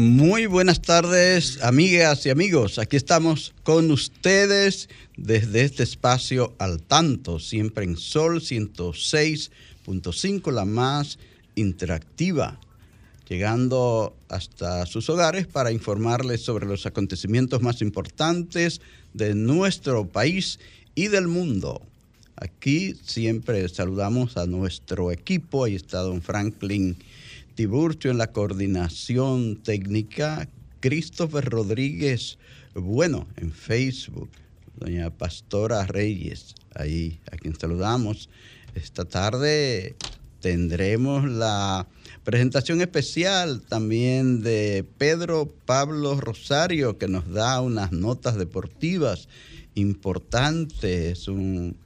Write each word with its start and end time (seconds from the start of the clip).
Muy 0.00 0.46
buenas 0.46 0.80
tardes, 0.80 1.62
amigas 1.62 2.24
y 2.24 2.30
amigos. 2.30 2.78
Aquí 2.78 2.96
estamos 2.96 3.52
con 3.62 3.90
ustedes 3.90 4.88
desde 5.18 5.60
este 5.60 5.82
espacio 5.82 6.54
al 6.56 6.80
tanto, 6.80 7.38
siempre 7.38 7.84
en 7.84 7.98
Sol 7.98 8.40
106.5, 8.40 10.52
la 10.52 10.64
más 10.64 11.18
interactiva, 11.54 12.58
llegando 13.28 14.16
hasta 14.30 14.86
sus 14.86 15.10
hogares 15.10 15.46
para 15.46 15.70
informarles 15.70 16.40
sobre 16.40 16.64
los 16.64 16.86
acontecimientos 16.86 17.60
más 17.60 17.82
importantes 17.82 18.80
de 19.12 19.34
nuestro 19.34 20.08
país 20.08 20.60
y 20.94 21.08
del 21.08 21.28
mundo. 21.28 21.82
Aquí 22.36 22.94
siempre 23.04 23.68
saludamos 23.68 24.38
a 24.38 24.46
nuestro 24.46 25.12
equipo. 25.12 25.64
Ahí 25.64 25.74
está 25.74 25.98
don 25.98 26.22
Franklin 26.22 26.96
Tiburcio 27.54 28.10
en 28.10 28.18
la 28.18 28.32
coordinación 28.32 29.56
técnica, 29.56 30.48
Christopher 30.80 31.44
Rodríguez, 31.44 32.38
bueno, 32.74 33.26
en 33.36 33.52
Facebook, 33.52 34.30
doña 34.76 35.10
Pastora 35.10 35.86
Reyes, 35.86 36.54
ahí 36.74 37.18
a 37.30 37.36
quien 37.36 37.58
saludamos. 37.58 38.30
Esta 38.74 39.04
tarde 39.04 39.96
tendremos 40.40 41.28
la 41.28 41.86
presentación 42.24 42.80
especial 42.80 43.60
también 43.62 44.42
de 44.42 44.86
Pedro 44.96 45.52
Pablo 45.66 46.20
Rosario, 46.20 46.96
que 46.96 47.08
nos 47.08 47.30
da 47.30 47.60
unas 47.60 47.92
notas 47.92 48.36
deportivas 48.36 49.28
importantes, 49.74 51.28
un 51.28 51.76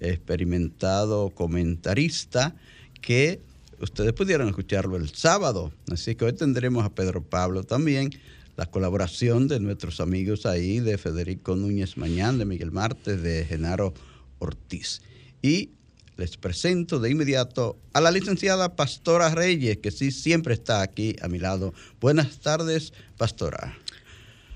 experimentado 0.00 1.30
comentarista 1.30 2.54
que 3.00 3.40
ustedes 3.84 4.12
pudieron 4.12 4.48
escucharlo 4.48 4.96
el 4.96 5.10
sábado. 5.10 5.72
Así 5.92 6.14
que 6.14 6.24
hoy 6.24 6.32
tendremos 6.32 6.84
a 6.84 6.94
Pedro 6.94 7.22
Pablo 7.22 7.62
también, 7.62 8.10
la 8.56 8.66
colaboración 8.66 9.46
de 9.46 9.60
nuestros 9.60 10.00
amigos 10.00 10.46
ahí, 10.46 10.80
de 10.80 10.98
Federico 10.98 11.54
Núñez 11.54 11.96
Mañán, 11.96 12.38
de 12.38 12.44
Miguel 12.44 12.72
Martes, 12.72 13.22
de 13.22 13.44
Genaro 13.44 13.94
Ortiz. 14.38 15.02
Y 15.42 15.70
les 16.16 16.36
presento 16.36 17.00
de 17.00 17.10
inmediato 17.10 17.78
a 17.92 18.00
la 18.00 18.10
licenciada 18.10 18.76
Pastora 18.76 19.34
Reyes, 19.34 19.78
que 19.78 19.90
sí 19.90 20.10
siempre 20.10 20.54
está 20.54 20.80
aquí 20.80 21.16
a 21.20 21.28
mi 21.28 21.38
lado. 21.38 21.74
Buenas 22.00 22.38
tardes, 22.38 22.92
Pastora. 23.16 23.76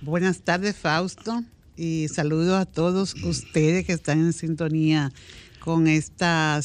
Buenas 0.01 0.41
tardes, 0.41 0.77
Fausto, 0.77 1.43
y 1.77 2.07
saludo 2.09 2.57
a 2.57 2.67
todos 2.67 3.15
ustedes 3.25 3.85
que 3.85 3.93
están 3.93 4.21
en 4.21 4.33
sintonía 4.33 5.13
con 5.59 5.89
esta 5.89 6.63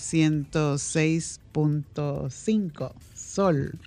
106.5 1.54 2.94
Sol. 3.16 3.80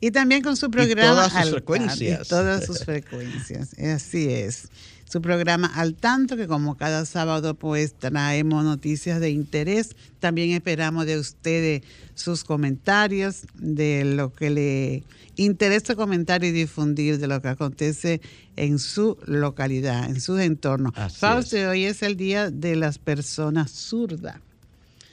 Y 0.00 0.10
también 0.10 0.42
con 0.42 0.56
su 0.56 0.70
programa. 0.70 1.02
Y 1.02 1.14
todas 1.14 1.32
sus 1.32 1.50
frecuencias. 1.50 2.28
todas 2.28 2.66
sus 2.66 2.84
frecuencias. 2.84 3.74
Así 3.78 4.28
es. 4.28 4.68
Su 5.10 5.22
programa 5.22 5.68
Al 5.74 5.94
Tanto, 5.94 6.36
que 6.36 6.46
como 6.46 6.76
cada 6.76 7.06
sábado 7.06 7.54
pues 7.54 7.94
traemos 7.94 8.62
noticias 8.62 9.20
de 9.20 9.30
interés. 9.30 9.96
También 10.20 10.50
esperamos 10.50 11.06
de 11.06 11.18
ustedes 11.18 11.82
sus 12.14 12.44
comentarios, 12.44 13.46
de 13.54 14.04
lo 14.04 14.32
que 14.32 14.50
le 14.50 15.04
interesa 15.36 15.94
comentar 15.96 16.44
y 16.44 16.50
difundir 16.50 17.18
de 17.18 17.26
lo 17.26 17.40
que 17.40 17.48
acontece 17.48 18.20
en 18.56 18.78
su 18.78 19.16
localidad, 19.24 20.10
en 20.10 20.20
su 20.20 20.36
entorno. 20.38 20.92
Fausto, 21.16 21.56
hoy 21.56 21.84
es 21.84 22.02
el 22.02 22.16
Día 22.16 22.50
de 22.50 22.76
las 22.76 22.98
Personas 22.98 23.70
Zurdas. 23.70 24.36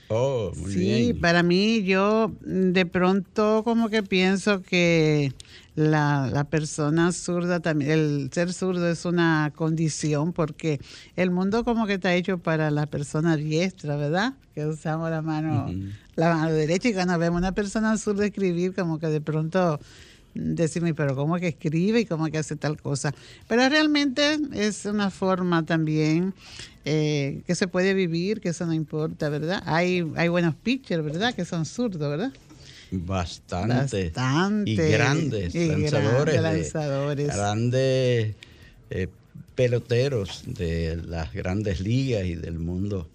Oh, 0.07 0.51
muy 0.55 0.71
sí, 0.71 0.79
bien. 0.79 1.19
para 1.19 1.41
mí 1.41 1.83
yo 1.83 2.31
de 2.41 2.85
pronto 2.85 3.63
como 3.63 3.89
que 3.89 4.03
pienso 4.03 4.61
que 4.61 5.33
la, 5.75 6.29
la, 6.31 6.43
persona 6.43 7.11
zurda 7.11 7.59
también, 7.59 7.91
el 7.91 8.29
ser 8.31 8.53
zurdo 8.53 8.87
es 8.87 9.03
una 9.05 9.51
condición 9.55 10.31
porque 10.31 10.79
el 11.15 11.31
mundo 11.31 11.65
como 11.65 11.87
que 11.87 11.95
está 11.95 12.13
hecho 12.13 12.37
para 12.37 12.69
la 12.69 12.85
persona 12.85 13.35
diestra, 13.35 13.95
¿verdad? 13.95 14.35
Que 14.53 14.67
usamos 14.67 15.09
la 15.09 15.21
mano, 15.23 15.73
la 16.15 16.35
mano 16.35 16.51
derecha 16.53 16.89
y 16.89 16.93
cuando 16.93 17.17
vemos 17.17 17.39
una 17.39 17.53
persona 17.53 17.97
zurda 17.97 18.25
escribir 18.25 18.75
como 18.75 18.99
que 18.99 19.07
de 19.07 19.21
pronto 19.21 19.79
decirme, 20.35 20.93
pero 20.93 21.15
¿cómo 21.15 21.37
que 21.37 21.47
escribe 21.47 22.01
y 22.01 22.05
cómo 22.05 22.27
que 22.27 22.37
hace 22.37 22.55
tal 22.55 22.79
cosa? 22.79 23.13
Pero 23.47 23.67
realmente 23.67 24.37
es 24.53 24.85
una 24.85 25.09
forma 25.09 25.65
también 25.65 26.33
eh, 26.85 27.41
que 27.47 27.55
se 27.55 27.67
puede 27.67 27.93
vivir, 27.93 28.41
que 28.41 28.49
eso 28.49 28.65
no 28.65 28.73
importa, 28.73 29.29
¿verdad? 29.29 29.63
Hay, 29.65 30.05
hay 30.15 30.27
buenos 30.27 30.55
pitchers, 30.55 31.03
¿verdad? 31.03 31.33
Que 31.33 31.45
son 31.45 31.65
zurdos, 31.65 32.09
¿verdad? 32.09 32.31
Bastante. 32.91 34.05
Bastante. 34.09 34.71
Y 34.71 34.75
grandes 34.75 35.55
y 35.55 35.67
lanzadores. 35.67 36.35
Grandes, 36.35 36.73
lanzadores. 36.73 37.27
Grandes 37.27 38.35
eh, 38.89 39.07
peloteros 39.55 40.43
de 40.45 40.97
las 41.07 41.33
grandes 41.33 41.79
ligas 41.79 42.25
y 42.25 42.35
del 42.35 42.59
mundo 42.59 43.09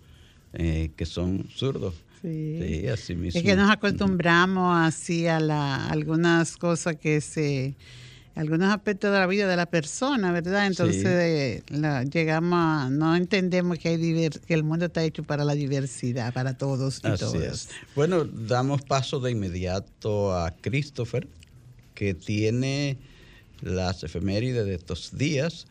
eh, 0.52 0.90
que 0.96 1.06
son 1.06 1.46
zurdos. 1.54 1.94
Sí. 2.22 2.58
sí. 2.60 2.88
así 2.88 3.14
mismo. 3.14 3.38
Es 3.38 3.44
que 3.44 3.56
nos 3.56 3.70
acostumbramos 3.70 4.76
así 4.76 5.26
a 5.26 5.40
la, 5.40 5.88
algunas 5.88 6.56
cosas 6.56 6.96
que 6.96 7.20
se, 7.20 7.74
algunos 8.34 8.72
aspectos 8.72 9.12
de 9.12 9.18
la 9.18 9.26
vida 9.26 9.46
de 9.46 9.56
la 9.56 9.66
persona, 9.66 10.32
¿verdad? 10.32 10.66
Entonces 10.66 11.62
sí. 11.66 11.74
la, 11.76 12.04
llegamos 12.04 12.58
a, 12.58 12.90
no 12.90 13.16
entendemos 13.16 13.78
que, 13.78 13.90
hay 13.90 13.96
diver, 13.96 14.40
que 14.40 14.54
el 14.54 14.62
mundo 14.62 14.86
está 14.86 15.02
hecho 15.02 15.24
para 15.24 15.44
la 15.44 15.54
diversidad, 15.54 16.32
para 16.32 16.56
todos 16.56 17.00
y 17.04 17.08
así 17.08 17.24
todas. 17.24 17.42
Es. 17.42 17.68
Bueno, 17.94 18.24
damos 18.24 18.82
paso 18.82 19.20
de 19.20 19.30
inmediato 19.30 20.36
a 20.36 20.50
Christopher, 20.50 21.26
que 21.94 22.14
tiene 22.14 22.98
las 23.62 24.04
efemérides 24.04 24.64
de 24.64 24.74
estos 24.74 25.16
días 25.16 25.66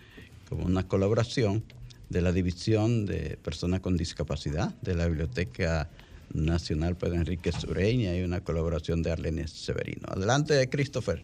como 0.48 0.66
una 0.66 0.88
colaboración 0.88 1.64
de 2.10 2.22
la 2.22 2.31
División 2.31 3.06
de 3.06 3.38
Personas 3.42 3.81
con 3.81 3.98
Discapacidad 3.98 4.74
de 4.81 4.96
la 4.96 5.08
Biblioteca 5.08 5.90
Nacional 6.34 6.96
Pedro 6.96 7.16
Enrique 7.16 7.52
Sureña 7.52 8.16
y 8.16 8.24
una 8.24 8.42
colaboración 8.42 9.02
de 9.02 9.12
Arlene 9.12 9.48
Severino. 9.48 10.08
Adelante, 10.08 10.70
Christopher. 10.70 11.24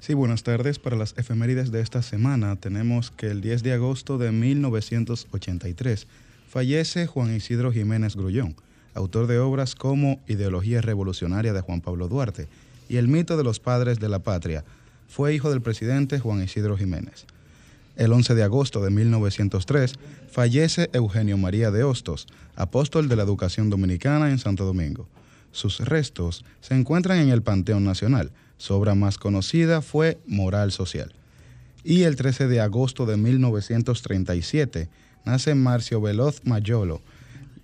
Sí, 0.00 0.14
buenas 0.14 0.42
tardes. 0.42 0.78
Para 0.78 0.96
las 0.96 1.14
efemérides 1.18 1.70
de 1.70 1.80
esta 1.82 2.02
semana 2.02 2.56
tenemos 2.56 3.10
que 3.10 3.26
el 3.26 3.40
10 3.40 3.62
de 3.62 3.74
agosto 3.74 4.16
de 4.16 4.32
1983 4.32 6.06
fallece 6.48 7.06
Juan 7.06 7.36
Isidro 7.36 7.70
Jiménez 7.70 8.16
Grullón, 8.16 8.56
autor 8.94 9.26
de 9.26 9.38
obras 9.38 9.74
como 9.74 10.20
Ideología 10.26 10.80
Revolucionaria 10.80 11.52
de 11.52 11.60
Juan 11.60 11.80
Pablo 11.80 12.08
Duarte 12.08 12.48
y 12.88 12.96
El 12.96 13.08
mito 13.08 13.36
de 13.36 13.44
los 13.44 13.60
padres 13.60 14.00
de 14.00 14.08
la 14.08 14.18
patria. 14.20 14.64
Fue 15.06 15.34
hijo 15.34 15.50
del 15.50 15.60
presidente 15.60 16.18
Juan 16.18 16.42
Isidro 16.42 16.76
Jiménez. 16.76 17.26
El 17.96 18.12
11 18.12 18.34
de 18.34 18.42
agosto 18.42 18.82
de 18.82 18.90
1903 18.90 19.94
fallece 20.30 20.90
Eugenio 20.92 21.36
María 21.36 21.70
de 21.70 21.84
Hostos, 21.84 22.26
apóstol 22.56 23.08
de 23.08 23.16
la 23.16 23.22
educación 23.22 23.70
dominicana 23.70 24.30
en 24.30 24.38
Santo 24.38 24.64
Domingo. 24.64 25.08
Sus 25.52 25.80
restos 25.80 26.44
se 26.60 26.74
encuentran 26.74 27.18
en 27.18 27.30
el 27.30 27.42
Panteón 27.42 27.84
Nacional. 27.84 28.30
Su 28.56 28.74
obra 28.74 28.94
más 28.94 29.18
conocida 29.18 29.82
fue 29.82 30.18
Moral 30.26 30.70
Social. 30.70 31.12
Y 31.82 32.02
el 32.02 32.16
13 32.16 32.46
de 32.46 32.60
agosto 32.60 33.06
de 33.06 33.16
1937 33.16 34.88
nace 35.24 35.54
Marcio 35.54 36.00
Veloz 36.00 36.42
Mayolo. 36.44 37.00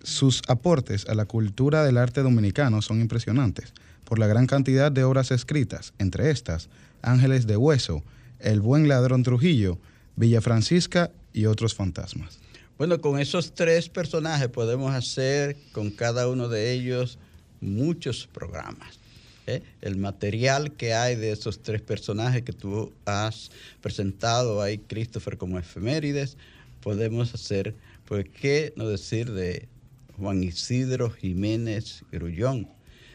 Sus 0.03 0.43
aportes 0.49 1.07
a 1.09 1.15
la 1.15 1.27
cultura 1.27 1.85
del 1.85 1.99
arte 1.99 2.23
dominicano 2.23 2.83
son 2.83 3.01
impresionantes 3.01 3.73
por 4.05 4.19
la 4.19 4.27
gran 4.27 4.47
cantidad 4.47 4.91
de 4.93 5.05
obras 5.05 5.31
escritas, 5.31 5.93
entre 5.99 6.31
estas 6.31 6.69
Ángeles 7.03 7.47
de 7.47 7.57
Hueso, 7.57 8.03
El 8.39 8.61
Buen 8.61 8.89
Ladrón 8.89 9.23
Trujillo, 9.23 9.79
Villa 10.17 10.41
Francisca 10.41 11.11
y 11.33 11.47
otros 11.47 11.75
fantasmas. 11.75 12.39
Bueno, 12.79 13.01
con 13.01 13.19
esos 13.19 13.55
tres 13.55 13.89
personajes 13.89 14.49
podemos 14.49 14.95
hacer 14.95 15.57
con 15.73 15.91
cada 15.91 16.29
uno 16.29 16.49
de 16.49 16.73
ellos 16.73 17.19
muchos 17.61 18.27
programas. 18.27 18.99
¿eh? 19.47 19.63
El 19.81 19.97
material 19.97 20.73
que 20.73 20.95
hay 20.95 21.17
de 21.17 21.33
esos 21.33 21.63
tres 21.63 21.81
personajes 21.81 22.43
que 22.43 22.53
tú 22.53 22.93
has 23.05 23.51
presentado 23.81 24.61
ahí, 24.61 24.79
Christopher, 24.79 25.37
como 25.37 25.59
efemérides, 25.59 26.37
podemos 26.83 27.35
hacer, 27.35 27.75
pues, 28.07 28.27
¿qué 28.41 28.73
no 28.77 28.89
decir 28.89 29.33
de 29.33 29.69
Juan 30.17 30.43
Isidro 30.43 31.11
Jiménez 31.11 32.05
Grullón, 32.11 32.69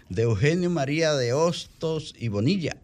de 0.09 0.24
Eugenio 0.24 0.69
María 0.69 1.13
de 1.13 1.33
Hostos 1.33 2.13
y 2.19 2.27
Bonilla, 2.27 2.77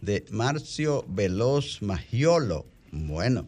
de 0.00 0.24
Marcio 0.30 1.04
Veloz 1.08 1.82
Magiolo? 1.82 2.71
Bueno, 2.92 3.46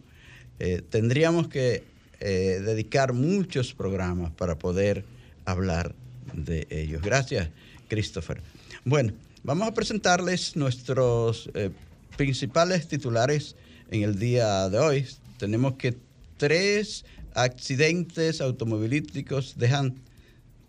eh, 0.59 0.83
tendríamos 0.89 1.49
que 1.49 1.85
eh, 2.21 2.61
dedicar 2.65 3.13
muchos 3.13 3.75
programas 3.75 4.33
para 4.33 4.59
poder 4.59 5.05
hablar 5.45 5.95
de 6.33 6.67
ellos. 6.71 7.03
Gracias, 7.03 7.51
Christopher. 7.89 8.41
Bueno, 8.85 9.13
vamos 9.43 9.69
a 9.69 9.75
presentarles 9.75 10.57
nuestros 10.57 11.51
eh, 11.55 11.71
principales 12.17 12.89
titulares 12.89 13.55
en 13.91 14.03
el 14.03 14.19
día 14.19 14.71
de 14.71 14.79
hoy. 14.79 15.07
Tenemos 15.39 15.75
que 15.75 15.95
tres 16.39 17.05
accidentes 17.35 18.41
automovilísticos 18.41 19.59
dejan 19.59 19.97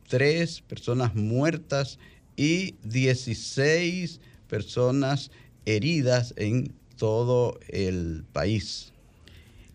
tres 0.08 0.62
personas 0.62 1.16
muertas 1.16 1.98
y 2.36 2.76
16 2.84 4.20
personas 4.50 5.32
heridas 5.66 6.34
en 6.38 6.74
todo 6.98 7.60
el 7.70 8.24
país. 8.32 8.92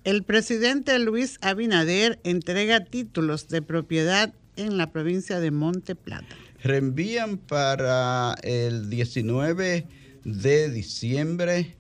El 0.05 0.23
presidente 0.23 0.99
Luis 0.99 1.39
Abinader 1.43 2.19
entrega 2.25 2.85
títulos 2.85 3.49
de 3.49 3.61
propiedad 3.61 4.33
en 4.57 4.79
la 4.79 4.91
provincia 4.93 5.41
de 5.41 5.51
Monte 5.51 5.95
Plata. 5.95 6.35
Reenvían 6.63 7.39
para 7.39 8.35
el 8.43 8.91
19 8.91 9.87
de 10.25 10.71
diciembre 10.71 11.77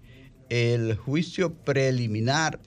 el 0.48 0.96
juicio 0.96 1.54
preliminar 1.54 2.60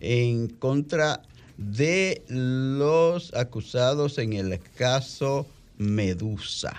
en 0.00 0.48
contra 0.48 1.22
de 1.56 2.22
los 2.28 3.32
acusados 3.34 4.18
en 4.18 4.32
el 4.32 4.60
caso 4.76 5.46
Medusa. 5.78 6.74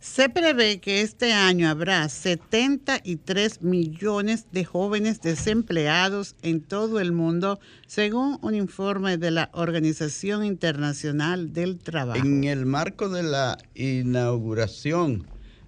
Se 0.00 0.28
prevé 0.30 0.80
que 0.80 1.02
este 1.02 1.34
año 1.34 1.68
habrá 1.68 2.08
73 2.08 3.60
millones 3.60 4.46
de 4.50 4.64
jóvenes 4.64 5.20
desempleados 5.20 6.36
en 6.40 6.62
todo 6.62 7.00
el 7.00 7.12
mundo, 7.12 7.60
según 7.86 8.38
un 8.40 8.54
informe 8.54 9.18
de 9.18 9.30
la 9.30 9.50
Organización 9.52 10.42
Internacional 10.42 11.52
del 11.52 11.78
Trabajo. 11.78 12.18
En 12.18 12.44
el 12.44 12.64
marco 12.64 13.10
de 13.10 13.24
la 13.24 13.58
inauguración 13.74 15.26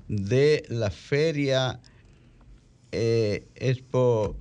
de 0.09 0.65
la 0.71 0.91
feria 0.91 1.79
eh, 2.91 3.47
Expo 3.55 4.35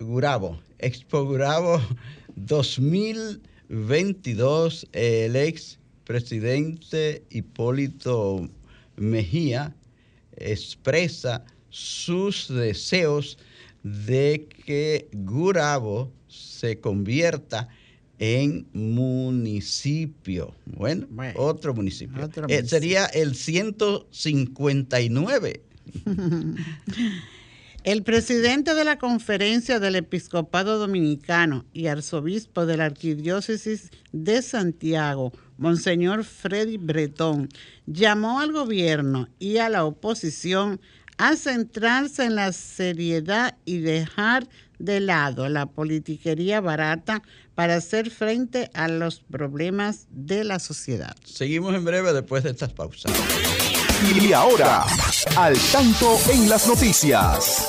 Gurabo, 0.00 0.58
Expo 0.78 1.26
Gurabo 1.26 1.82
2022, 2.36 4.88
el 4.92 5.36
ex 5.36 5.78
presidente 6.06 7.24
Hipólito 7.30 8.48
Mejía 8.96 9.74
expresa 10.36 11.44
sus 11.68 12.48
deseos 12.48 13.36
de 13.82 14.48
que 14.64 15.08
Gurabo 15.12 16.10
se 16.28 16.80
convierta 16.80 17.68
en 18.18 18.66
municipio. 18.72 20.54
Bueno, 20.64 21.06
otro 21.34 21.74
municipio. 21.74 22.30
Eh, 22.48 22.64
sería 22.64 23.04
el 23.06 23.34
159. 23.34 25.60
El 27.86 28.02
presidente 28.02 28.74
de 28.74 28.84
la 28.84 28.98
Conferencia 28.98 29.78
del 29.78 29.94
Episcopado 29.94 30.80
Dominicano 30.80 31.64
y 31.72 31.86
arzobispo 31.86 32.66
de 32.66 32.76
la 32.76 32.86
Arquidiócesis 32.86 33.92
de 34.10 34.42
Santiago, 34.42 35.32
Monseñor 35.58 36.24
Freddy 36.24 36.76
Bretón, 36.76 37.48
llamó 37.86 38.40
al 38.40 38.52
gobierno 38.52 39.28
y 39.38 39.58
a 39.58 39.68
la 39.68 39.84
oposición 39.84 40.80
a 41.18 41.36
centrarse 41.36 42.24
en 42.24 42.34
la 42.34 42.52
seriedad 42.52 43.56
y 43.64 43.78
dejar 43.78 44.46
de 44.78 45.00
lado 45.00 45.48
la 45.48 45.66
politiquería 45.66 46.60
barata 46.60 47.22
para 47.54 47.76
hacer 47.76 48.10
frente 48.10 48.70
a 48.74 48.88
los 48.88 49.20
problemas 49.20 50.06
de 50.10 50.44
la 50.44 50.58
sociedad. 50.58 51.16
Seguimos 51.24 51.74
en 51.74 51.84
breve 51.84 52.12
después 52.12 52.44
de 52.44 52.50
estas 52.50 52.72
pausas. 52.72 53.12
Y 54.20 54.32
ahora, 54.34 54.84
al 55.36 55.56
tanto 55.72 56.18
en 56.30 56.50
las 56.50 56.66
noticias. 56.68 57.66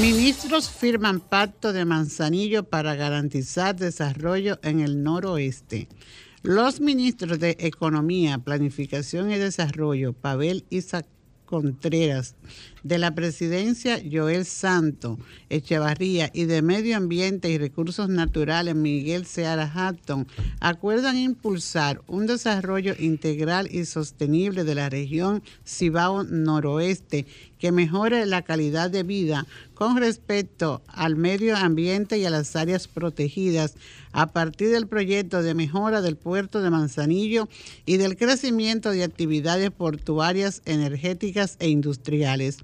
Ministros 0.00 0.70
firman 0.70 1.20
pacto 1.20 1.72
de 1.72 1.84
Manzanillo 1.84 2.64
para 2.64 2.94
garantizar 2.94 3.76
desarrollo 3.76 4.58
en 4.62 4.80
el 4.80 5.02
noroeste. 5.02 5.86
Los 6.42 6.80
ministros 6.80 7.38
de 7.38 7.56
Economía, 7.60 8.38
Planificación 8.38 9.30
y 9.30 9.36
Desarrollo, 9.36 10.12
Pavel 10.12 10.64
Isaac 10.70 11.06
Contreras, 11.44 12.34
de 12.82 12.98
la 12.98 13.14
presidencia 13.14 14.00
Joel 14.10 14.44
Santo 14.44 15.18
Echevarría 15.50 16.30
y 16.32 16.44
de 16.44 16.62
Medio 16.62 16.96
Ambiente 16.96 17.50
y 17.50 17.58
Recursos 17.58 18.08
Naturales 18.08 18.74
Miguel 18.74 19.26
Seara 19.26 19.70
Hatton 19.72 20.26
acuerdan 20.60 21.16
impulsar 21.16 22.02
un 22.06 22.26
desarrollo 22.26 22.94
integral 22.98 23.68
y 23.70 23.84
sostenible 23.84 24.64
de 24.64 24.74
la 24.74 24.88
región 24.88 25.42
Cibao 25.66 26.24
Noroeste 26.24 27.26
que 27.58 27.70
mejore 27.70 28.26
la 28.26 28.42
calidad 28.42 28.90
de 28.90 29.04
vida 29.04 29.46
con 29.74 29.96
respecto 29.96 30.82
al 30.88 31.14
medio 31.14 31.56
ambiente 31.56 32.18
y 32.18 32.24
a 32.24 32.30
las 32.30 32.56
áreas 32.56 32.88
protegidas 32.88 33.74
a 34.10 34.32
partir 34.32 34.70
del 34.70 34.86
proyecto 34.86 35.42
de 35.42 35.54
mejora 35.54 36.02
del 36.02 36.16
puerto 36.16 36.60
de 36.60 36.70
Manzanillo 36.70 37.48
y 37.86 37.96
del 37.98 38.16
crecimiento 38.16 38.90
de 38.90 39.04
actividades 39.04 39.70
portuarias, 39.70 40.62
energéticas 40.64 41.56
e 41.60 41.68
industriales. 41.68 42.58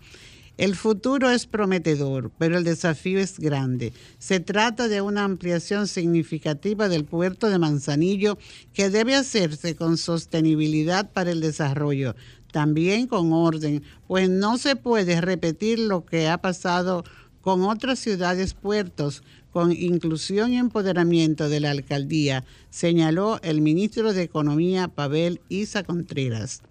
El 0.59 0.75
futuro 0.75 1.31
es 1.31 1.47
prometedor, 1.47 2.33
pero 2.37 2.59
el 2.59 2.65
desafío 2.65 3.21
es 3.21 3.39
grande. 3.39 3.93
Se 4.19 4.41
trata 4.41 4.89
de 4.89 5.01
una 5.01 5.23
ampliación 5.23 5.87
significativa 5.87 6.89
del 6.89 7.05
puerto 7.05 7.49
de 7.49 7.61
Manzanillo 7.61 8.39
que 8.75 8.91
debe 8.91 9.15
hacerse 9.15 9.77
con 9.77 9.97
sostenibilidad 9.97 11.13
para 11.13 11.31
el 11.31 11.41
desarrollo, 11.41 12.17
también 12.51 13.07
con 13.07 13.33
orden, 13.33 13.85
pues 14.09 14.29
no 14.29 14.59
se 14.59 14.75
puede 14.75 15.21
repetir 15.21 15.79
lo 15.79 16.05
que 16.05 16.27
ha 16.27 16.39
pasado 16.39 17.05
con 17.41 17.63
otras 17.63 18.01
ciudades 18.01 18.55
puertos, 18.55 19.23
con 19.53 19.71
inclusión 19.71 20.53
y 20.53 20.59
empoderamiento 20.59 21.49
de 21.49 21.61
la 21.61 21.71
alcaldía, 21.71 22.45
señaló 22.71 23.39
el 23.43 23.61
ministro 23.61 24.13
de 24.13 24.25
Economía 24.25 24.89
Pavel 24.89 25.41
Isa 25.49 25.85
Contreras. 25.85 26.63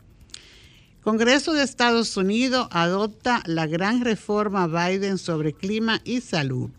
Congreso 1.07 1.53
de 1.53 1.63
Estados 1.63 2.17
Unidos 2.17 2.67
adopta 2.69 3.41
la 3.45 3.65
gran 3.65 4.03
reforma 4.03 4.67
Biden 4.67 5.17
sobre 5.17 5.53
clima 5.53 6.01
y 6.03 6.19
salud. 6.19 6.69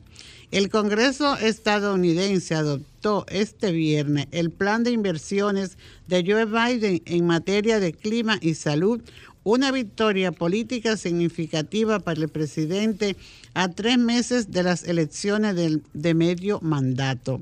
El 0.51 0.69
Congreso 0.69 1.39
estadounidense 1.39 2.55
adoptó 2.55 3.25
este 3.31 3.73
viernes 3.73 4.27
el 4.31 4.51
plan 4.51 4.85
de 4.85 4.91
inversiones 4.91 5.79
de 6.09 6.23
Joe 6.27 6.45
Biden 6.45 7.01
en 7.07 7.27
materia 7.27 7.81
de 7.81 7.95
clima 7.95 8.37
y 8.43 8.53
salud, 8.53 9.01
una 9.45 9.73
victoria 9.73 10.31
política 10.31 10.99
significativa 10.99 11.99
para 11.99 12.21
el 12.21 12.29
presidente 12.29 13.17
a 13.55 13.71
tres 13.71 13.97
meses 13.97 14.51
de 14.51 14.63
las 14.63 14.85
elecciones 14.85 15.57
de, 15.57 16.15
medio 16.15 16.61
mandato. 16.61 17.41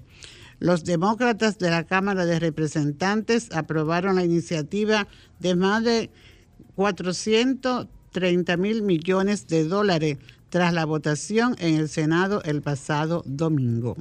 Los 0.61 0.85
demócratas 0.85 1.59
de 1.59 1.69
la 1.69 1.83
Cámara 1.83 2.27
de 2.27 2.39
Representantes 2.39 3.49
aprobaron 3.53 4.15
la 4.15 4.25
iniciativa 4.25 5.09
de 5.41 5.57
más 5.57 5.83
de 5.83 6.11
430 6.77 8.57
mil 8.57 8.83
millones 8.83 9.49
de 9.49 9.65
dólares 9.65 10.19
tras 10.51 10.73
la 10.73 10.85
votación 10.85 11.57
en 11.59 11.75
el 11.75 11.89
Senado 11.89 12.43
el 12.45 12.63
pasado 12.63 13.23
domingo. 13.27 13.97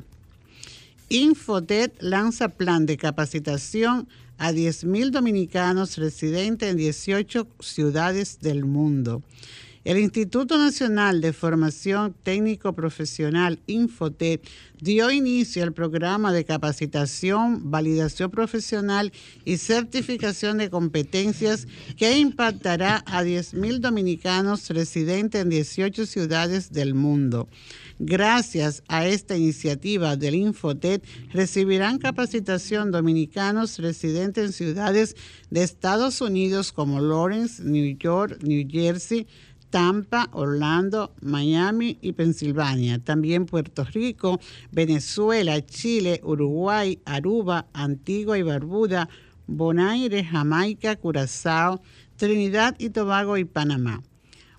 Infotet 1.09 1.95
lanza 2.01 2.49
plan 2.49 2.85
de 2.85 2.97
capacitación 2.97 4.07
a 4.37 4.51
10.000 4.51 5.11
dominicanos 5.11 5.97
residentes 5.97 6.69
en 6.69 6.77
18 6.77 7.47
ciudades 7.59 8.39
del 8.41 8.65
mundo. 8.65 9.23
El 9.85 9.99
Instituto 9.99 10.57
Nacional 10.57 11.21
de 11.21 11.31
Formación 11.31 12.15
Técnico 12.23 12.73
Profesional 12.73 13.59
Infotet 13.67 14.41
dio 14.81 15.11
inicio 15.11 15.61
al 15.61 15.73
programa 15.73 16.33
de 16.33 16.43
capacitación, 16.43 17.69
validación 17.69 18.31
profesional 18.31 19.13
y 19.45 19.57
certificación 19.57 20.57
de 20.57 20.71
competencias 20.71 21.67
que 21.97 22.17
impactará 22.17 23.03
a 23.05 23.23
10.000 23.23 23.77
dominicanos 23.77 24.67
residentes 24.69 25.43
en 25.43 25.49
18 25.49 26.07
ciudades 26.07 26.71
del 26.71 26.95
mundo. 26.95 27.47
Gracias 27.99 28.81
a 28.87 29.05
esta 29.05 29.37
iniciativa 29.37 30.15
del 30.15 30.33
Infotet, 30.33 31.05
recibirán 31.31 31.99
capacitación 31.99 32.91
dominicanos 32.91 33.77
residentes 33.77 34.45
en 34.45 34.51
ciudades 34.51 35.15
de 35.51 35.61
Estados 35.61 36.21
Unidos 36.21 36.71
como 36.71 36.99
Lawrence, 36.99 37.63
New 37.63 37.95
York, 37.99 38.39
New 38.41 38.67
Jersey, 38.67 39.27
Tampa, 39.75 40.29
Orlando, 40.31 41.13
Miami 41.19 41.97
y 42.01 42.13
Pensilvania. 42.13 42.97
También 42.99 43.45
Puerto 43.45 43.83
Rico, 43.83 44.39
Venezuela, 44.71 45.61
Chile, 45.65 46.21
Uruguay, 46.23 47.01
Aruba, 47.03 47.67
Antigua 47.73 48.37
y 48.37 48.41
Barbuda, 48.41 49.09
Bonaire, 49.47 50.23
Jamaica, 50.23 50.95
Curazao, 50.95 51.81
Trinidad 52.15 52.77
y 52.79 52.91
Tobago 52.91 53.35
y 53.35 53.43
Panamá. 53.43 54.01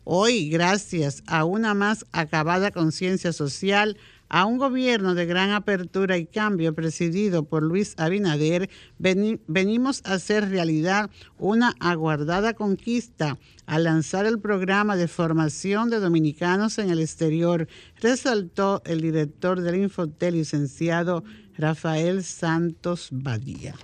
Hoy, 0.05 0.51
gracias 0.51 1.23
a 1.27 1.47
una 1.47 1.73
más 1.73 2.05
acabada 2.13 2.71
conciencia 2.71 3.33
social, 3.33 3.97
a 4.29 4.45
un 4.45 4.59
gobierno 4.59 5.15
de 5.15 5.27
gran 5.27 5.51
apertura 5.51 6.17
y 6.17 6.27
cambio 6.27 6.75
presidido 6.75 7.45
por 7.45 7.63
Luis 7.63 7.95
Abinader, 7.97 8.69
venimos 8.99 10.03
a 10.05 10.15
hacer 10.15 10.49
realidad 10.49 11.11
una 11.39 11.75
aguardada 11.81 12.55
conquista 12.55 13.39
al 13.67 13.85
lanzar 13.85 14.27
el 14.27 14.39
programa 14.39 14.97
de 14.97 15.09
formación 15.09 15.91
de 15.91 16.01
dominicanos 16.01 16.79
en 16.79 16.91
el 16.91 17.01
exterior, 17.01 17.69
resaltó 18.01 18.83
el 18.85 19.01
director 19.01 19.61
del 19.61 19.77
Infotel, 19.77 20.35
licenciado 20.35 21.25
Rafael 21.57 22.25
Santos 22.25 23.09
Badía. 23.11 23.75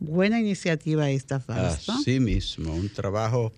Buena 0.00 0.40
iniciativa 0.40 1.10
esta, 1.10 1.40
Fausto. 1.40 1.92
Así 1.92 2.20
mismo, 2.20 2.74
un 2.74 2.88
trabajo 2.88 3.52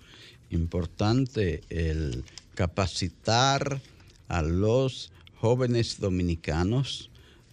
importante 0.50 1.62
el 1.71 2.25
capacitar 2.54 3.80
a 4.28 4.42
los 4.42 5.12
jóvenes 5.38 6.00
dominicanos, 6.00 7.11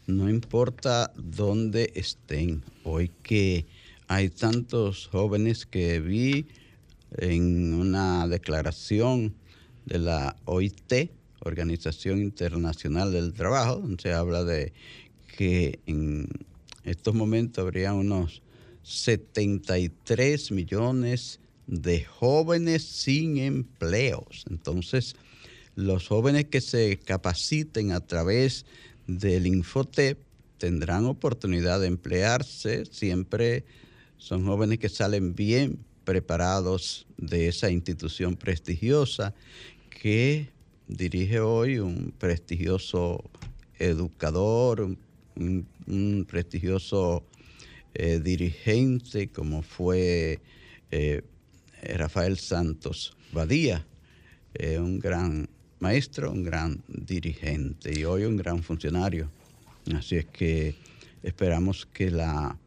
no 0.08 0.30
importa 0.30 1.12
dónde 1.16 1.92
estén. 1.96 2.64
Hoy 2.84 3.12
que 3.24 3.66
hay 4.08 4.30
tantos 4.30 5.08
jóvenes 5.08 5.66
que 5.66 6.00
vi 6.00 6.48
en 7.18 7.74
una 7.74 8.28
declaración 8.28 9.34
de 9.86 10.00
la 10.00 10.36
OIT, 10.46 11.12
Organización 11.42 12.22
Internacional 12.22 13.12
del 13.12 13.34
Trabajo, 13.34 13.78
donde 13.78 14.02
se 14.02 14.14
habla 14.14 14.44
de 14.44 14.72
que 15.36 15.80
en 15.86 16.28
estos 16.86 17.14
momentos 17.14 17.62
habría 17.62 17.94
unos 17.94 18.42
73 18.84 20.52
millones 20.52 21.40
de 21.68 22.04
jóvenes 22.04 22.84
sin 22.84 23.38
empleos. 23.38 24.46
Entonces, 24.50 25.16
los 25.76 26.08
jóvenes 26.08 26.46
que 26.46 26.62
se 26.62 27.00
capaciten 27.00 27.92
a 27.92 28.00
través 28.00 28.66
del 29.08 29.48
Infotep 29.48 30.20
tendrán 30.58 31.06
oportunidad 31.06 31.80
de 31.80 31.88
emplearse. 31.88 32.86
Siempre 32.86 33.66
son 34.18 34.46
jóvenes 34.46 34.80
que 34.80 34.90
salen 34.90 35.36
bien 35.36 35.80
preparados 36.06 37.08
de 37.18 37.48
esa 37.48 37.70
institución 37.72 38.36
prestigiosa 38.36 39.34
que 39.90 40.50
dirige 40.88 41.40
hoy 41.40 41.80
un 41.80 42.14
prestigioso 42.18 43.24
educador, 43.80 44.96
un, 45.36 46.26
prestigioso 46.30 47.24
eh, 47.94 48.20
dirigente 48.24 49.30
como 49.30 49.62
fue 49.62 50.40
eh, 50.92 51.24
Rafael 51.82 52.38
Santos 52.38 53.16
Badía, 53.32 53.86
eh, 54.54 54.78
un 54.80 55.00
gran 55.00 55.50
maestro, 55.84 56.32
un 56.32 56.44
gran 56.44 56.82
dirigente 56.88 57.92
y 57.94 58.06
hoy 58.06 58.24
un 58.24 58.38
gran 58.38 58.64
funcionario. 58.64 59.30
Así 59.94 60.16
es 60.16 60.26
que 60.26 60.76
esperamos 61.22 61.86
que 61.86 62.10
la 62.10 62.58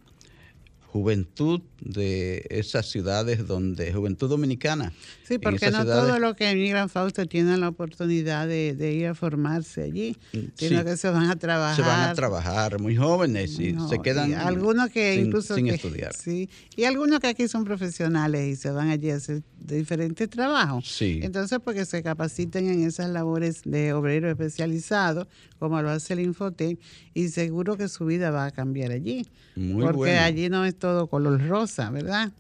juventud 0.97 1.61
de 1.81 2.47
esas 2.49 2.88
ciudades 2.91 3.47
donde, 3.47 3.93
juventud 3.93 4.31
dominicana. 4.31 4.95
Sí, 5.25 5.38
porque 5.38 5.71
no 5.71 5.85
todo 5.85 6.19
lo 6.19 6.35
que 6.35 6.50
emigran 6.50 6.88
Fausto 6.88 7.26
tienen 7.26 7.61
la 7.61 7.69
oportunidad 7.69 8.49
de, 8.49 8.93
ir 8.95 9.09
a 9.09 9.15
formarse 9.15 9.83
allí, 9.83 10.17
mm, 10.33 10.38
sino 10.55 10.85
que 10.85 10.97
se 10.97 11.11
van 11.11 11.31
a 11.31 11.37
trabajar. 11.37 11.76
Se 11.76 11.83
van 11.83 12.09
a 12.09 12.15
trabajar 12.15 12.81
muy 12.81 12.97
jóvenes 12.97 13.59
y 13.61 13.76
se 13.91 13.99
quedan 14.00 14.33
algunos 14.33 14.88
que 14.88 15.17
sin, 15.17 15.26
incluso 15.26 15.55
sin 15.55 15.69
estudiar. 15.69 16.15
Sí, 16.26 16.49
y 16.75 16.85
algunos 16.85 17.21
que 17.21 17.26
aquí 17.29 17.47
son 17.47 17.65
profesionales 17.65 18.47
y 18.47 18.57
se 18.57 18.71
van 18.71 18.88
allí 18.88 19.11
a 19.11 19.17
hacer 19.17 19.43
diferentes 19.61 20.31
trabajos. 20.31 20.88
Sí. 20.88 21.21
Entonces, 21.23 21.59
porque 21.62 21.85
se 21.85 22.03
capaciten 22.03 22.69
en 22.69 22.85
esas 22.85 23.11
labores 23.11 23.62
de 23.65 23.93
obrero 23.93 24.31
especializado, 24.31 25.29
como 25.59 25.83
lo 25.83 25.91
hace 25.91 26.15
el 26.15 26.21
Infotec, 26.21 26.79
y 27.15 27.29
seguro 27.29 27.76
que 27.76 27.88
su 27.88 28.07
vida 28.07 28.31
va 28.31 28.47
a 28.47 28.50
cambiar 28.50 28.93
allí. 28.93 29.26
Muy 29.57 29.83
porque 29.83 30.12
allí 30.12 30.49
no 30.49 30.65
es 30.65 30.76
todo 30.87 31.09
color 31.09 31.45
rosa, 31.49 31.90
¿verdad? 31.90 32.31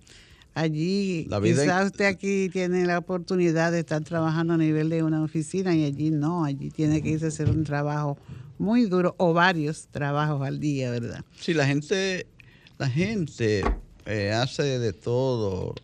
Allí, 0.54 1.28
quizás 1.42 1.86
usted 1.86 2.04
aquí 2.04 2.48
tiene 2.48 2.86
la 2.86 2.98
oportunidad 2.98 3.72
de 3.72 3.80
estar 3.80 4.04
trabajando 4.04 4.54
a 4.54 4.56
nivel 4.56 4.88
de 4.88 5.02
una 5.02 5.22
oficina 5.22 5.74
y 5.74 5.84
allí 5.84 6.10
no, 6.10 6.44
allí 6.44 6.70
tiene 6.70 7.02
que 7.02 7.10
irse 7.10 7.24
a 7.24 7.28
hacer 7.28 7.50
un 7.50 7.64
trabajo 7.64 8.16
muy 8.56 8.86
duro 8.86 9.16
o 9.18 9.34
varios 9.34 9.88
trabajos 9.88 10.46
al 10.46 10.60
día, 10.60 10.92
¿verdad? 10.92 11.24
Sí, 11.40 11.54
la 11.54 11.66
gente, 11.66 12.26
la 12.78 12.88
gente 12.88 13.64
eh, 14.06 14.30
hace 14.30 14.78
de 14.78 14.92
todo, 14.92 15.74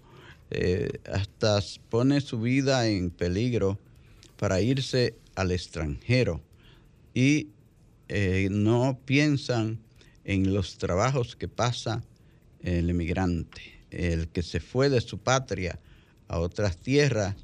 eh, 0.50 1.00
hasta 1.12 1.58
pone 1.90 2.20
su 2.20 2.40
vida 2.40 2.86
en 2.86 3.10
peligro 3.10 3.78
para 4.36 4.60
irse 4.60 5.16
al 5.34 5.50
extranjero 5.50 6.40
y 7.12 7.48
eh, 8.08 8.48
no 8.50 8.98
piensan 9.04 9.80
en 10.24 10.54
los 10.54 10.78
trabajos 10.78 11.34
que 11.34 11.48
pasa 11.48 12.02
el 12.62 12.90
emigrante, 12.90 13.62
el 13.90 14.28
que 14.28 14.42
se 14.42 14.60
fue 14.60 14.88
de 14.88 15.00
su 15.00 15.18
patria 15.18 15.78
a 16.28 16.38
otras 16.38 16.76
tierras, 16.76 17.36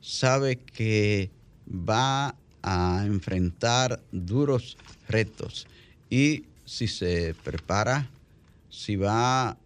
sabe 0.00 0.56
que 0.56 1.30
va 1.68 2.34
a 2.62 3.04
enfrentar 3.06 4.02
duros 4.12 4.76
retos. 5.08 5.66
Y 6.10 6.44
si 6.64 6.88
se 6.88 7.34
prepara, 7.44 8.08
si 8.70 8.96
va 8.96 9.56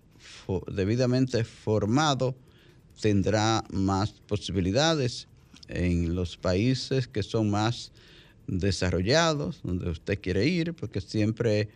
debidamente 0.72 1.44
formado, 1.44 2.34
tendrá 3.00 3.64
más 3.70 4.12
posibilidades. 4.12 5.26
En 5.68 6.16
los 6.16 6.36
países 6.36 7.06
que 7.06 7.22
son 7.22 7.48
más 7.48 7.92
desarrollados, 8.48 9.60
donde 9.62 9.88
usted 9.88 10.20
quiere 10.20 10.46
ir, 10.46 10.74
porque 10.74 11.00
siempre 11.00 11.68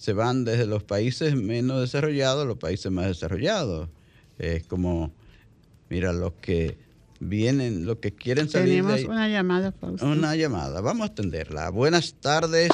se 0.00 0.14
van 0.14 0.46
desde 0.46 0.64
los 0.64 0.82
países 0.82 1.36
menos 1.36 1.82
desarrollados 1.82 2.44
a 2.44 2.46
los 2.46 2.56
países 2.56 2.90
más 2.90 3.08
desarrollados. 3.08 3.90
Es 4.38 4.66
como, 4.66 5.12
mira, 5.90 6.14
los 6.14 6.32
que 6.40 6.78
vienen, 7.18 7.84
los 7.84 7.98
que 7.98 8.14
quieren 8.14 8.48
salir. 8.48 8.82
Tenemos 8.82 9.04
una 9.04 9.28
llamada, 9.28 9.72
Fausto. 9.72 10.06
Una 10.06 10.34
llamada, 10.36 10.80
vamos 10.80 11.06
a 11.06 11.12
atenderla. 11.12 11.68
Buenas 11.68 12.14
tardes. 12.14 12.70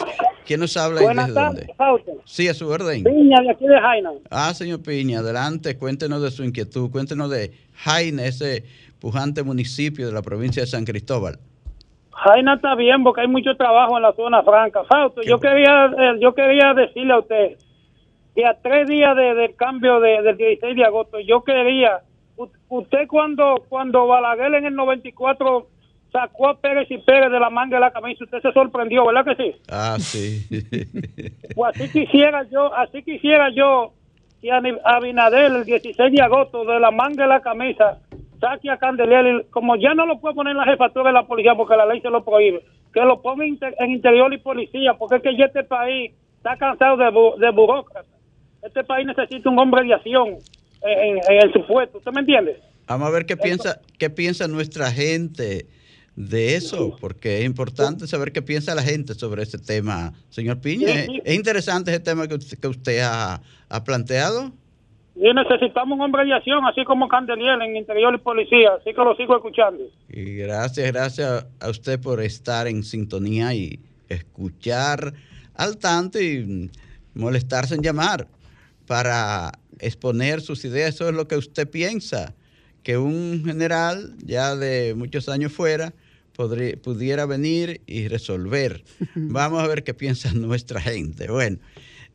¿Quién 0.47 0.61
nos 0.61 0.77
habla 0.77 1.03
y 1.03 1.17
desde 1.17 1.33
dónde? 1.33 1.67
Fausto. 1.77 2.13
Sí, 2.27 2.47
a 2.47 2.55
su 2.55 2.69
orden. 2.69 3.03
Piña, 3.03 3.41
de 3.43 3.51
aquí 3.51 3.67
de 3.67 3.81
Jaina. 3.81 4.11
Ah, 4.31 4.55
señor 4.55 4.83
Piña, 4.83 5.19
adelante, 5.19 5.77
cuéntenos 5.77 6.23
de 6.23 6.31
su 6.31 6.45
inquietud, 6.45 6.93
cuéntenos 6.93 7.29
de 7.29 7.51
Jaina, 7.75 8.25
ese 8.25 8.63
pujante 9.01 9.43
municipio 9.43 10.07
de 10.07 10.13
la 10.13 10.23
provincia 10.23 10.63
de 10.63 10.69
San 10.69 10.85
Cristóbal. 10.85 11.41
Jaina 12.17 12.55
está 12.55 12.75
bien 12.75 13.05
porque 13.05 13.21
hay 13.21 13.29
mucho 13.29 13.55
trabajo 13.57 13.97
en 13.97 14.03
la 14.03 14.13
zona 14.15 14.43
franca. 14.43 14.85
Fausto, 14.85 15.21
yo 15.23 15.39
quería, 15.39 15.87
eh, 15.87 16.17
yo 16.19 16.35
quería 16.35 16.73
decirle 16.73 17.13
a 17.13 17.19
usted 17.19 17.59
que 18.35 18.47
a 18.47 18.55
tres 18.55 18.89
días 18.89 19.15
del 19.17 19.55
cambio 19.55 20.01
de, 20.01 20.23
del 20.23 20.37
16 20.37 20.77
de 20.77 20.85
agosto, 20.85 21.21
yo 21.21 21.43
quería, 21.43 22.01
usted 22.69 23.07
cuando, 23.07 23.65
cuando 23.69 24.07
Balaguer 24.07 24.55
en 24.55 24.67
el 24.67 24.75
94 24.75 25.67
sacó 26.11 26.49
a 26.49 26.59
Pérez 26.59 26.91
y 26.91 26.99
Pérez 26.99 27.31
de 27.31 27.41
la 27.41 27.51
manga 27.51 27.77
de 27.77 27.81
la 27.81 27.91
camisa, 27.91 28.25
usted 28.25 28.41
se 28.41 28.53
sorprendió, 28.53 29.07
¿verdad 29.07 29.25
que 29.25 29.43
sí? 29.43 29.57
Ah, 29.71 29.97
sí. 29.99 30.47
pues 31.55 31.75
así 31.75 31.91
quisiera 31.91 32.45
yo, 32.51 32.75
así 32.75 33.03
quisiera 33.03 33.51
yo 33.51 33.93
que 34.41 34.51
Abinader 34.51 35.53
el 35.53 35.65
16 35.65 36.13
de 36.13 36.23
agosto 36.23 36.65
de 36.65 36.81
la 36.81 36.91
manga 36.91 37.25
de 37.25 37.29
la 37.29 37.41
camisa 37.41 37.99
saque 38.41 38.71
a 38.71 38.79
Candelier, 38.79 39.47
como 39.51 39.77
ya 39.77 39.95
no 39.95 40.07
lo 40.07 40.21
puede 40.21 40.35
poner 40.35 40.53
en 40.53 40.59
la 40.59 40.65
jefatura 40.65 41.09
de 41.09 41.15
la 41.15 41.27
policía 41.27 41.55
porque 41.55 41.77
la 41.77 41.87
ley 41.87 42.01
se 42.01 42.11
lo 42.11 42.25
prohíbe, 42.25 42.65
que 42.93 43.01
lo 43.01 43.21
ponga 43.23 43.45
en 43.45 43.91
interior 43.91 44.33
y 44.33 44.39
policía, 44.39 44.95
porque 44.95 45.17
es 45.17 45.23
que 45.23 45.37
ya 45.37 45.47
este 45.47 45.65
país 45.65 46.13
está 46.37 46.57
cansado 46.57 46.97
de, 46.97 47.47
de 47.47 47.53
burócratas. 47.53 48.13
Este 48.63 48.85
país 48.85 49.07
necesita 49.07 49.49
un 49.51 49.59
hombre 49.59 49.85
de 49.85 49.95
acción 49.95 50.39
en, 50.83 51.19
el 51.29 51.53
supuesto, 51.53 51.99
¿usted 51.99 52.13
me 52.13 52.21
entiende? 52.21 52.61
Vamos 52.87 53.09
a 53.09 53.11
ver 53.11 53.27
qué 53.27 53.37
piensa, 53.37 53.81
qué 53.99 54.11
piensa 54.11 54.47
nuestra 54.49 54.91
gente 54.91 55.67
de 56.15 56.57
eso, 56.57 56.97
porque 57.01 57.41
es 57.41 57.45
importante 57.45 58.07
saber 58.07 58.33
qué 58.33 58.43
piensa 58.43 58.75
la 58.75 58.83
gente 58.83 59.15
sobre 59.15 59.43
ese 59.43 59.59
tema. 59.59 60.15
Señor 60.31 60.61
Piña, 60.61 60.89
¿es 61.25 61.35
interesante 61.35 61.91
ese 61.91 62.01
tema 62.01 62.27
que 62.27 62.37
usted, 62.37 62.59
que 62.59 62.69
usted 62.69 63.01
ha, 63.01 63.43
ha 63.69 63.85
planteado? 63.85 64.53
Y 65.17 65.33
necesitamos 65.33 65.97
un 65.97 66.03
hombre 66.03 66.27
de 66.27 66.35
acción, 66.35 66.65
así 66.67 66.85
como 66.85 67.09
Candeliel 67.09 67.63
en 67.63 67.77
Interior 67.77 68.15
y 68.15 68.19
Policía. 68.19 68.73
Así 68.79 68.93
que 68.93 69.03
lo 69.03 69.17
sigo 69.17 69.37
escuchando. 69.37 69.85
Y 70.11 70.37
gracias, 70.37 70.93
gracias 70.93 71.47
a 71.59 71.71
usted 71.71 71.99
por 71.99 72.21
estar 72.21 72.67
en 72.67 72.83
sintonía 72.83 73.55
y 73.55 73.81
escuchar 74.11 75.15
al 75.55 75.79
tanto 75.79 76.21
y 76.21 76.71
molestarse 77.15 77.75
en 77.75 77.83
llamar 77.83 78.29
para 78.87 79.53
exponer 79.79 80.43
sus 80.43 80.65
ideas. 80.67 80.95
Eso 80.95 81.09
es 81.09 81.15
lo 81.15 81.27
que 81.27 81.37
usted 81.37 81.69
piensa, 81.69 82.35
que 82.83 82.99
un 82.99 83.43
general 83.45 84.15
ya 84.23 84.55
de 84.55 84.95
muchos 84.95 85.31
años 85.31 85.51
fuera 85.51 85.95
podría, 86.35 86.77
pudiera 86.77 87.25
venir 87.25 87.81
y 87.87 88.09
resolver. 88.09 88.85
Vamos 89.15 89.63
a 89.63 89.67
ver 89.67 89.83
qué 89.83 89.95
piensa 89.95 90.33
nuestra 90.35 90.81
gente. 90.81 91.29
Bueno, 91.31 91.57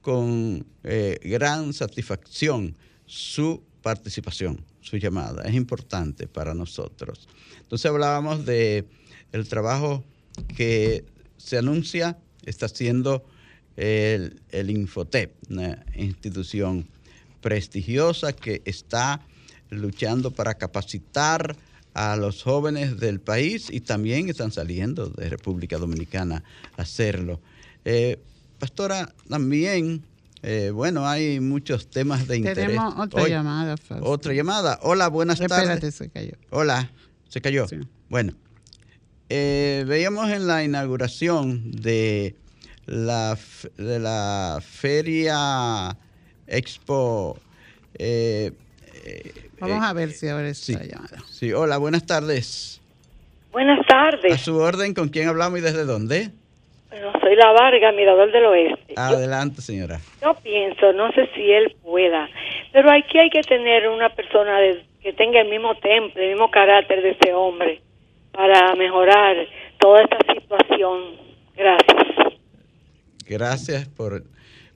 con 0.00 0.66
eh, 0.82 1.20
gran 1.22 1.72
satisfacción 1.72 2.74
su 3.06 3.62
participación, 3.84 4.64
su 4.80 4.96
llamada. 4.96 5.42
Es 5.44 5.54
importante 5.54 6.26
para 6.26 6.54
nosotros. 6.54 7.28
Entonces 7.60 7.86
hablábamos 7.88 8.46
de 8.46 8.86
el 9.30 9.46
trabajo 9.46 10.02
que 10.56 11.04
se 11.36 11.58
anuncia, 11.58 12.16
está 12.46 12.66
haciendo 12.66 13.26
el, 13.76 14.40
el 14.50 14.70
Infotep, 14.70 15.34
una 15.50 15.84
institución 15.94 16.88
prestigiosa 17.42 18.32
que 18.32 18.62
está 18.64 19.20
luchando 19.68 20.30
para 20.30 20.54
capacitar 20.54 21.54
a 21.92 22.16
los 22.16 22.42
jóvenes 22.42 22.98
del 22.98 23.20
país 23.20 23.68
y 23.70 23.80
también 23.80 24.30
están 24.30 24.50
saliendo 24.50 25.10
de 25.10 25.28
República 25.28 25.76
Dominicana 25.76 26.42
a 26.78 26.82
hacerlo. 26.82 27.38
Eh, 27.84 28.18
pastora, 28.58 29.14
también, 29.28 30.02
eh, 30.46 30.70
bueno, 30.70 31.06
hay 31.08 31.40
muchos 31.40 31.88
temas 31.88 32.28
de 32.28 32.36
interés. 32.36 32.66
Tenemos 32.66 32.94
otra 32.98 33.22
Hoy- 33.22 33.30
llamada. 33.30 33.76
Fausto. 33.76 34.06
Otra 34.08 34.32
llamada. 34.34 34.78
Hola, 34.82 35.08
buenas 35.08 35.40
Espérate, 35.40 35.66
tardes. 35.68 35.94
se 35.94 36.10
cayó. 36.10 36.32
Hola, 36.50 36.90
se 37.28 37.40
cayó. 37.40 37.66
Sí. 37.66 37.76
Bueno, 38.10 38.34
eh, 39.28 39.84
veíamos 39.86 40.28
en 40.30 40.46
la 40.46 40.62
inauguración 40.62 41.70
de 41.72 42.36
la, 42.86 43.38
de 43.78 43.98
la 43.98 44.58
Feria 44.62 45.96
Expo. 46.46 47.38
eh, 47.98 48.52
eh, 49.04 49.50
Vamos 49.60 49.82
eh, 49.82 49.86
a 49.86 49.92
ver 49.94 50.12
si 50.12 50.28
ahora 50.28 50.48
es 50.48 50.58
sí. 50.58 50.74
la 50.74 50.84
llamada. 50.84 51.18
Sí, 51.30 51.52
hola, 51.52 51.78
buenas 51.78 52.04
tardes. 52.06 52.80
Buenas 53.52 53.78
A 53.80 53.86
tardes. 53.86 54.40
su 54.42 54.56
orden, 54.56 54.94
¿con 54.94 55.08
quién 55.08 55.28
hablamos 55.28 55.58
y 55.58 55.62
desde 55.62 55.84
dónde? 55.84 56.32
Bueno, 56.94 57.12
soy 57.20 57.34
la 57.34 57.50
Varga, 57.50 57.90
Mirador 57.90 58.30
del 58.30 58.44
Oeste. 58.46 58.94
Adelante, 58.96 59.60
señora. 59.60 59.98
yo 60.22 60.32
pienso, 60.44 60.92
no 60.92 61.10
sé 61.10 61.28
si 61.34 61.50
él 61.50 61.74
pueda, 61.82 62.28
pero 62.72 62.88
aquí 62.88 63.18
hay 63.18 63.30
que 63.30 63.40
tener 63.40 63.88
una 63.88 64.10
persona 64.14 64.60
de- 64.60 64.84
que 65.02 65.12
tenga 65.12 65.40
el 65.40 65.48
mismo 65.48 65.74
temple, 65.78 66.22
el 66.22 66.30
mismo 66.34 66.52
carácter 66.52 67.02
de 67.02 67.10
ese 67.10 67.34
hombre 67.34 67.82
para 68.30 68.76
mejorar 68.76 69.34
toda 69.80 70.02
esta 70.02 70.18
situación. 70.32 71.16
Gracias. 71.56 72.34
Gracias 73.26 73.88
por 73.88 74.22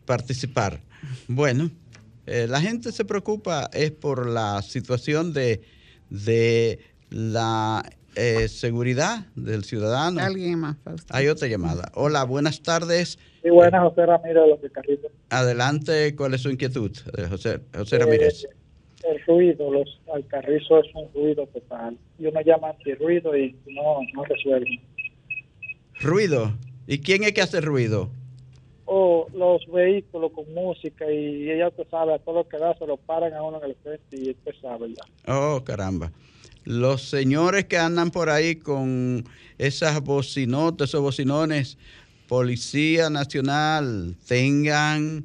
participar. 0.04 0.80
Bueno, 1.28 1.70
eh, 2.26 2.46
la 2.48 2.60
gente 2.60 2.90
se 2.90 3.04
preocupa 3.04 3.70
es 3.72 3.92
por 3.92 4.28
la 4.28 4.60
situación 4.62 5.32
de, 5.32 5.60
de 6.10 6.80
la 7.10 7.84
eh, 8.18 8.48
seguridad 8.48 9.26
del 9.36 9.64
ciudadano. 9.64 10.20
Alguien 10.20 10.58
más, 10.58 10.76
Fausto. 10.78 11.14
Hay 11.14 11.28
otra 11.28 11.46
llamada. 11.46 11.90
Hola, 11.94 12.24
buenas 12.24 12.62
tardes. 12.62 13.18
Sí, 13.42 13.50
buenas, 13.50 13.80
José 13.82 14.06
Ramírez 14.06 14.42
de 14.42 14.48
los 14.48 14.58
Picarritos. 14.58 15.12
Adelante, 15.30 16.16
¿cuál 16.16 16.34
es 16.34 16.40
su 16.40 16.50
inquietud? 16.50 16.90
Eh, 17.16 17.26
José, 17.30 17.60
José 17.74 17.98
Ramírez. 17.98 18.48
el 19.04 19.24
ruido, 19.24 19.72
los 19.72 20.00
alcarrizos 20.12 20.84
es 20.86 20.94
un 20.94 21.08
ruido 21.14 21.46
total. 21.46 21.96
Y 22.18 22.26
uno 22.26 22.40
llama 22.40 22.70
antirruido 22.70 23.36
y 23.36 23.54
no, 23.68 24.00
no 24.14 24.24
resuelve. 24.24 24.80
Ruido. 26.00 26.52
¿Y 26.88 26.98
quién 26.98 27.22
es 27.22 27.32
que 27.32 27.42
hace 27.42 27.60
ruido? 27.60 28.10
O 28.86 29.28
los 29.32 29.64
vehículos 29.70 30.32
con 30.32 30.52
música 30.54 31.08
y 31.08 31.50
ella 31.50 31.70
te 31.70 31.84
sabe, 31.84 32.14
a 32.14 32.18
todo 32.18 32.36
lo 32.36 32.48
que 32.48 32.58
da 32.58 32.74
se 32.76 32.86
lo 32.86 32.96
paran 32.96 33.34
a 33.34 33.42
uno 33.42 33.58
en 33.62 33.70
el 33.70 33.76
frente 33.76 34.16
y 34.16 34.30
usted 34.30 34.52
sabe 34.60 34.88
ya. 34.88 35.32
Oh, 35.32 35.62
caramba. 35.62 36.10
Los 36.68 37.08
señores 37.08 37.64
que 37.64 37.78
andan 37.78 38.10
por 38.10 38.28
ahí 38.28 38.56
con 38.56 39.24
esas 39.56 40.02
bocinotas, 40.02 40.90
esos 40.90 41.00
bocinones, 41.00 41.78
Policía 42.28 43.08
Nacional, 43.08 44.14
tengan 44.26 45.24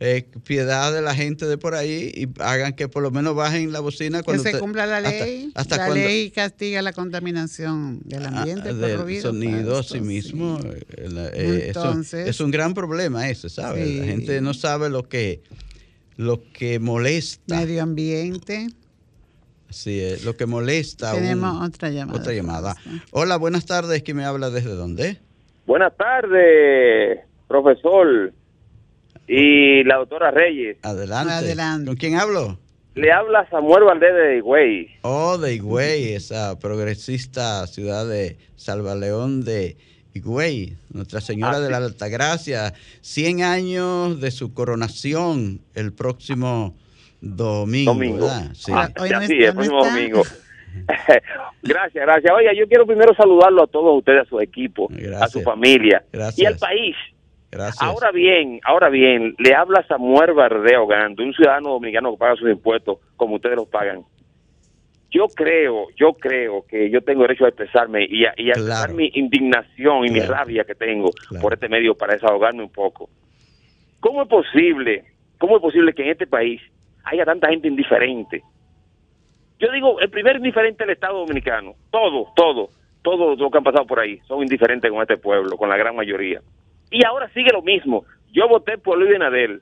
eh, 0.00 0.26
piedad 0.44 0.90
de 0.94 1.02
la 1.02 1.14
gente 1.14 1.44
de 1.44 1.58
por 1.58 1.74
ahí 1.74 2.10
y 2.14 2.28
hagan 2.42 2.72
que 2.72 2.88
por 2.88 3.02
lo 3.02 3.10
menos 3.10 3.34
bajen 3.34 3.70
la 3.70 3.80
bocina 3.80 4.20
Que 4.20 4.24
cuando 4.24 4.44
se 4.44 4.58
cumpla 4.58 4.86
la 4.86 4.96
hasta- 4.98 5.10
ley. 5.10 5.50
hasta 5.54 5.76
la 5.76 5.86
cuando- 5.88 6.06
ley 6.06 6.30
castiga 6.30 6.80
la 6.80 6.94
contaminación 6.94 8.00
del 8.06 8.24
Ah, 8.24 8.28
ambiente 8.38 8.70
por 8.70 8.76
del 8.78 8.98
ruido. 8.98 9.22
sonido 9.22 9.72
Fausto, 9.74 9.94
sí 9.94 10.00
mismo. 10.00 10.58
sí. 10.62 10.68
eh, 10.68 10.84
eh, 10.96 11.66
eso- 11.70 11.84
Entonces- 11.84 12.28
es 12.28 12.40
un 12.40 12.50
gran 12.50 12.72
problema 12.72 13.28
ese, 13.28 13.50
¿sabes? 13.50 13.86
La 13.98 14.04
gente 14.06 14.40
no 14.40 14.54
sabe 14.54 14.88
lo 14.88 15.06
que, 15.06 15.42
lo 16.16 16.42
que 16.52 16.78
molesta. 16.78 17.60
Medio 17.60 17.82
ambiente. 17.82 18.68
Sí, 19.70 20.00
eh, 20.00 20.18
lo 20.24 20.36
que 20.36 20.46
molesta. 20.46 21.10
a 21.10 21.14
un- 21.14 21.20
Tenemos 21.20 21.68
otra 21.68 21.90
llamada. 21.90 22.18
Otra 22.18 22.32
llamada. 22.32 22.76
Hola, 23.10 23.36
buenas 23.36 23.66
tardes. 23.66 24.02
¿Quién 24.02 24.16
me 24.16 24.24
habla 24.24 24.50
desde 24.50 24.70
dónde? 24.74 25.18
Buenas 25.66 25.92
tardes, 25.96 27.20
profesor 27.46 28.32
y 29.26 29.84
la 29.84 29.96
doctora 29.96 30.30
Reyes. 30.30 30.78
Adelante. 30.82 31.32
Adelante. 31.34 31.86
¿Con 31.86 31.96
quién 31.96 32.14
hablo? 32.14 32.58
Le 32.94 33.12
habla 33.12 33.48
Samuel 33.50 33.84
Valdés 33.84 34.14
de 34.14 34.38
Higüey. 34.38 34.88
Oh, 35.02 35.38
de 35.38 35.54
Higüey, 35.54 36.14
esa 36.14 36.58
progresista 36.58 37.66
ciudad 37.66 38.08
de 38.08 38.38
Salvaleón 38.56 39.44
de 39.44 39.76
Higüey, 40.14 40.76
Nuestra 40.92 41.20
Señora 41.20 41.58
Ah, 41.58 41.60
de 41.60 41.70
la 41.70 41.76
Altagracia. 41.76 42.72
100 43.02 43.42
años 43.42 44.20
de 44.20 44.30
su 44.30 44.52
coronación 44.54 45.60
el 45.74 45.92
próximo 45.92 46.74
domingo. 47.20 47.92
Domingo. 47.92 48.16
¿verdad? 48.26 48.50
Sí. 48.54 48.72
Ah, 48.74 48.88
Hoy 49.00 49.08
sí, 49.08 49.14
no 49.14 49.20
está- 49.20 49.46
no 49.46 49.52
próximo 49.54 49.78
está. 49.82 49.94
domingo. 49.94 50.22
gracias, 51.62 52.04
gracias. 52.06 52.32
Oiga, 52.34 52.52
yo 52.52 52.66
quiero 52.68 52.86
primero 52.86 53.14
saludarlo 53.14 53.62
a 53.64 53.66
todos 53.66 53.98
ustedes, 53.98 54.22
a 54.22 54.24
su 54.28 54.40
equipo, 54.40 54.88
a 55.20 55.26
su 55.28 55.40
familia 55.42 56.02
Gracias. 56.12 56.38
y 56.38 56.46
al 56.46 56.56
país. 56.56 56.96
Gracias. 57.50 57.82
Ahora 57.82 58.10
bien, 58.12 58.60
ahora 58.64 58.90
bien, 58.90 59.34
le 59.38 59.54
habla 59.54 59.84
Samuel 59.88 60.34
Bardeo 60.34 60.86
Gando, 60.86 61.22
un 61.22 61.32
ciudadano 61.32 61.70
dominicano 61.70 62.12
que 62.12 62.18
paga 62.18 62.36
sus 62.36 62.50
impuestos 62.50 62.98
como 63.16 63.36
ustedes 63.36 63.56
los 63.56 63.68
pagan. 63.68 64.02
Yo 65.10 65.26
creo, 65.28 65.86
yo 65.96 66.12
creo 66.12 66.66
que 66.68 66.90
yo 66.90 67.00
tengo 67.00 67.22
derecho 67.22 67.46
a 67.46 67.48
expresarme 67.48 68.04
y 68.06 68.26
a, 68.26 68.34
y 68.36 68.50
a 68.50 68.52
Claro. 68.52 68.60
expresar 68.68 68.92
mi 68.94 69.10
indignación 69.14 70.06
y 70.06 70.10
mi 70.10 70.20
rabia 70.20 70.64
que 70.64 70.74
tengo 70.74 71.10
Claro. 71.12 71.42
por 71.42 71.54
este 71.54 71.70
medio 71.70 71.94
para 71.94 72.12
desahogarme 72.12 72.62
un 72.62 72.70
poco. 72.70 73.08
¿Cómo 74.00 74.22
es 74.22 74.28
posible, 74.28 75.04
cómo 75.38 75.56
es 75.56 75.62
posible 75.62 75.94
que 75.94 76.02
en 76.02 76.10
este 76.10 76.26
país 76.26 76.60
haya 77.04 77.24
tanta 77.24 77.48
gente 77.48 77.68
indiferente? 77.68 78.42
Yo 79.58 79.72
digo, 79.72 79.98
el 80.00 80.10
primer 80.10 80.36
indiferente 80.36 80.84
del 80.84 80.94
Estado 80.94 81.18
Dominicano, 81.18 81.74
todo, 81.90 82.32
todo, 82.36 82.70
todos 83.02 83.38
los 83.38 83.50
que 83.50 83.58
han 83.58 83.64
pasado 83.64 83.86
por 83.86 83.98
ahí 84.00 84.20
son 84.28 84.42
indiferentes 84.42 84.90
con 84.90 85.00
este 85.02 85.16
pueblo, 85.16 85.56
con 85.56 85.68
la 85.68 85.76
gran 85.76 85.96
mayoría. 85.96 86.40
Y 86.90 87.04
ahora 87.04 87.28
sigue 87.34 87.50
lo 87.52 87.62
mismo. 87.62 88.04
Yo 88.32 88.48
voté 88.48 88.78
por 88.78 88.98
Luis 88.98 89.10
Benadel, 89.10 89.60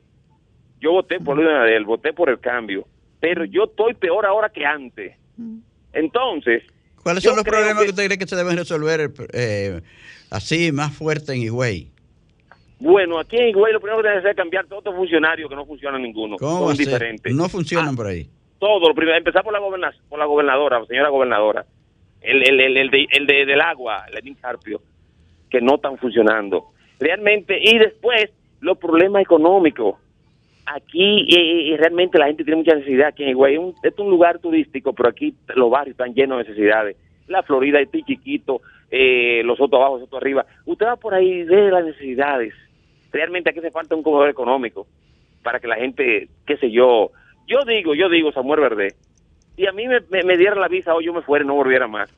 yo 0.80 0.92
voté 0.92 1.18
por 1.20 1.36
Luis 1.36 1.48
Benadel, 1.48 1.84
voté 1.84 2.12
por 2.12 2.28
el 2.28 2.38
cambio, 2.40 2.86
pero 3.20 3.44
yo 3.44 3.64
estoy 3.64 3.94
peor 3.94 4.26
ahora 4.26 4.50
que 4.50 4.66
antes. 4.66 5.16
Entonces, 5.92 6.62
¿Cuáles 7.02 7.22
son 7.22 7.36
los 7.36 7.44
problemas 7.44 7.78
que... 7.78 7.84
que- 7.84 7.90
usted 7.90 8.04
cree 8.06 8.18
que 8.18 8.26
se 8.26 8.36
deben 8.36 8.56
resolver 8.56 9.12
eh, 9.32 9.80
así, 10.30 10.72
más 10.72 10.92
fuerte 10.94 11.32
en 11.32 11.42
Higüey? 11.42 11.90
Bueno, 12.78 13.18
aquí 13.18 13.36
en 13.36 13.48
Higüey 13.48 13.72
lo 13.72 13.80
primero 13.80 13.98
que 13.98 14.02
tiene 14.02 14.14
que 14.16 14.18
hacer 14.20 14.30
es 14.32 14.36
cambiar 14.36 14.66
todos 14.66 14.80
estos 14.80 14.94
funcionarios 14.94 15.48
que 15.48 15.56
no 15.56 15.64
funcionan 15.66 16.02
ninguno, 16.02 16.36
¿Cómo 16.36 16.68
son 16.68 16.76
diferentes. 16.76 17.34
No 17.34 17.48
funcionan 17.48 17.94
Ah, 17.94 17.96
por 17.96 18.06
ahí. 18.06 18.26
todo, 18.58 18.88
lo 18.88 18.94
primero, 18.94 19.16
empezar 19.16 19.42
por 19.42 19.52
la, 19.52 19.58
goberna- 19.60 19.94
por 20.08 20.18
la 20.18 20.24
gobernadora, 20.26 20.84
señora 20.86 21.08
gobernadora, 21.08 21.64
el, 22.20 22.42
el, 22.48 22.60
el, 22.60 22.76
el, 22.76 22.90
de, 22.90 23.06
el 23.12 23.26
de- 23.26 23.46
del 23.46 23.60
agua, 23.60 24.04
Lenín 24.12 24.34
Carpio, 24.34 24.80
que 25.50 25.60
no 25.60 25.76
están 25.76 25.96
funcionando. 25.98 26.66
Realmente, 27.00 27.58
y 27.62 27.78
después 27.78 28.30
los 28.60 28.78
problemas 28.78 29.22
económicos. 29.22 29.96
Aquí 30.68 31.20
eh, 31.32 31.74
eh, 31.74 31.76
realmente 31.76 32.18
la 32.18 32.26
gente 32.26 32.42
tiene 32.42 32.56
mucha 32.58 32.74
necesidad. 32.74 33.08
Aquí 33.08 33.22
en 33.22 33.28
Higüey 33.30 33.54
es 33.54 33.60
un, 33.60 33.74
es 33.82 33.98
un 33.98 34.10
lugar 34.10 34.38
turístico, 34.40 34.92
pero 34.92 35.08
aquí 35.10 35.32
los 35.54 35.70
barrios 35.70 35.92
están 35.94 36.12
llenos 36.12 36.38
de 36.38 36.44
necesidades. 36.44 36.96
La 37.28 37.42
Florida 37.44 37.80
es 37.80 37.88
chiquito, 38.04 38.60
eh, 38.90 39.42
los 39.44 39.60
otros 39.60 39.78
abajo, 39.80 39.98
los 39.98 40.06
otros 40.06 40.20
arriba. 40.22 40.44
Usted 40.64 40.86
va 40.86 40.96
por 40.96 41.14
ahí, 41.14 41.44
ve 41.44 41.70
las 41.70 41.84
necesidades. 41.84 42.52
Realmente 43.16 43.48
aquí 43.48 43.60
hace 43.60 43.70
falta 43.70 43.94
un 43.94 44.02
comedor 44.02 44.28
económico 44.28 44.86
para 45.42 45.58
que 45.58 45.66
la 45.66 45.76
gente, 45.76 46.28
qué 46.46 46.58
sé 46.58 46.70
yo, 46.70 47.12
yo 47.46 47.64
digo, 47.64 47.94
yo 47.94 48.10
digo, 48.10 48.30
Samuel 48.30 48.60
Verde, 48.60 48.94
si 49.56 49.66
a 49.66 49.72
mí 49.72 49.88
me, 49.88 50.00
me, 50.22 50.36
diera 50.36 50.54
la 50.54 50.68
visa 50.68 50.94
o 50.94 51.00
yo 51.00 51.14
me 51.14 51.22
fuera 51.22 51.42
y 51.42 51.48
no 51.48 51.54
volviera 51.54 51.88
más, 51.88 52.14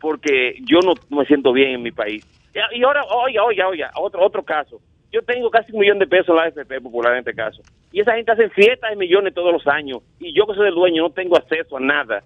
porque 0.00 0.56
yo 0.64 0.78
no 0.80 0.94
me 1.14 1.26
siento 1.26 1.52
bien 1.52 1.72
en 1.72 1.82
mi 1.82 1.90
país. 1.90 2.26
Y 2.74 2.82
ahora, 2.82 3.04
oiga, 3.04 3.44
oiga, 3.44 3.68
oiga, 3.68 3.90
otro, 3.96 4.24
otro 4.24 4.42
caso. 4.42 4.80
Yo 5.12 5.20
tengo 5.20 5.50
casi 5.50 5.70
un 5.70 5.80
millón 5.80 5.98
de 5.98 6.06
pesos 6.06 6.30
en 6.30 6.36
la 6.36 6.44
AFP 6.44 6.80
popular 6.80 7.12
en 7.12 7.18
este 7.18 7.34
caso. 7.34 7.60
Y 7.92 8.00
esa 8.00 8.14
gente 8.14 8.32
hace 8.32 8.48
fiestas 8.48 8.88
de 8.88 8.96
millones 8.96 9.34
todos 9.34 9.52
los 9.52 9.66
años. 9.66 9.98
Y 10.18 10.32
yo 10.32 10.46
que 10.46 10.54
soy 10.54 10.68
el 10.68 10.74
dueño 10.74 11.02
no 11.02 11.10
tengo 11.10 11.36
acceso 11.36 11.76
a 11.76 11.80
nada. 11.80 12.22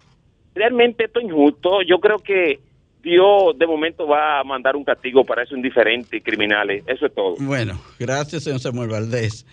Realmente 0.55 1.07
esto 1.07 1.19
es 1.19 1.27
injusto. 1.27 1.83
Yo 1.83 1.99
creo 1.99 2.19
que 2.19 2.61
Dios 3.03 3.59
de 3.59 3.67
momento 3.67 4.07
va 4.07 4.41
a 4.41 4.45
mandar 4.45 4.77
un 4.77 4.85
castigo 4.85 5.25
para 5.25 5.43
esos 5.43 5.57
indiferentes 5.57 6.23
criminales. 6.23 6.85
Eso 6.87 7.07
es 7.07 7.15
todo. 7.15 7.37
Bueno, 7.41 7.81
gracias, 7.99 8.45
señor 8.45 8.61
Samuel 8.61 8.91
Valdés. 8.91 9.45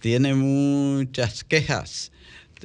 Tiene 0.00 0.34
muchas 0.34 1.44
quejas. 1.44 2.12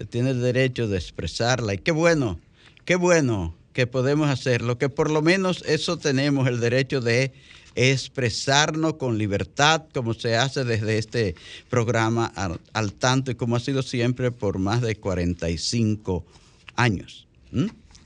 Tiene 0.09 0.31
el 0.31 0.41
derecho 0.41 0.87
de 0.87 0.97
expresarla. 0.97 1.75
Y 1.75 1.77
qué 1.77 1.91
bueno, 1.91 2.39
qué 2.85 2.95
bueno 2.95 3.53
que 3.73 3.87
podemos 3.87 4.29
hacerlo, 4.29 4.77
que 4.77 4.89
por 4.89 5.09
lo 5.09 5.21
menos 5.21 5.63
eso 5.67 5.97
tenemos 5.97 6.47
el 6.47 6.59
derecho 6.59 7.01
de 7.01 7.31
expresarnos 7.75 8.95
con 8.95 9.17
libertad, 9.17 9.83
como 9.93 10.13
se 10.13 10.35
hace 10.35 10.63
desde 10.63 10.99
este 10.99 11.35
programa 11.69 12.31
al, 12.73 12.93
tanto 12.93 13.31
y 13.31 13.35
como 13.35 13.55
ha 13.55 13.59
sido 13.59 13.81
siempre 13.81 14.31
por 14.31 14.59
más 14.59 14.81
de 14.81 14.95
45 14.95 16.23
años. 16.75 17.27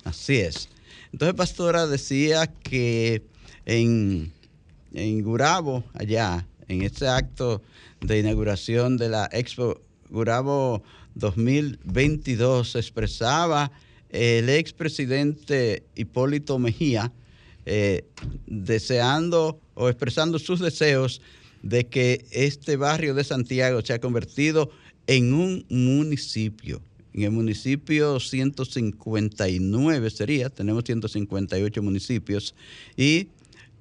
Así 0.05 0.37
es. 0.37 0.69
Entonces, 1.11 1.35
Pastora 1.35 1.87
decía 1.87 2.47
que 2.47 3.23
en, 3.65 4.31
en 4.93 5.23
Gurabo, 5.23 5.83
allá, 5.93 6.47
en 6.67 6.81
este 6.81 7.07
acto 7.07 7.61
de 8.01 8.19
inauguración 8.19 8.97
de 8.97 9.09
la 9.09 9.29
Expo 9.31 9.81
Gurabo 10.09 10.83
2022, 11.15 12.71
se 12.71 12.79
expresaba 12.79 13.71
el 14.09 14.49
expresidente 14.49 15.83
Hipólito 15.95 16.59
Mejía, 16.59 17.11
eh, 17.65 18.05
deseando 18.45 19.59
o 19.73 19.89
expresando 19.89 20.39
sus 20.39 20.59
deseos 20.59 21.21
de 21.61 21.85
que 21.87 22.25
este 22.31 22.77
barrio 22.77 23.13
de 23.13 23.23
Santiago 23.23 23.81
se 23.81 23.93
ha 23.93 23.99
convertido 23.99 24.69
en 25.07 25.33
un 25.33 25.65
municipio. 25.69 26.81
En 27.17 27.23
el 27.23 27.31
municipio 27.31 28.19
159 28.19 30.09
sería, 30.11 30.49
tenemos 30.51 30.83
158 30.83 31.81
municipios 31.81 32.53
y 32.95 33.29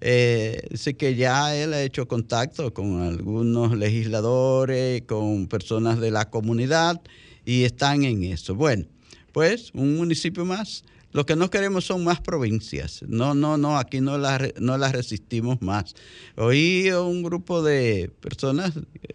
eh, 0.01 0.67
que 0.97 1.15
ya 1.17 1.55
él 1.55 1.75
ha 1.75 1.83
hecho 1.83 2.09
contacto 2.09 2.73
con 2.73 3.03
algunos 3.03 3.77
legisladores, 3.77 5.03
con 5.03 5.49
personas 5.49 6.01
de 6.01 6.11
la 6.13 6.31
comunidad 6.31 7.03
y 7.45 7.65
están 7.65 8.05
en 8.05 8.25
eso. 8.25 8.55
Bueno, 8.55 8.87
pues 9.33 9.71
un 9.75 9.99
municipio 9.99 10.47
más 10.47 10.83
lo 11.13 11.27
que 11.27 11.37
no 11.37 11.51
queremos 11.51 11.85
son 11.85 12.05
más 12.05 12.23
provincias. 12.23 13.05
No, 13.07 13.35
no, 13.35 13.59
no, 13.59 13.77
aquí 13.77 14.01
no 14.01 14.17
las 14.17 14.55
no 14.59 14.79
las 14.79 14.93
resistimos 14.93 15.61
más. 15.61 15.95
Oí 16.37 16.91
un 16.91 17.23
grupo 17.23 17.63
de 17.63 18.11
personas, 18.21 18.73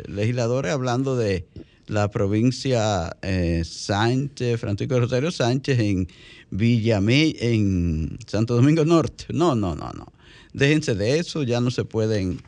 legisladores, 0.08 0.74
hablando 0.74 1.16
de 1.16 1.48
la 1.88 2.10
provincia 2.10 3.16
eh, 3.22 3.64
Sánchez, 3.66 4.60
Francisco 4.60 5.00
Rosario 5.00 5.32
Sánchez 5.32 5.80
en 5.80 6.08
Villamé, 6.50 7.36
en 7.40 8.18
Santo 8.28 8.56
Domingo 8.56 8.86
Norte. 8.86 9.26
No, 9.30 9.56
no, 9.56 9.76
no, 9.76 9.92
no. 9.92 10.12
Déjense 10.54 10.96
de 10.96 11.20
eso, 11.20 11.44
ya 11.44 11.62
no 11.62 11.72
se 11.72 11.86
pueden 11.86 12.42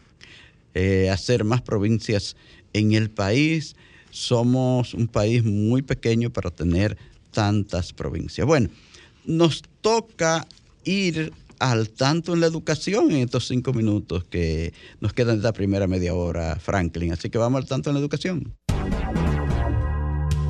eh, 0.74 1.10
hacer 1.10 1.44
más 1.44 1.62
provincias 1.62 2.36
en 2.74 2.94
el 2.94 3.10
país. 3.10 3.76
Somos 4.10 4.94
un 4.94 5.08
país 5.08 5.44
muy 5.44 5.82
pequeño 5.82 6.30
para 6.30 6.52
tener 6.52 6.98
tantas 7.32 7.94
provincias. 7.94 8.46
Bueno, 8.46 8.70
nos 9.26 9.64
toca 9.82 10.48
ir 10.84 11.32
al 11.60 11.90
tanto 11.90 12.34
en 12.34 12.42
la 12.42 12.48
educación 12.48 13.12
en 13.12 13.18
estos 13.18 13.48
cinco 13.48 13.74
minutos 13.74 14.26
que 14.26 14.74
nos 15.00 15.14
quedan 15.14 15.38
de 15.38 15.44
la 15.44 15.54
primera 15.54 15.88
media 15.88 16.14
hora, 16.14 16.58
Franklin. 16.60 17.14
Así 17.14 17.30
que 17.30 17.38
vamos 17.38 17.62
al 17.62 17.68
tanto 17.68 17.90
en 17.90 17.94
la 17.94 18.02
educación. 18.02 18.54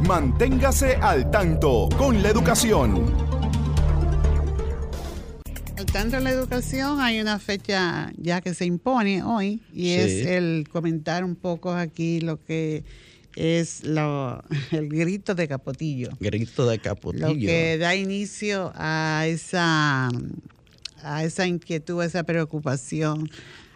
Manténgase 0.08 0.96
al 0.98 1.32
tanto 1.32 1.88
con 1.98 2.22
la 2.22 2.30
educación. 2.30 3.16
Al 5.78 5.86
tanto 5.86 6.18
en 6.18 6.26
la 6.26 6.32
educación 6.32 7.00
hay 7.00 7.22
una 7.22 7.40
fecha 7.40 8.12
ya 8.18 8.42
que 8.42 8.54
se 8.54 8.66
impone 8.66 9.24
hoy 9.24 9.62
y 9.74 9.92
es 9.92 10.26
el 10.26 10.68
comentar 10.70 11.24
un 11.24 11.36
poco 11.36 11.72
aquí 11.72 12.20
lo 12.20 12.44
que 12.44 12.84
es 13.38 13.86
lo, 13.86 14.44
el 14.72 14.90
grito 14.90 15.36
de 15.36 15.48
Capotillo. 15.48 16.10
Grito 16.20 16.68
de 16.68 16.80
Capotillo. 16.80 17.30
Lo 17.30 17.36
que 17.36 17.78
da 17.78 17.96
inicio 17.96 18.74
a 18.76 19.24
esa, 19.26 20.10
a 21.02 21.24
esa 21.24 21.48
inquietud, 21.48 22.02
a 22.02 22.06
esa 22.06 22.24
preocupación, 22.24 23.30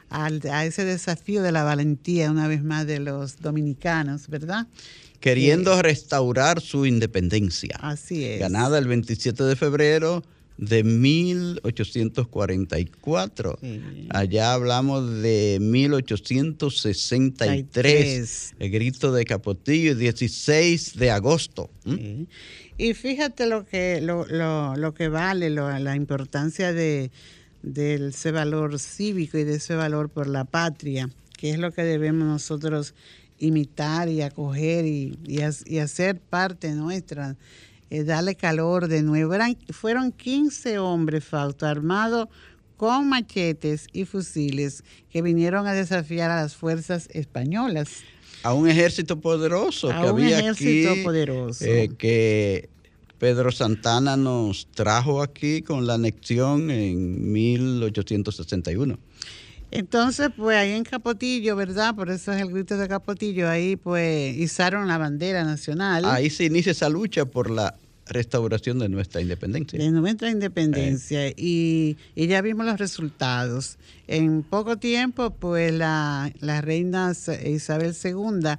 a 0.10 0.66
ese 0.66 0.84
desafío 0.84 1.42
de 1.42 1.54
la 1.54 1.64
valentía, 1.64 2.32
una 2.32 2.50
vez 2.50 2.64
más, 2.64 2.86
de 2.86 3.00
los 3.00 3.38
dominicanos, 3.38 4.28
¿verdad? 4.28 4.68
Queriendo 5.20 5.82
restaurar 5.82 6.62
su 6.62 6.86
independencia. 6.86 7.78
Así 7.82 8.26
es. 8.26 8.40
Ganada 8.40 8.78
el 8.78 8.88
27 8.88 9.44
de 9.44 9.56
febrero 9.56 10.24
de 10.58 10.84
1844. 10.84 13.60
Allá 14.10 14.54
hablamos 14.54 15.22
de 15.22 15.60
1863. 15.62 18.56
El 18.60 18.72
grito 18.72 19.12
de 19.12 19.26
Capotillo, 19.26 19.96
16 19.96 20.98
de 20.98 21.12
agosto. 21.12 21.70
Y 22.78 22.94
fíjate 22.94 23.48
lo 23.48 23.66
que, 23.66 24.00
lo, 24.02 24.26
lo, 24.26 24.94
que 24.94 25.10
vale, 25.10 25.50
la 25.50 25.96
importancia 25.96 26.72
de, 26.74 27.12
ese 27.64 28.32
valor 28.32 28.78
cívico 28.80 29.38
y 29.38 29.44
de 29.44 29.56
ese 29.56 29.76
valor 29.76 30.10
por 30.10 30.28
la 30.28 30.46
patria, 30.46 31.10
que 31.38 31.52
es 31.52 31.60
lo 31.60 31.72
que 31.72 31.84
debemos 31.84 32.28
nosotros 32.28 32.96
imitar 33.40 34.10
y 34.10 34.22
acoger 34.22 34.86
y, 34.86 35.18
y 35.26 35.78
hacer 35.80 36.20
parte 36.20 36.72
nuestra 36.74 37.36
eh, 37.90 38.04
darle 38.04 38.36
calor 38.36 38.90
de 38.90 39.02
nuevo. 39.02 39.34
fueron 39.70 40.12
15 40.12 40.78
hombres, 40.80 41.24
Fausto, 41.24 41.66
armados 41.66 42.28
con 42.76 43.08
machetes 43.08 43.88
y 43.94 44.04
fusiles 44.04 44.84
que 45.10 45.22
vinieron 45.22 45.68
a 45.68 45.74
desafiar 45.74 46.30
a 46.30 46.42
las 46.42 46.56
fuerzas 46.56 47.08
españolas. 47.14 48.04
A 48.44 48.54
un 48.54 48.68
ejército 48.70 49.20
poderoso 49.20 49.90
a 49.90 50.02
que 50.02 50.12
un 50.12 50.22
había 50.22 50.40
ejército 50.40 50.96
poderoso. 51.04 51.66
Eh, 51.66 51.90
que 51.98 52.70
Pedro 53.18 53.52
Santana 53.52 54.18
nos 54.18 54.68
trajo 54.68 55.22
aquí 55.22 55.62
con 55.62 55.88
la 55.88 55.94
anexión 55.94 56.70
en 56.70 57.32
1861. 57.32 59.00
Entonces, 59.72 60.30
pues 60.36 60.58
ahí 60.58 60.72
en 60.72 60.84
Capotillo, 60.84 61.56
¿verdad? 61.56 61.94
Por 61.96 62.10
eso 62.10 62.32
es 62.32 62.42
el 62.42 62.52
grito 62.52 62.78
de 62.78 62.88
Capotillo, 62.88 63.50
ahí 63.50 63.76
pues 63.76 64.36
izaron 64.38 64.88
la 64.88 64.98
bandera 64.98 65.44
nacional. 65.44 66.06
Ahí 66.06 66.30
se 66.30 66.46
inicia 66.46 66.72
esa 66.72 66.90
lucha 66.90 67.26
por 67.26 67.50
la 67.50 67.76
restauración 68.08 68.80
de 68.80 68.90
nuestra 68.90 69.22
independencia. 69.22 69.78
De 69.78 69.92
nuestra 69.92 70.30
independencia. 70.30 71.30
Y, 71.36 71.98
ya 72.16 72.42
vimos 72.42 72.66
los 72.66 72.80
resultados. 72.80 73.78
En 74.08 74.44
poco 74.44 74.78
tiempo, 74.78 75.32
pues 75.32 75.74
la, 75.74 76.32
la 76.40 76.62
reina 76.62 77.14
Isabel 77.46 77.94
II 78.02 78.50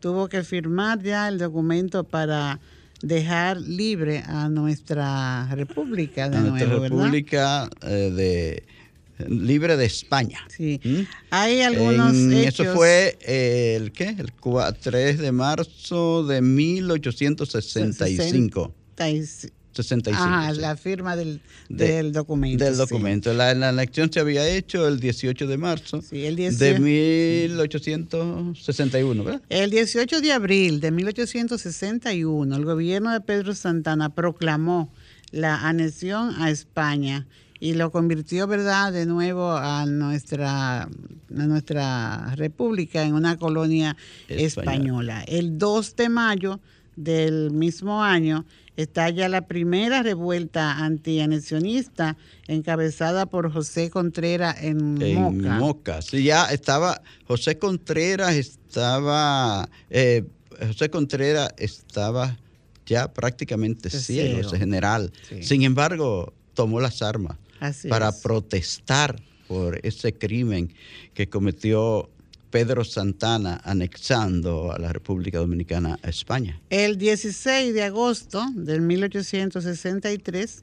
tuvo 0.00 0.28
que 0.28 0.42
firmar 0.44 1.02
ya 1.02 1.28
el 1.28 1.38
documento 1.38 2.04
para 2.04 2.60
dejar 3.02 3.60
libre 3.60 4.22
a 4.26 4.48
nuestra 4.48 5.46
república 5.54 6.30
de 6.30 6.36
a 6.38 6.40
nuestra 6.40 6.78
república 6.78 7.68
eh, 7.82 8.10
de 8.10 8.62
libre 9.28 9.76
de 9.76 9.86
España. 9.86 10.40
Sí. 10.48 10.80
¿Mm? 10.82 11.02
Hay 11.30 11.60
algunos 11.62 12.14
Eso 12.14 12.64
fue 12.74 13.16
el 13.22 13.92
¿qué? 13.92 14.16
El 14.18 14.32
3 14.80 15.18
de 15.18 15.32
marzo 15.32 16.24
de 16.24 16.40
1865. 16.40 18.74
65. 19.74 20.24
Ah, 20.24 20.52
la 20.52 20.76
firma 20.76 21.16
del, 21.16 21.40
del 21.68 22.12
documento. 22.12 22.64
Del 22.64 22.76
documento. 22.76 23.34
La, 23.34 23.50
elección 23.50 24.12
se 24.12 24.20
había 24.20 24.48
hecho 24.48 24.86
el 24.86 25.00
18 25.00 25.46
de 25.46 25.58
marzo 25.58 26.02
sí, 26.02 26.26
el 26.26 26.36
18, 26.36 26.64
de 26.64 26.78
1861, 26.78 29.24
¿verdad? 29.24 29.42
El 29.48 29.70
18 29.70 30.20
de 30.20 30.32
abril 30.32 30.80
de 30.80 30.92
1861, 30.92 32.56
el 32.56 32.64
gobierno 32.64 33.12
de 33.12 33.20
Pedro 33.20 33.54
Santana 33.54 34.14
proclamó 34.14 34.92
la 35.30 35.66
anexión 35.66 36.34
a 36.40 36.50
España 36.50 37.26
y 37.64 37.72
lo 37.72 37.90
convirtió, 37.90 38.46
¿verdad?, 38.46 38.92
de 38.92 39.06
nuevo 39.06 39.52
a 39.52 39.86
nuestra, 39.86 40.82
a 40.82 40.88
nuestra 41.30 42.34
república 42.34 43.02
en 43.04 43.14
una 43.14 43.38
colonia 43.38 43.96
española. 44.28 45.24
El 45.26 45.56
2 45.56 45.96
de 45.96 46.08
mayo 46.10 46.60
del 46.94 47.52
mismo 47.52 48.04
año, 48.04 48.44
estalla 48.76 49.30
la 49.30 49.46
primera 49.46 50.02
revuelta 50.02 50.84
antianexionista 50.84 52.18
encabezada 52.48 53.24
por 53.24 53.50
José 53.50 53.88
Contreras 53.88 54.62
en, 54.62 55.00
en 55.00 55.40
Moca. 55.40 56.02
Sí, 56.02 56.22
ya 56.22 56.44
estaba, 56.52 57.00
José 57.26 57.56
Contreras 57.56 58.34
estaba, 58.34 59.70
eh, 59.88 60.22
José 60.66 60.90
Contreras 60.90 61.54
estaba 61.56 62.36
ya 62.84 63.10
prácticamente 63.10 63.88
ciego, 63.88 64.40
ese 64.40 64.58
general. 64.58 65.10
Sin 65.40 65.62
embargo, 65.62 66.34
tomó 66.52 66.78
las 66.78 67.00
armas 67.00 67.38
para 67.88 68.12
protestar 68.12 69.20
por 69.46 69.78
ese 69.82 70.12
crimen 70.14 70.72
que 71.12 71.28
cometió 71.28 72.08
Pedro 72.50 72.84
Santana 72.84 73.60
anexando 73.64 74.72
a 74.72 74.78
la 74.78 74.92
República 74.92 75.38
Dominicana 75.38 75.98
a 76.02 76.08
España. 76.08 76.60
El 76.70 76.98
16 76.98 77.74
de 77.74 77.82
agosto 77.82 78.46
del 78.54 78.80
1863 78.80 80.60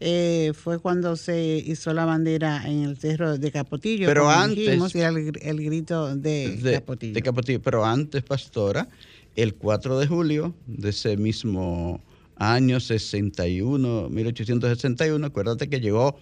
eh, 0.00 0.52
fue 0.54 0.78
cuando 0.78 1.16
se 1.16 1.62
hizo 1.66 1.92
la 1.92 2.04
bandera 2.04 2.62
en 2.66 2.84
el 2.84 2.96
cerro 2.96 3.38
de 3.38 3.52
Capotillo. 3.52 4.06
Pero 4.06 4.28
antes. 4.28 4.68
el, 4.94 5.64
grito 5.64 6.16
de, 6.16 6.58
Capotillo. 6.74 7.12
De 7.14 7.22
Capotillo. 7.22 7.62
Pero 7.62 7.84
antes, 7.84 8.22
Pastora, 8.22 8.88
el 9.36 9.54
4 9.54 9.98
de 9.98 10.06
julio 10.06 10.54
de 10.66 10.90
ese 10.90 11.16
mismo 11.16 12.00
año 12.36 12.80
61, 12.80 14.08
1861, 14.08 15.26
acuérdate 15.26 15.68
que 15.68 15.80
llegó 15.80 16.18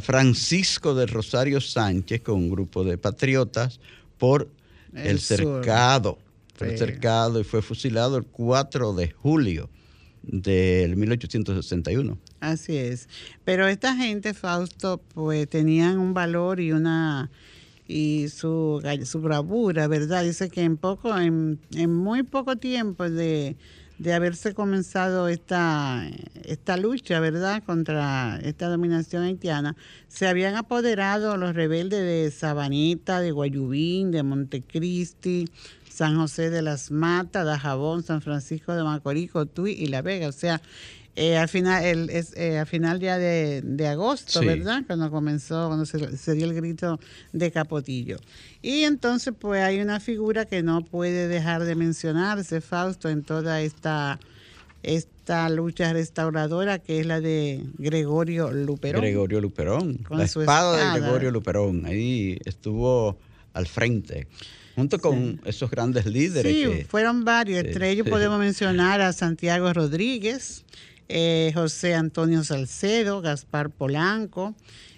Francisco 0.00 0.94
del 0.94 1.08
Rosario 1.08 1.60
Sánchez 1.60 2.22
con 2.22 2.36
un 2.36 2.50
grupo 2.50 2.84
de 2.84 2.98
patriotas 2.98 3.80
por 4.18 4.48
el, 4.94 5.20
cercado, 5.20 6.18
por 6.58 6.68
el 6.68 6.78
cercado 6.78 7.40
y 7.40 7.44
fue 7.44 7.62
fusilado 7.62 8.16
el 8.16 8.24
4 8.24 8.94
de 8.94 9.10
julio 9.10 9.68
del 10.22 10.96
1861. 10.96 12.18
Así 12.40 12.76
es. 12.76 13.08
Pero 13.44 13.66
esta 13.66 13.94
gente, 13.96 14.34
Fausto, 14.34 15.00
pues 15.14 15.48
tenían 15.48 15.98
un 15.98 16.14
valor 16.14 16.60
y 16.60 16.72
una 16.72 17.30
y 17.86 18.28
su, 18.28 18.82
su 19.04 19.20
bravura, 19.20 19.88
¿verdad? 19.88 20.24
Dice 20.24 20.48
que 20.48 20.62
en 20.62 20.76
poco, 20.76 21.18
en, 21.18 21.58
en 21.74 21.92
muy 21.92 22.22
poco 22.22 22.56
tiempo 22.56 23.08
de 23.10 23.56
de 23.98 24.12
haberse 24.12 24.54
comenzado 24.54 25.28
esta, 25.28 26.08
esta 26.44 26.76
lucha, 26.76 27.20
¿verdad?, 27.20 27.62
contra 27.64 28.38
esta 28.42 28.68
dominación 28.68 29.22
haitiana, 29.22 29.76
se 30.08 30.26
habían 30.26 30.56
apoderado 30.56 31.36
los 31.36 31.54
rebeldes 31.54 32.00
de 32.00 32.30
Sabanita, 32.30 33.20
de 33.20 33.30
Guayubín, 33.30 34.10
de 34.10 34.22
Montecristi, 34.22 35.48
San 35.88 36.16
José 36.16 36.50
de 36.50 36.60
las 36.60 36.90
Matas, 36.90 37.46
Dajabón, 37.46 38.02
San 38.02 38.20
Francisco 38.20 38.74
de 38.74 38.82
Macorís, 38.82 39.30
Cotuí 39.30 39.72
y 39.72 39.86
La 39.86 40.02
Vega. 40.02 40.26
O 40.26 40.32
sea, 40.32 40.60
eh, 41.16 41.36
al 41.36 41.48
final 41.48 41.84
el, 41.84 42.10
es, 42.10 42.36
eh, 42.36 42.58
al 42.58 42.66
final 42.66 42.98
ya 42.98 43.18
de, 43.18 43.86
agosto, 43.86 44.40
¿verdad? 44.40 44.82
Cuando 44.86 45.10
comenzó, 45.12 45.68
cuando 45.68 45.86
se, 45.86 46.34
dio 46.34 46.46
el 46.46 46.54
grito 46.54 46.98
de 47.32 47.52
Capotillo. 47.52 48.18
Y 48.62 48.82
entonces 48.82 49.32
pues 49.38 49.62
hay 49.62 49.80
una 49.80 50.00
figura 50.00 50.44
que 50.44 50.62
no 50.64 50.84
puede 50.84 51.28
dejar 51.28 51.64
de 51.64 51.76
mencionarse, 51.76 52.60
Fausto, 52.60 53.08
en 53.08 53.22
toda 53.22 53.60
esta, 53.62 54.18
esta 54.82 55.48
lucha 55.50 55.92
restauradora 55.92 56.80
que 56.80 56.98
es 56.98 57.06
la 57.06 57.20
de 57.20 57.62
Gregorio 57.78 58.50
Luperón. 58.50 59.00
Gregorio 59.00 59.40
Luperón, 59.40 59.98
con 59.98 60.18
la 60.18 60.24
espada, 60.24 60.94
de 60.94 61.00
Gregorio 61.00 61.30
Luperón, 61.30 61.86
ahí 61.86 62.38
estuvo 62.44 63.16
al 63.52 63.68
frente 63.68 64.26
junto 64.74 64.98
con 64.98 65.40
esos 65.44 65.70
grandes 65.70 66.06
líderes. 66.06 66.52
Sí, 66.52 66.84
fueron 66.88 67.24
varios. 67.24 67.64
Entre 67.64 67.90
ellos 67.90 68.08
podemos 68.10 68.38
mencionar 68.38 69.00
a 69.00 69.12
Santiago 69.12 69.72
Rodríguez, 69.72 70.64
eh, 71.16 71.52
José 71.54 71.94
Antonio 71.94 72.42
Salcedo, 72.42 73.20
Gaspar 73.20 73.70
Polanco, 73.70 74.56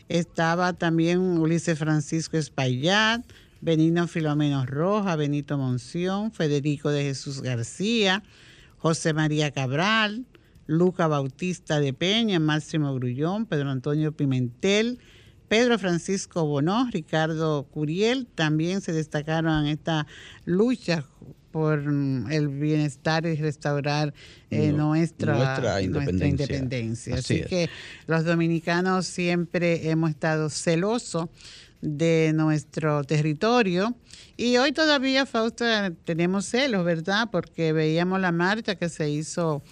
estaba 0.09 0.73
también 0.73 1.21
Ulises 1.21 1.79
Francisco 1.79 2.39
Espaillat, 2.39 3.21
Benito 3.61 4.07
Filomeno 4.09 4.65
Roja, 4.65 5.15
Benito 5.17 5.59
Monción, 5.59 6.33
Federico 6.33 6.89
de 6.89 7.03
Jesús 7.03 7.43
García, 7.43 8.23
José 8.79 9.13
María 9.13 9.51
Cabral, 9.51 10.25
Luca 10.67 11.07
Bautista 11.07 11.81
de 11.81 11.93
Peña, 11.93 12.41
Máximo 12.41 12.95
Grullón, 12.95 13.45
Pedro 13.45 13.69
Antonio 13.69 14.13
Pimentel, 14.13 14.99
Pedro 15.49 15.79
Francisco 15.79 16.47
Bonó, 16.47 16.89
Ricardo 16.91 17.65
Curiel, 17.65 18.27
también 18.27 18.81
se 18.81 18.93
destacaron 18.93 19.67
en 19.67 19.73
esta 19.73 20.07
lucha 20.47 21.05
por 21.57 21.79
el 21.79 22.49
bienestar 22.49 23.25
y 23.25 23.35
restaurar 23.35 24.13
eh, 24.51 24.73
nuestra, 24.73 25.81
independencia. 25.81 27.15
Así, 27.15 27.45
que 27.45 27.71
los 28.07 28.27
dominicanos 28.27 29.07
siempre 29.07 29.89
hemos 29.89 30.11
estado 30.11 30.51
celosos 30.51 31.31
de 31.81 32.33
nuestro 32.35 33.05
territorio 33.05 33.97
y 34.37 34.59
hoy 34.59 34.73
todavía, 34.73 35.25
Fausto, 35.25 35.65
tenemos 36.05 36.45
celos, 36.45 36.85
¿verdad? 36.85 37.31
Porque 37.33 37.73
veíamos 37.73 38.21
la 38.21 38.33
marcha 38.33 38.75
que 38.75 38.91
se 38.91 39.09
hizo 39.09 39.63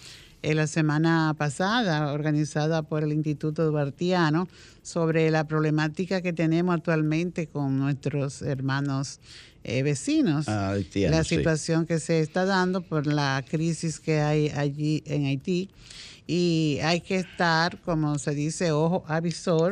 en 0.45 0.57
la 0.57 0.67
semana 0.67 1.33
pasada, 1.37 2.13
organizada 2.13 2.83
por 2.83 3.03
el 3.03 3.11
Instituto 3.13 3.65
Duartiano, 3.65 4.47
sobre 4.83 5.31
la 5.31 5.47
problemática 5.47 6.21
que 6.21 6.33
tenemos 6.33 6.75
actualmente 6.75 7.47
con 7.47 7.79
nuestros 7.79 8.43
hermanos 8.43 9.19
eh, 9.63 9.81
vecinos. 9.81 10.47
Ah, 10.47 10.75
la 10.93 11.23
situación 11.23 11.87
que 11.87 11.99
se 11.99 12.19
está 12.19 12.45
dando 12.45 12.81
por 12.81 13.07
la 13.07 13.43
crisis 13.49 13.99
que 13.99 14.21
hay 14.21 14.49
allí 14.49 15.01
en 15.07 15.25
Haití. 15.25 15.71
Y 16.27 16.77
hay 16.83 17.01
que 17.01 17.17
estar, 17.17 17.81
como 17.81 18.19
se 18.19 18.35
dice, 18.35 18.71
ojo 18.71 19.03
avisor, 19.07 19.71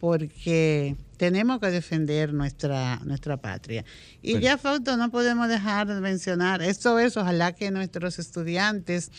porque 0.00 0.96
tenemos 1.18 1.60
que 1.60 1.70
defender 1.70 2.32
nuestra, 2.32 2.98
nuestra 3.04 3.36
patria. 3.36 3.84
Y 4.22 4.40
ya, 4.40 4.56
Fausto, 4.56 4.96
no 4.96 5.10
podemos 5.10 5.48
dejar 5.48 5.86
de 5.86 6.00
mencionar, 6.00 6.62
esto 6.62 6.98
es, 6.98 7.18
ojalá 7.18 7.52
que 7.52 7.70
nuestros 7.70 8.18
estudiantes 8.18 9.10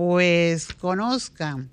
pues 0.00 0.68
conozcan 0.80 1.68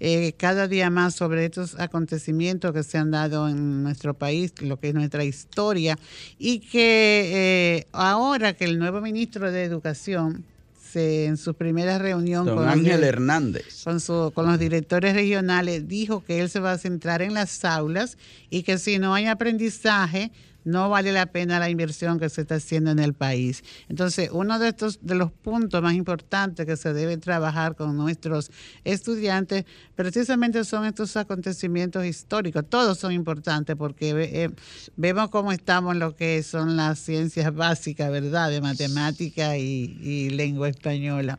eh, 0.00 0.32
cada 0.36 0.66
día 0.66 0.90
más 0.90 1.14
sobre 1.14 1.44
estos 1.44 1.78
acontecimientos 1.78 2.72
que 2.72 2.82
se 2.82 2.98
han 2.98 3.12
dado 3.12 3.48
en 3.48 3.84
nuestro 3.84 4.14
país, 4.14 4.52
lo 4.60 4.80
que 4.80 4.88
es 4.88 4.94
nuestra 4.94 5.22
historia, 5.22 5.96
y 6.40 6.58
que 6.58 7.76
eh, 7.78 7.86
ahora 7.92 8.54
que 8.54 8.64
el 8.64 8.80
nuevo 8.80 9.00
ministro 9.00 9.52
de 9.52 9.62
Educación, 9.62 10.44
se, 10.90 11.26
en 11.26 11.36
su 11.36 11.54
primera 11.54 11.98
reunión 11.98 12.48
con 12.48 12.66
Ángel 12.66 13.04
Hernández. 13.04 13.84
Con, 13.84 14.00
su, 14.00 14.32
con 14.34 14.46
los 14.46 14.58
directores 14.58 15.14
regionales, 15.14 15.86
dijo 15.86 16.24
que 16.24 16.40
él 16.40 16.50
se 16.50 16.58
va 16.58 16.72
a 16.72 16.78
centrar 16.78 17.22
en 17.22 17.32
las 17.32 17.64
aulas 17.64 18.18
y 18.50 18.64
que 18.64 18.78
si 18.78 18.98
no 18.98 19.14
hay 19.14 19.26
aprendizaje, 19.26 20.32
no 20.68 20.88
vale 20.90 21.12
la 21.12 21.26
pena 21.26 21.58
la 21.58 21.70
inversión 21.70 22.18
que 22.18 22.28
se 22.28 22.42
está 22.42 22.56
haciendo 22.56 22.90
en 22.90 22.98
el 22.98 23.14
país. 23.14 23.64
Entonces, 23.88 24.30
uno 24.32 24.58
de 24.58 24.68
estos 24.68 24.98
de 25.02 25.14
los 25.14 25.32
puntos 25.32 25.82
más 25.82 25.94
importantes 25.94 26.66
que 26.66 26.76
se 26.76 26.92
debe 26.92 27.16
trabajar 27.16 27.74
con 27.74 27.96
nuestros 27.96 28.50
estudiantes, 28.84 29.64
precisamente 29.94 30.64
son 30.64 30.84
estos 30.84 31.16
acontecimientos 31.16 32.04
históricos. 32.04 32.64
Todos 32.68 32.98
son 32.98 33.12
importantes 33.12 33.76
porque 33.76 34.10
eh, 34.10 34.50
vemos 34.96 35.30
cómo 35.30 35.52
estamos 35.52 35.94
en 35.94 36.00
lo 36.00 36.14
que 36.14 36.42
son 36.42 36.76
las 36.76 36.98
ciencias 36.98 37.54
básicas, 37.54 38.10
¿verdad? 38.10 38.50
De 38.50 38.60
matemática 38.60 39.56
y, 39.56 39.98
y 40.02 40.30
lengua 40.30 40.68
española. 40.68 41.38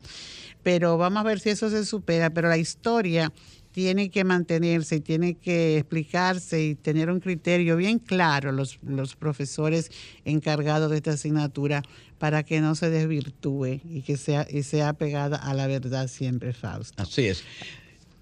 Pero 0.64 0.98
vamos 0.98 1.22
a 1.22 1.24
ver 1.24 1.40
si 1.40 1.52
eso 1.52 1.70
se 1.70 1.86
supera. 1.86 2.32
Pero 2.32 2.50
la 2.50 2.58
historia 2.58 3.32
tiene 3.72 4.10
que 4.10 4.24
mantenerse 4.24 4.98
y 4.98 5.00
tiene 5.02 5.36
que 5.36 5.78
explicarse 5.78 6.64
y 6.64 6.76
tener 6.76 7.10
un 7.10 7.20
criterio 7.20 7.78
bien 7.78 8.00
claro 8.00 8.52
los, 8.52 8.80
los 8.82 9.16
profesores 9.16 9.92
encargados 10.26 10.90
de 10.90 10.98
esta 10.98 11.12
asignatura 11.12 11.84
para 12.18 12.44
que 12.44 12.62
no 12.62 12.76
se 12.76 12.90
desvirtúe 12.90 13.80
y 13.90 14.02
que 14.02 14.18
sea, 14.18 14.48
y 14.50 14.64
sea 14.64 14.94
pegada 14.94 15.38
a 15.38 15.54
la 15.54 15.68
verdad 15.68 16.08
siempre, 16.08 16.54
Fausto. 16.54 17.02
Así 17.02 17.28
es. 17.28 17.44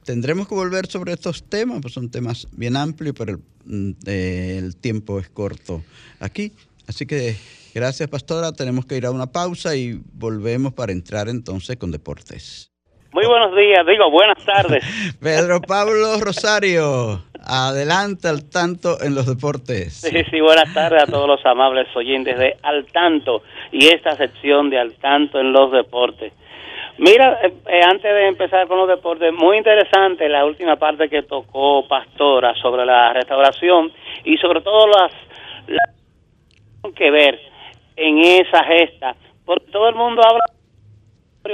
Tendremos 0.03 0.47
que 0.47 0.55
volver 0.55 0.88
sobre 0.88 1.13
estos 1.13 1.43
temas, 1.43 1.81
pues 1.81 1.93
son 1.93 2.10
temas 2.10 2.47
bien 2.51 2.77
amplios, 2.77 3.15
pero 3.17 3.33
el, 3.33 3.39
mm, 3.65 3.93
el 4.05 4.75
tiempo 4.75 5.19
es 5.19 5.29
corto 5.29 5.83
aquí. 6.19 6.53
Así 6.86 7.05
que 7.05 7.36
gracias, 7.73 8.07
Pastora. 8.10 8.53
Tenemos 8.53 8.86
que 8.86 8.95
ir 8.95 9.05
a 9.05 9.12
una 9.12 9.27
pausa 9.27 9.75
y 9.75 10.01
volvemos 10.13 10.73
para 10.73 10.93
entrar 10.93 11.27
entonces 11.27 11.75
con 11.77 11.91
deportes. 11.91 12.71
Muy 13.17 13.25
buenos 13.25 13.56
días, 13.56 13.84
digo 13.88 14.12
buenas 14.12 14.38
tardes. 14.45 14.86
Pedro 15.19 15.60
Pablo 15.60 16.19
Rosario, 16.23 17.23
adelante 17.47 18.27
al 18.27 18.47
tanto 18.47 19.01
en 19.01 19.15
los 19.15 19.25
deportes. 19.25 20.01
Sí, 20.01 20.23
sí, 20.30 20.39
buenas 20.39 20.71
tardes 20.71 21.01
a 21.01 21.08
todos 21.08 21.27
los 21.27 21.43
amables 21.43 21.88
oyentes 21.95 22.38
de 22.38 22.58
Al 22.62 22.86
Tanto 22.86 23.41
y 23.71 23.88
esta 23.88 24.15
sección 24.15 24.69
de 24.69 24.77
Al 24.77 24.93
Tanto 24.99 25.39
en 25.39 25.51
los 25.51 25.71
deportes. 25.71 26.32
Mira, 26.99 27.39
eh, 27.41 27.53
eh, 27.65 27.82
antes 27.84 28.03
de 28.03 28.27
empezar 28.27 28.67
con 28.67 28.77
los 28.77 28.88
deportes, 28.88 29.34
muy 29.34 29.58
interesante 29.58 30.30
la 30.30 30.45
última 30.45 30.75
parte 30.75 31.10
que 31.10 31.23
tocó 31.23 31.88
Pastora 31.88 32.53
sobre 32.62 32.86
la 32.86 33.13
restauración 33.13 33.91
y 34.25 34.38
sobre 34.38 34.62
todo 34.62 34.86
las, 34.89 35.12
las 35.65 36.93
que 36.93 37.10
ver 37.10 37.39
en 37.95 38.19
esa 38.19 38.63
gesta, 38.63 39.15
porque 39.43 39.71
todo 39.71 39.89
el 39.89 39.95
mundo 39.95 40.21
habla 40.23 40.43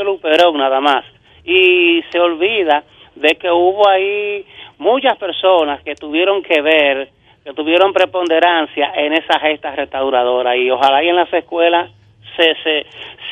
Luperón 0.04 0.58
nada 0.58 0.82
más. 0.82 1.06
Y 1.45 2.03
se 2.12 2.19
olvida 2.19 2.84
de 3.15 3.36
que 3.36 3.49
hubo 3.51 3.88
ahí 3.88 4.45
muchas 4.77 5.17
personas 5.17 5.82
que 5.84 5.95
tuvieron 5.95 6.41
que 6.43 6.62
ver, 6.62 7.10
que 7.43 7.53
tuvieron 7.53 7.93
preponderancia 7.93 8.91
en 8.95 9.13
esa 9.13 9.39
gesta 9.39 9.75
restauradora. 9.75 10.56
Y 10.56 10.69
ojalá 10.71 11.03
y 11.03 11.10
en 11.10 11.15
las 11.15 11.32
escuelas 11.34 11.91
se, 12.36 12.56
se, 12.63 12.86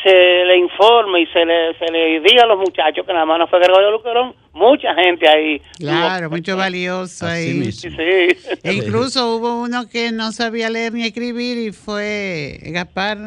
se 0.04 0.46
le 0.46 0.58
informe 0.58 1.22
y 1.22 1.28
se 1.28 1.46
le, 1.46 1.74
se 1.78 1.92
le 1.92 2.20
diga 2.22 2.44
a 2.44 2.48
los 2.48 2.60
muchachos 2.60 3.06
que 3.06 3.14
nada 3.14 3.26
más 3.26 3.40
no 3.40 3.48
fue 3.48 3.60
Gregorio 3.60 3.92
Luperón, 3.92 4.36
mucha 4.54 4.94
gente 4.96 5.28
ahí. 5.28 5.62
Claro, 5.78 6.30
mucho 6.30 6.58
valioso 6.58 7.26
ahí. 7.26 7.72
Sí, 7.72 7.90
sí. 7.90 8.58
E 8.64 8.74
incluso 8.74 9.36
hubo 9.36 9.62
uno 9.62 9.88
que 9.90 10.12
no 10.12 10.32
sabía 10.32 10.70
leer 10.70 10.94
ni 10.94 11.04
escribir 11.04 11.58
y 11.58 11.72
fue 11.72 12.60
Gaspar 12.64 13.18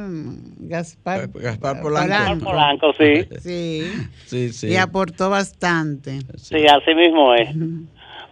Gaspar, 0.68 1.28
Gaspar 1.34 1.80
Polanco. 1.80 2.08
Gaspar 2.08 2.38
Polanco, 2.38 2.92
sí. 2.94 3.24
Sí. 3.40 3.82
Sí, 4.26 4.48
sí. 4.50 4.68
Y 4.68 4.76
aportó 4.76 5.30
bastante. 5.30 6.18
Sí, 6.36 6.66
así 6.66 6.94
mismo 6.94 7.34
es. 7.34 7.50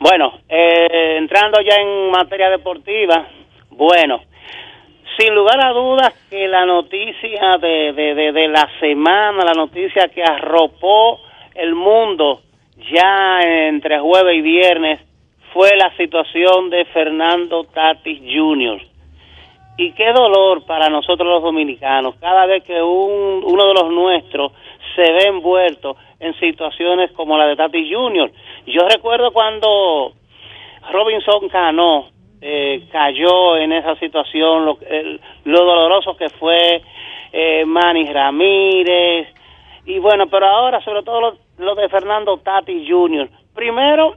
Bueno, 0.00 0.32
eh, 0.48 1.16
entrando 1.18 1.60
ya 1.60 1.76
en 1.76 2.10
materia 2.10 2.50
deportiva, 2.50 3.28
bueno, 3.70 4.20
sin 5.18 5.34
lugar 5.34 5.64
a 5.64 5.70
dudas 5.70 6.12
que 6.30 6.48
la 6.48 6.66
noticia 6.66 7.56
de, 7.60 7.92
de, 7.92 8.14
de, 8.14 8.32
de 8.32 8.48
la 8.48 8.68
semana, 8.80 9.44
la 9.44 9.52
noticia 9.52 10.08
que 10.08 10.22
arropó 10.22 11.20
el 11.54 11.74
mundo 11.74 12.42
ya 12.92 13.40
entre 13.68 14.00
jueves 14.00 14.36
y 14.36 14.40
viernes, 14.40 15.00
fue 15.52 15.76
la 15.76 15.94
situación 15.96 16.70
de 16.70 16.84
Fernando 16.86 17.64
Tatis 17.64 18.20
Jr. 18.20 18.80
Y 19.76 19.92
qué 19.92 20.12
dolor 20.12 20.64
para 20.64 20.88
nosotros 20.88 21.26
los 21.26 21.42
dominicanos 21.42 22.14
cada 22.20 22.46
vez 22.46 22.62
que 22.64 22.82
un, 22.82 23.42
uno 23.44 23.68
de 23.68 23.74
los 23.74 23.90
nuestros 23.90 24.52
se 24.94 25.02
ve 25.02 25.28
envuelto 25.28 25.96
en 26.20 26.38
situaciones 26.38 27.10
como 27.12 27.38
la 27.38 27.46
de 27.46 27.56
Tatis 27.56 27.88
Jr. 27.90 28.30
Yo 28.66 28.86
recuerdo 28.88 29.32
cuando 29.32 30.12
Robinson 30.92 31.48
Cano 31.48 32.08
eh, 32.40 32.84
cayó 32.92 33.56
en 33.56 33.72
esa 33.72 33.96
situación, 33.96 34.64
lo, 34.66 34.78
el, 34.88 35.20
lo 35.44 35.64
doloroso 35.64 36.16
que 36.16 36.28
fue 36.28 36.82
eh, 37.32 37.64
Manny 37.64 38.12
Ramírez, 38.12 39.28
y 39.84 39.98
bueno, 39.98 40.28
pero 40.28 40.46
ahora 40.46 40.80
sobre 40.84 41.02
todo 41.02 41.38
lo, 41.58 41.74
de 41.74 41.88
Fernando 41.88 42.38
Tatis 42.38 42.88
Jr. 42.88 43.28
Primero, 43.54 44.16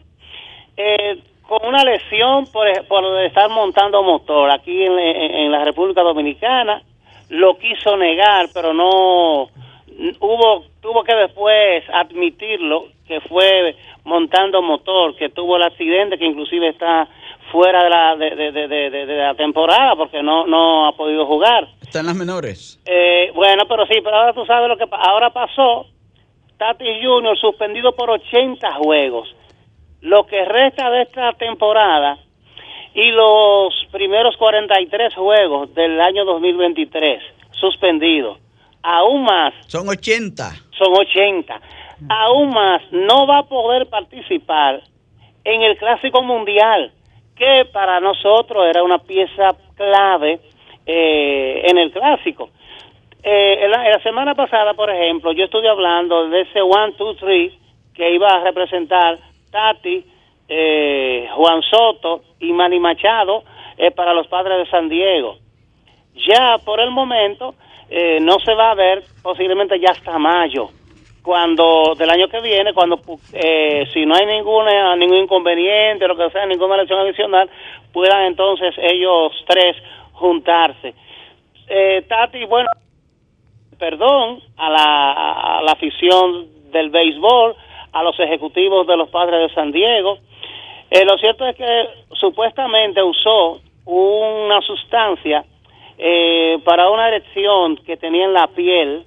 eh, 0.78 1.18
con 1.48 1.68
una 1.68 1.84
lesión 1.84 2.48
por, 2.48 2.68
por 2.88 3.04
estar 3.24 3.50
montando 3.50 4.02
motor 4.04 4.50
aquí 4.52 4.84
en, 4.84 4.98
en, 5.00 5.52
la 5.52 5.64
República 5.64 6.02
Dominicana, 6.02 6.82
lo 7.30 7.58
quiso 7.58 7.96
negar, 7.98 8.48
pero 8.54 8.74
no 8.74 9.48
hubo 10.20 10.64
tuvo 10.82 11.04
que 11.04 11.16
después 11.16 11.84
admitirlo 11.94 12.88
que 13.08 13.22
fue 13.22 13.76
montando 14.04 14.62
motor, 14.62 15.16
que 15.16 15.30
tuvo 15.30 15.58
el 15.58 15.64
accidente, 15.64 16.18
que 16.18 16.26
inclusive 16.26 16.70
está 16.70 17.08
fuera 17.52 17.84
de 17.84 17.90
la 17.90 18.16
de, 18.16 18.52
de, 18.52 18.68
de, 18.68 18.90
de 19.06 19.16
la 19.16 19.36
temporada 19.36 19.96
porque 19.96 20.22
no 20.24 20.46
no 20.48 20.88
ha 20.88 20.92
podido 20.94 21.26
jugar. 21.26 21.68
Está 21.82 22.00
en 22.00 22.08
las 22.08 22.16
menores. 22.16 22.82
Eh, 22.86 23.32
bueno, 23.34 23.64
pero 23.68 23.86
sí, 23.86 24.00
pero 24.04 24.18
ahora 24.18 24.34
tú 24.34 24.46
sabes 24.46 24.68
lo 24.68 24.78
que 24.78 24.86
ahora 24.92 25.30
pasó. 25.30 25.86
Tati 26.58 26.86
Junior 27.04 27.38
suspendido 27.38 27.94
por 27.96 28.10
80 28.10 28.74
juegos. 28.76 29.28
Lo 30.06 30.28
que 30.28 30.46
resta 30.46 30.92
de 30.92 31.02
esta 31.02 31.34
temporada 31.34 32.20
y 32.94 33.10
los 33.10 33.74
primeros 33.92 34.38
43 34.38 35.16
juegos 35.16 35.74
del 35.74 36.00
año 36.00 36.26
2023 36.26 37.24
suspendidos. 37.60 38.38
Aún 38.84 39.24
más. 39.24 39.56
Son 39.66 39.90
80. 39.90 40.48
Son 40.78 40.94
80. 40.94 41.60
Aún 42.08 42.50
más, 42.50 42.84
no 42.92 43.26
va 43.26 43.40
a 43.40 43.44
poder 43.48 43.90
participar 43.90 44.84
en 45.44 45.64
el 45.64 45.76
Clásico 45.76 46.22
Mundial, 46.22 46.92
que 47.36 47.66
para 47.74 48.00
nosotros 48.00 48.64
era 48.70 48.84
una 48.84 49.00
pieza 49.00 49.56
clave 49.76 50.40
eh, 50.86 51.64
en 51.66 51.80
el 51.80 51.92
Clásico. 51.92 52.52
Eh, 53.24 53.66
en, 53.66 53.72
la, 53.72 53.88
en, 53.88 53.92
la, 53.94 54.04
semana 54.04 54.36
pasada, 54.36 54.76
por 54.76 54.92
ejemplo, 54.92 55.32
yo 55.32 55.46
estuve 55.46 55.68
hablando 55.68 56.30
de 56.30 56.42
ese 56.42 56.62
one, 56.62 56.94
two, 56.94 57.16
three 57.16 57.58
que 57.96 58.14
iba 58.14 58.28
a 58.28 58.44
representar 58.44 59.18
Tati, 59.56 60.06
eh, 60.50 61.30
Juan 61.34 61.62
Soto 61.62 62.24
y 62.42 62.52
Manny 62.52 62.78
Machado 62.78 63.44
eh, 63.78 63.90
para 63.92 64.14
los 64.14 64.28
padres 64.28 64.58
de 64.58 64.70
San 64.70 64.90
Diego. 64.90 65.38
Ya 66.28 66.58
por 66.66 66.82
el 66.82 66.92
momento 66.92 67.56
eh, 67.90 68.20
no 68.20 68.38
se 68.40 68.54
va 68.54 68.72
a 68.72 68.76
ver 68.76 69.04
posiblemente 69.24 69.80
ya 69.80 69.92
hasta 69.92 70.20
mayo, 70.20 70.72
cuando 71.24 71.96
del 71.98 72.10
año 72.10 72.28
que 72.28 72.42
viene, 72.42 72.74
cuando 72.74 73.00
eh, 73.32 73.86
si 73.94 74.06
no 74.06 74.16
hay 74.16 74.26
ninguna 74.26 74.94
ningún 74.98 75.20
inconveniente, 75.20 76.06
lo 76.06 76.18
que 76.18 76.30
sea, 76.32 76.46
ninguna 76.46 76.76
elección 76.76 77.00
adicional, 77.00 77.50
puedan 77.94 78.26
entonces 78.26 78.76
ellos 78.78 79.32
tres 79.48 79.78
juntarse. 80.12 80.94
Tati, 82.10 82.44
bueno, 82.44 82.70
perdón 83.80 84.42
a 84.58 84.70
la, 84.70 85.12
a 85.60 85.62
la 85.64 85.72
afición 85.72 86.72
del 86.72 86.90
béisbol, 86.90 87.56
a 87.96 88.04
los 88.04 88.20
ejecutivos 88.20 88.86
de 88.88 88.98
los 88.98 89.10
padres 89.10 89.40
de 89.40 89.56
San 89.56 89.72
Diego. 89.72 90.18
Eh, 90.92 91.06
lo 91.06 91.18
cierto 91.18 91.48
es 91.48 91.56
que 91.56 91.88
supuestamente 92.12 93.02
usó 93.02 93.62
una 93.86 94.60
sustancia 94.62 95.46
eh, 95.98 96.60
para 96.66 96.90
una 96.90 97.08
erección 97.08 97.78
que 97.78 97.96
tenía 97.96 98.26
en 98.26 98.34
la 98.34 98.48
piel 98.48 99.06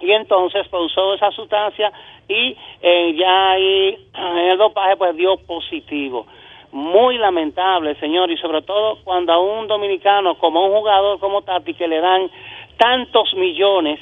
y 0.00 0.10
entonces 0.10 0.66
pues, 0.68 0.82
usó 0.86 1.14
esa 1.14 1.30
sustancia 1.30 1.92
y 2.28 2.56
eh, 2.82 3.14
ya 3.16 3.52
ahí 3.52 3.96
en 4.12 4.38
el 4.38 4.58
dopaje 4.58 4.96
pues 4.96 5.16
dio 5.16 5.36
positivo. 5.36 6.26
Muy 6.72 7.16
lamentable, 7.16 7.94
señor, 8.00 8.28
y 8.32 8.36
sobre 8.38 8.62
todo 8.62 8.98
cuando 9.04 9.32
a 9.32 9.38
un 9.38 9.68
dominicano 9.68 10.36
como 10.36 10.66
un 10.66 10.72
jugador 10.72 11.20
como 11.20 11.42
Tati 11.42 11.74
que 11.74 11.86
le 11.86 12.00
dan 12.00 12.28
tantos 12.76 13.32
millones 13.34 14.00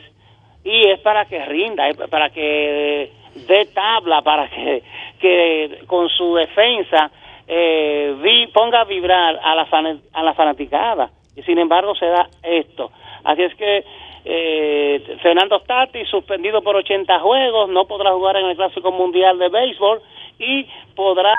y 0.64 0.88
es 0.88 0.98
para 1.00 1.26
que 1.26 1.44
rinda, 1.44 1.84
para 2.10 2.30
que 2.30 3.12
dé 3.46 3.66
tabla, 3.66 4.22
para 4.22 4.48
que, 4.48 4.82
que 5.20 5.80
con 5.86 6.08
su 6.08 6.34
defensa 6.34 7.10
eh, 7.46 8.16
vi, 8.22 8.46
ponga 8.48 8.80
a 8.80 8.84
vibrar 8.84 9.38
a 9.42 9.54
la, 9.54 9.66
fan, 9.66 10.00
a 10.12 10.22
la 10.22 10.34
fanaticada. 10.34 11.10
Y 11.36 11.42
sin 11.42 11.58
embargo 11.58 11.94
se 11.94 12.06
da 12.06 12.28
esto. 12.42 12.90
Así 13.24 13.42
es 13.42 13.54
que 13.54 13.84
eh, 14.24 15.18
Fernando 15.22 15.60
Tati, 15.60 16.04
suspendido 16.06 16.62
por 16.62 16.76
80 16.76 17.20
juegos, 17.20 17.68
no 17.68 17.86
podrá 17.86 18.12
jugar 18.12 18.36
en 18.36 18.46
el 18.46 18.56
Clásico 18.56 18.90
Mundial 18.90 19.38
de 19.38 19.48
Béisbol 19.48 20.00
y 20.38 20.66
podrá 20.94 21.34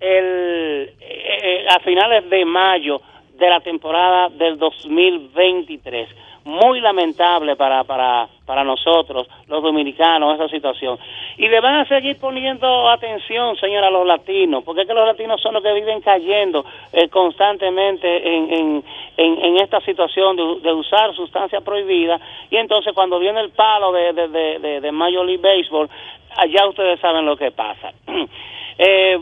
el, 0.00 0.94
eh, 1.00 1.66
a 1.68 1.80
finales 1.80 2.28
de 2.30 2.44
mayo 2.44 3.00
de 3.36 3.48
la 3.48 3.60
temporada 3.60 4.28
del 4.28 4.58
2023. 4.58 6.08
Muy 6.44 6.80
lamentable 6.80 7.56
para, 7.56 7.84
para, 7.84 8.28
para 8.44 8.64
nosotros, 8.64 9.26
los 9.46 9.62
dominicanos, 9.62 10.34
esa 10.34 10.48
situación. 10.48 10.98
Y 11.38 11.48
le 11.48 11.58
van 11.60 11.76
a 11.76 11.88
seguir 11.88 12.18
poniendo 12.20 12.90
atención, 12.90 13.56
señora, 13.56 13.88
a 13.88 13.90
los 13.90 14.06
latinos, 14.06 14.62
porque 14.62 14.82
es 14.82 14.86
que 14.86 14.92
los 14.92 15.06
latinos 15.06 15.40
son 15.40 15.54
los 15.54 15.62
que 15.62 15.72
viven 15.72 16.02
cayendo 16.02 16.64
eh, 16.92 17.08
constantemente 17.08 18.36
en, 18.36 18.52
en, 18.52 18.84
en, 19.16 19.56
esta 19.56 19.80
situación 19.80 20.36
de, 20.36 20.60
de, 20.60 20.72
usar 20.74 21.14
sustancias 21.14 21.62
prohibidas. 21.62 22.20
Y 22.50 22.56
entonces 22.56 22.92
cuando 22.92 23.18
viene 23.18 23.40
el 23.40 23.50
palo 23.50 23.90
de, 23.92 24.12
de, 24.12 24.58
de, 24.58 24.80
de 24.82 24.92
Major 24.92 25.24
League 25.24 25.42
Baseball, 25.42 25.88
allá 26.36 26.68
ustedes 26.68 27.00
saben 27.00 27.24
lo 27.24 27.38
que 27.38 27.52
pasa. 27.52 27.92
eh, 28.78 29.18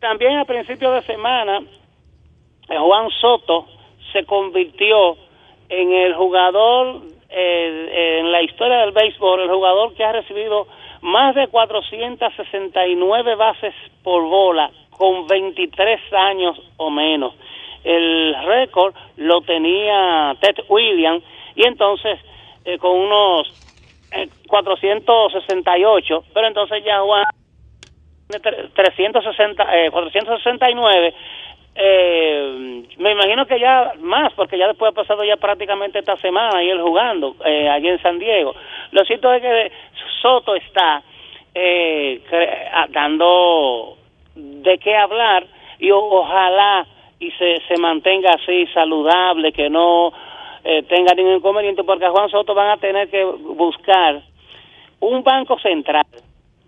también 0.00 0.38
a 0.38 0.44
principios 0.44 0.92
de 0.94 1.02
semana, 1.02 1.60
Juan 2.68 3.10
Soto 3.20 3.66
se 4.12 4.24
convirtió 4.24 5.16
en 5.68 5.92
el 5.92 6.14
jugador 6.14 7.02
eh, 7.28 8.18
en 8.20 8.30
la 8.30 8.42
historia 8.42 8.78
del 8.78 8.92
béisbol, 8.92 9.40
el 9.40 9.50
jugador 9.50 9.94
que 9.94 10.04
ha 10.04 10.12
recibido 10.12 10.66
más 11.00 11.34
de 11.34 11.48
469 11.48 13.34
bases 13.34 13.74
por 14.02 14.22
bola 14.24 14.70
con 14.90 15.26
23 15.26 16.00
años 16.12 16.60
o 16.76 16.90
menos. 16.90 17.34
El 17.82 18.36
récord 18.44 18.94
lo 19.16 19.40
tenía 19.40 20.36
Ted 20.40 20.64
Williams 20.68 21.24
y 21.56 21.66
entonces 21.66 22.18
eh, 22.64 22.78
con 22.78 22.92
unos 22.92 23.48
eh, 24.12 24.28
468, 24.46 26.24
pero 26.32 26.46
entonces 26.46 26.84
ya 26.84 27.00
Juan 27.00 27.24
360, 28.28 29.76
eh, 29.76 29.90
469 29.90 31.14
eh, 31.74 32.84
me 32.98 33.12
imagino 33.12 33.46
que 33.46 33.58
ya 33.58 33.92
más, 34.00 34.32
porque 34.34 34.58
ya 34.58 34.68
después 34.68 34.92
ha 34.92 34.94
pasado 34.94 35.24
ya 35.24 35.36
prácticamente 35.36 35.98
esta 35.98 36.16
semana 36.16 36.62
y 36.62 36.70
él 36.70 36.80
jugando 36.80 37.36
eh, 37.44 37.68
allí 37.68 37.88
en 37.88 38.02
San 38.02 38.18
Diego. 38.18 38.54
Lo 38.90 39.04
cierto 39.04 39.32
es 39.32 39.42
que 39.42 39.72
Soto 40.20 40.54
está 40.54 41.02
eh, 41.54 42.20
dando 42.90 43.96
de 44.34 44.78
qué 44.78 44.96
hablar 44.96 45.46
y 45.78 45.90
ojalá 45.90 46.86
y 47.18 47.30
se, 47.32 47.60
se 47.68 47.80
mantenga 47.80 48.30
así 48.34 48.66
saludable, 48.74 49.52
que 49.52 49.70
no 49.70 50.12
eh, 50.64 50.82
tenga 50.84 51.14
ningún 51.14 51.36
inconveniente, 51.36 51.84
porque 51.84 52.04
a 52.04 52.10
Juan 52.10 52.28
Soto 52.30 52.54
van 52.54 52.70
a 52.70 52.76
tener 52.76 53.08
que 53.08 53.24
buscar 53.24 54.22
un 55.00 55.22
banco 55.22 55.58
central. 55.58 56.06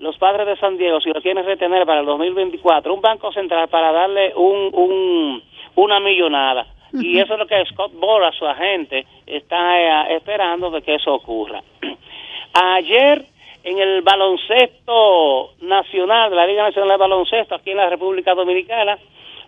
Los 0.05 0.19
padres 0.19 0.47
de 0.47 0.57
San 0.57 0.77
Diego, 0.77 1.01
si 1.01 1.09
lo 1.09 1.23
quieren 1.23 1.47
retener 1.47 1.87
para 1.87 2.01
el 2.01 2.07
2024, 2.07 2.93
un 2.93 3.01
banco 3.01 3.33
central 3.33 3.69
para 3.69 3.91
darle 3.91 4.35
un, 4.37 4.69
un 4.75 5.43
una 5.77 5.99
millonada. 5.99 6.67
Y 6.93 7.19
eso 7.19 7.33
es 7.33 7.39
lo 7.39 7.47
que 7.47 7.65
Scott 7.73 7.93
Bora, 7.95 8.31
su 8.33 8.45
agente, 8.45 9.07
está 9.27 9.81
eh, 9.81 10.17
esperando 10.17 10.71
de 10.71 10.83
que 10.83 10.97
eso 10.97 11.15
ocurra. 11.15 11.63
Ayer 12.53 13.25
en 13.63 13.79
el 13.79 14.03
baloncesto 14.03 15.55
nacional, 15.63 16.29
de 16.29 16.37
la 16.37 16.47
Liga 16.47 16.65
Nacional 16.65 16.91
de 16.91 16.97
Baloncesto, 16.99 17.55
aquí 17.55 17.71
en 17.71 17.79
la 17.79 17.89
República 17.89 18.35
Dominicana, 18.35 18.99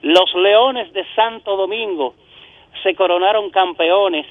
los 0.00 0.34
Leones 0.36 0.90
de 0.94 1.04
Santo 1.14 1.54
Domingo 1.54 2.14
se 2.82 2.94
coronaron 2.94 3.50
campeones 3.50 4.24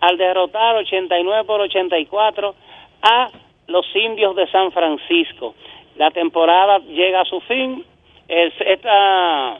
al 0.00 0.18
derrotar 0.18 0.74
89 0.74 1.44
por 1.44 1.60
84 1.60 2.54
a 3.02 3.30
los 3.68 3.86
indios 3.94 4.34
de 4.34 4.46
San 4.48 4.72
Francisco. 4.72 5.54
La 5.96 6.10
temporada 6.10 6.78
llega 6.78 7.20
a 7.20 7.24
su 7.24 7.40
fin. 7.42 7.84
esta, 8.28 9.58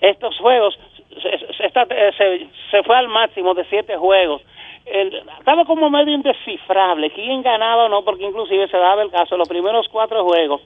estos 0.00 0.38
juegos 0.38 0.78
se, 1.20 2.46
se, 2.70 2.82
fue 2.84 2.96
al 2.96 3.08
máximo 3.08 3.54
de 3.54 3.64
siete 3.64 3.96
juegos. 3.96 4.42
estaba 4.84 5.64
como 5.64 5.90
medio 5.90 6.14
indescifrable 6.14 7.10
quién 7.10 7.42
ganaba 7.42 7.86
o 7.86 7.88
no, 7.88 8.04
porque 8.04 8.24
inclusive 8.24 8.68
se 8.68 8.76
daba 8.76 9.02
el 9.02 9.10
caso, 9.10 9.36
los 9.36 9.48
primeros 9.48 9.88
cuatro 9.88 10.24
juegos, 10.24 10.62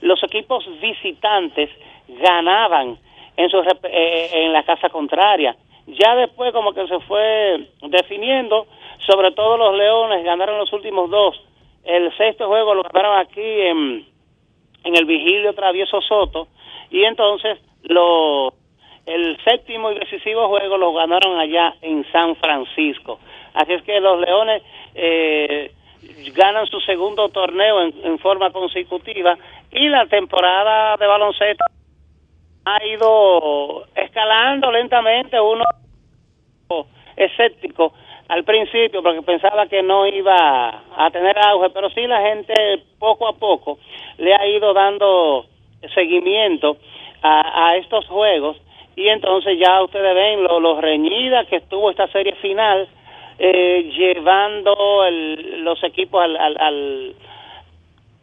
los 0.00 0.22
equipos 0.24 0.64
visitantes 0.80 1.70
ganaban 2.08 2.98
en, 3.36 3.50
su, 3.50 3.58
eh, 3.84 4.30
en 4.32 4.52
la 4.52 4.62
casa 4.64 4.88
contraria. 4.88 5.56
Ya 5.86 6.14
después 6.14 6.52
como 6.52 6.72
que 6.72 6.86
se 6.86 6.98
fue 7.00 7.68
definiendo, 7.82 8.66
sobre 9.06 9.32
todo 9.32 9.56
los 9.56 9.76
Leones 9.76 10.24
ganaron 10.24 10.58
los 10.58 10.72
últimos 10.72 11.10
dos. 11.10 11.40
El 11.84 12.16
sexto 12.16 12.46
juego 12.46 12.74
lo 12.74 12.82
ganaron 12.82 13.18
aquí 13.18 13.40
en, 13.40 14.06
en 14.84 14.96
el 14.96 15.04
Vigilio 15.04 15.52
Travieso 15.54 16.00
Soto 16.00 16.48
y 16.90 17.04
entonces 17.04 17.58
los 17.82 18.54
el 19.04 19.36
séptimo 19.42 19.90
y 19.90 19.98
decisivo 19.98 20.46
juego 20.48 20.76
lo 20.76 20.92
ganaron 20.92 21.36
allá 21.38 21.74
en 21.82 22.04
San 22.12 22.36
Francisco. 22.36 23.18
Así 23.54 23.72
es 23.72 23.82
que 23.82 23.98
los 24.00 24.20
Leones 24.20 24.62
eh, 24.94 25.72
ganan 26.36 26.66
su 26.66 26.80
segundo 26.80 27.28
torneo 27.30 27.82
en, 27.82 27.94
en, 28.04 28.18
forma 28.20 28.52
consecutiva 28.52 29.36
y 29.72 29.88
la 29.88 30.06
temporada 30.06 30.96
de 30.96 31.06
baloncesto 31.06 31.64
ha 32.64 32.84
ido 32.84 33.86
escalando 33.96 34.70
lentamente. 34.70 35.40
Uno 35.40 35.64
escéptico 37.16 37.92
al 38.32 38.44
principio 38.44 39.02
porque 39.02 39.20
pensaba 39.20 39.66
que 39.66 39.82
no 39.82 40.06
iba 40.06 40.82
a 40.96 41.10
tener 41.10 41.38
auge, 41.38 41.68
pero 41.68 41.90
sí 41.90 42.06
la 42.06 42.22
gente 42.22 42.54
poco 42.98 43.28
a 43.28 43.34
poco 43.34 43.78
le 44.16 44.34
ha 44.34 44.46
ido 44.46 44.72
dando 44.72 45.44
seguimiento 45.94 46.78
a, 47.20 47.68
a 47.68 47.76
estos 47.76 48.06
juegos 48.06 48.56
y 48.96 49.08
entonces 49.08 49.58
ya 49.58 49.82
ustedes 49.82 50.14
ven 50.14 50.44
lo, 50.44 50.80
reñida 50.80 51.44
que 51.44 51.56
estuvo 51.56 51.90
esta 51.90 52.08
serie 52.08 52.32
final 52.36 52.88
eh, 53.38 53.92
llevando 53.94 54.74
los 55.58 55.84
equipos 55.84 56.24
al, 56.24 56.34
al, 56.38 57.14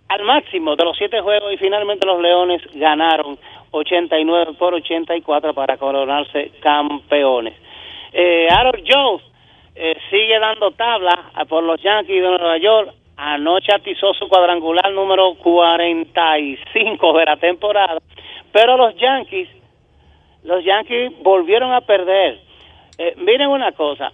al, 0.08 0.24
máximo 0.24 0.76
de 0.76 0.86
los 0.86 0.98
siete 0.98 1.22
juegos 1.22 1.54
y 1.54 1.58
finalmente 1.58 2.08
los 2.08 2.20
Leones 2.20 2.64
ganaron 2.74 3.38
89 3.70 4.54
por 4.58 4.74
84 4.74 5.54
para 5.54 5.78
coronarse 5.78 6.52
campeones. 6.62 7.54
Eh, 8.12 8.48
Jones 8.88 9.29
eh, 9.80 9.98
sigue 10.10 10.38
dando 10.40 10.72
tabla 10.72 11.32
por 11.48 11.64
los 11.64 11.82
Yankees 11.82 12.22
de 12.22 12.30
Nueva 12.30 12.58
York. 12.58 12.94
Anoche 13.18 13.74
atizó 13.74 14.14
su 14.14 14.28
cuadrangular 14.28 14.92
número 14.92 15.36
45 15.36 17.18
de 17.18 17.26
la 17.26 17.38
temporada. 17.38 17.98
Pero 18.52 18.78
los 18.78 18.96
Yankees 18.96 19.50
los 20.44 20.64
Yankees 20.64 21.12
volvieron 21.22 21.74
a 21.74 21.82
perder. 21.82 22.40
Eh, 22.98 23.14
miren 23.18 23.50
una 23.50 23.72
cosa, 23.72 24.12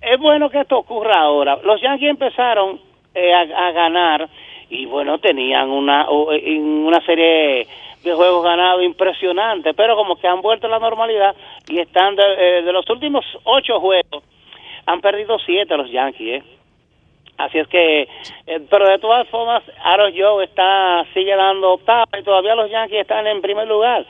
es 0.00 0.18
bueno 0.18 0.50
que 0.50 0.60
esto 0.60 0.78
ocurra 0.78 1.20
ahora. 1.20 1.58
Los 1.62 1.80
Yankees 1.80 2.10
empezaron 2.10 2.80
eh, 3.14 3.32
a, 3.32 3.70
ganar 3.72 4.28
y 4.70 4.86
bueno, 4.86 5.18
tenían 5.18 5.70
una, 5.70 6.06
eh, 6.32 6.58
una 6.58 7.00
serie 7.04 7.66
de 8.02 8.12
juegos 8.12 8.44
ganados 8.44 8.82
impresionante, 8.82 9.74
pero 9.74 9.96
como 9.96 10.16
que 10.16 10.28
han 10.28 10.40
vuelto 10.40 10.66
a 10.66 10.70
la 10.70 10.78
normalidad 10.78 11.34
y 11.68 11.80
están 11.80 12.14
de, 12.16 12.62
los 12.72 12.88
últimos 12.90 13.24
ocho 13.44 13.80
juegos, 13.80 14.22
han 14.88 15.00
perdido 15.00 15.38
siete 15.38 15.76
los 15.76 15.90
Yankees, 15.90 16.42
Así 17.36 17.56
es 17.56 17.68
que, 17.68 18.08
pero 18.68 18.88
de 18.88 18.98
todas 18.98 19.28
formas, 19.28 19.62
Aaron 19.84 20.12
Joe 20.12 20.42
está, 20.44 21.04
sigue 21.14 21.36
dando 21.36 21.74
octava 21.74 22.18
y 22.18 22.24
todavía 22.24 22.56
los 22.56 22.68
Yankees 22.68 23.02
están 23.02 23.28
en 23.28 23.40
primer 23.40 23.68
lugar. 23.68 24.04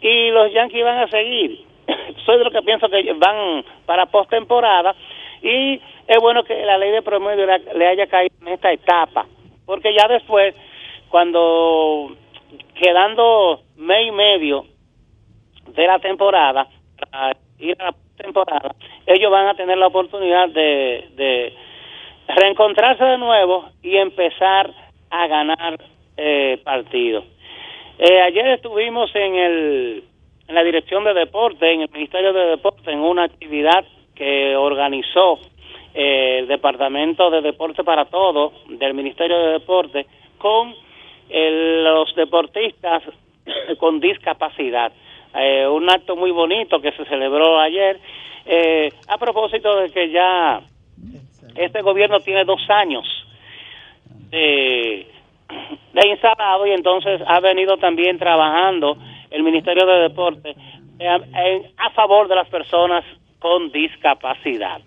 Y 0.00 0.30
los 0.30 0.52
Yankees 0.52 0.82
van 0.82 0.98
a 0.98 1.06
seguir. 1.06 1.64
Soy 2.26 2.38
de 2.38 2.44
lo 2.44 2.50
que 2.50 2.62
pienso 2.62 2.88
que 2.88 3.12
van 3.12 3.64
para 3.86 4.06
postemporada. 4.06 4.96
Y 5.42 5.80
es 6.08 6.18
bueno 6.20 6.42
que 6.42 6.60
la 6.64 6.76
ley 6.76 6.90
de 6.90 7.02
promedio 7.02 7.46
le 7.46 7.86
haya 7.86 8.08
caído 8.08 8.34
en 8.40 8.48
esta 8.48 8.72
etapa, 8.72 9.26
porque 9.64 9.94
ya 9.94 10.08
después, 10.08 10.52
cuando 11.08 12.16
quedando 12.74 13.60
mes 13.76 14.08
y 14.08 14.10
medio 14.10 14.64
de 15.68 15.86
la 15.86 16.00
temporada, 16.00 16.66
para 16.98 17.36
ir 17.60 17.76
a 17.80 17.84
la 17.84 17.94
temporada, 18.22 18.74
ellos 19.06 19.30
van 19.30 19.48
a 19.48 19.54
tener 19.54 19.76
la 19.78 19.88
oportunidad 19.88 20.48
de, 20.48 21.52
reencontrarse 22.28 23.04
de 23.04 23.18
nuevo 23.18 23.66
y 23.82 23.96
empezar 23.96 24.70
a 25.10 25.26
ganar 25.26 25.78
eh, 26.16 26.60
partidos. 26.64 27.24
Eh, 27.98 28.20
ayer 28.22 28.46
estuvimos 28.48 29.14
en, 29.14 29.34
el, 29.34 30.04
en 30.48 30.54
la 30.54 30.62
Dirección 30.62 31.04
de 31.04 31.14
Deporte, 31.14 31.70
en 31.70 31.82
el 31.82 31.90
Ministerio 31.90 32.32
de 32.32 32.46
Deporte, 32.46 32.90
en 32.90 33.00
una 33.00 33.24
actividad 33.24 33.84
que 34.14 34.56
organizó 34.56 35.40
eh, 35.94 36.38
el 36.40 36.48
Departamento 36.48 37.30
de 37.30 37.42
Deporte 37.42 37.84
para 37.84 38.06
Todos 38.06 38.52
del 38.68 38.94
Ministerio 38.94 39.38
de 39.38 39.52
Deporte 39.52 40.06
con 40.38 40.74
los 41.34 42.14
deportistas 42.14 43.02
con 43.78 44.00
discapacidad. 44.00 44.92
Eh, 45.34 45.66
un 45.66 45.88
acto 45.88 46.16
muy 46.16 46.30
bonito 46.30 46.80
que 46.80 46.92
se 46.92 47.04
celebró 47.06 47.58
ayer 47.58 47.98
a 49.06 49.18
propósito 49.18 49.76
de 49.76 49.90
que 49.90 50.10
ya 50.10 50.60
este 51.54 51.80
gobierno 51.80 52.18
tiene 52.20 52.44
dos 52.44 52.60
años 52.68 53.06
de 55.92 56.08
instalado 56.08 56.66
y 56.66 56.72
entonces 56.72 57.20
ha 57.26 57.38
venido 57.40 57.76
también 57.76 58.18
trabajando 58.18 58.96
el 59.30 59.42
Ministerio 59.42 59.86
de 59.86 60.00
Deporte 60.00 60.54
eh, 60.98 61.72
a 61.78 61.90
favor 61.90 62.28
de 62.28 62.36
las 62.36 62.48
personas 62.48 63.04
con 63.38 63.72
discapacidad. 63.72 64.80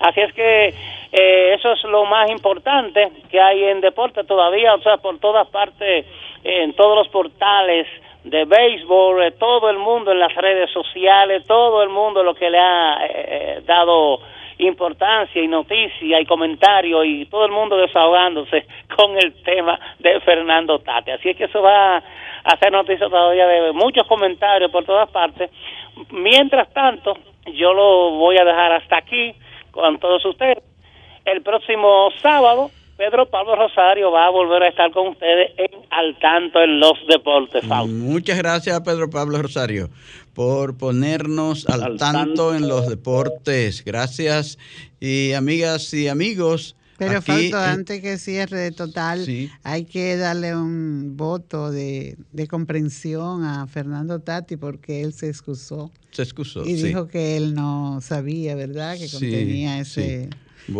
Así 0.00 0.20
es 0.20 0.32
que 0.32 0.68
eh, 1.12 1.54
eso 1.54 1.72
es 1.72 1.84
lo 1.84 2.04
más 2.06 2.30
importante 2.30 3.12
que 3.30 3.40
hay 3.40 3.64
en 3.64 3.80
deporte 3.80 4.24
todavía, 4.24 4.74
o 4.74 4.82
sea, 4.82 4.96
por 4.96 5.18
todas 5.18 5.46
partes, 5.48 6.06
en 6.42 6.72
todos 6.72 6.96
los 6.96 7.08
portales 7.08 7.86
de 8.24 8.44
béisbol, 8.44 9.22
eh, 9.22 9.30
todo 9.32 9.70
el 9.70 9.78
mundo 9.78 10.12
en 10.12 10.18
las 10.18 10.34
redes 10.34 10.70
sociales, 10.70 11.44
todo 11.46 11.82
el 11.82 11.88
mundo 11.88 12.22
lo 12.22 12.34
que 12.34 12.50
le 12.50 12.58
ha 12.58 12.98
dado 13.66 14.20
importancia 14.60 15.42
y 15.42 15.48
noticia 15.48 16.20
y 16.20 16.26
comentario 16.26 17.02
y 17.04 17.26
todo 17.26 17.46
el 17.46 17.52
mundo 17.52 17.76
desahogándose 17.76 18.66
con 18.96 19.16
el 19.16 19.42
tema 19.42 19.78
de 19.98 20.20
Fernando 20.20 20.78
Tate. 20.80 21.12
Así 21.12 21.30
es 21.30 21.36
que 21.36 21.44
eso 21.44 21.62
va 21.62 21.96
a 21.96 22.02
hacer 22.44 22.72
noticia 22.72 23.08
todavía 23.08 23.46
de 23.46 23.72
muchos 23.72 24.06
comentarios 24.06 24.70
por 24.70 24.84
todas 24.84 25.08
partes. 25.10 25.50
Mientras 26.10 26.72
tanto, 26.72 27.16
yo 27.54 27.72
lo 27.72 28.10
voy 28.12 28.36
a 28.38 28.44
dejar 28.44 28.72
hasta 28.72 28.98
aquí 28.98 29.34
con 29.70 29.98
todos 29.98 30.24
ustedes. 30.24 30.62
El 31.24 31.42
próximo 31.42 32.10
sábado 32.22 32.70
Pedro 32.96 33.26
Pablo 33.26 33.56
Rosario 33.56 34.10
va 34.10 34.26
a 34.26 34.30
volver 34.30 34.62
a 34.62 34.68
estar 34.68 34.90
con 34.90 35.08
ustedes 35.08 35.52
en 35.56 35.69
Al 36.00 36.18
Tanto 36.18 36.62
en 36.62 36.80
los 36.80 36.94
Deportes. 37.06 37.62
Muchas 37.86 38.38
gracias, 38.38 38.80
Pedro 38.80 39.10
Pablo 39.10 39.42
Rosario, 39.42 39.90
por 40.32 40.78
ponernos 40.78 41.68
al, 41.68 41.98
tanto, 41.98 42.54
en 42.54 42.68
los 42.68 42.88
deportes. 42.88 43.84
Gracias. 43.84 44.56
Y 44.98 45.32
amigas 45.32 45.92
y 45.92 46.08
amigos. 46.08 46.74
Pero 46.96 47.20
falta, 47.20 47.70
antes 47.70 48.00
que 48.00 48.16
cierre 48.16 48.70
total, 48.70 49.26
hay 49.62 49.84
que 49.84 50.16
darle 50.16 50.56
un 50.56 51.18
voto 51.18 51.70
de, 51.70 52.16
comprensión 52.48 53.44
a 53.44 53.66
Fernando 53.66 54.20
Tati 54.20 54.56
porque 54.56 55.02
él 55.02 55.12
se 55.12 55.28
excusó. 55.28 55.90
Se 56.12 56.22
excusó. 56.22 56.64
Y 56.64 56.74
dijo 56.74 57.08
que 57.08 57.36
él 57.36 57.54
no 57.54 58.00
sabía, 58.00 58.54
¿verdad? 58.54 58.96
Que 58.96 59.10
contenía 59.10 59.80
ese 59.80 60.30